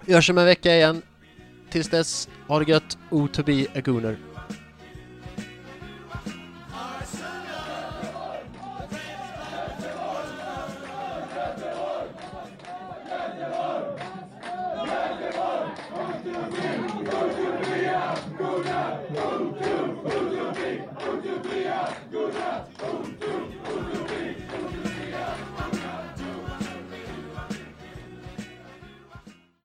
Vi 0.00 0.14
hörs 0.14 0.30
om 0.30 0.38
en 0.38 0.44
vecka 0.44 0.74
igen. 0.76 1.02
Tills 1.70 1.90
dess, 1.90 2.28
ha 2.48 2.58
det 2.58 2.70
gött. 2.70 2.98
O 3.10 3.28
to 3.32 3.42
be 3.42 3.66
a 3.74 3.80
gooner. 3.84 4.16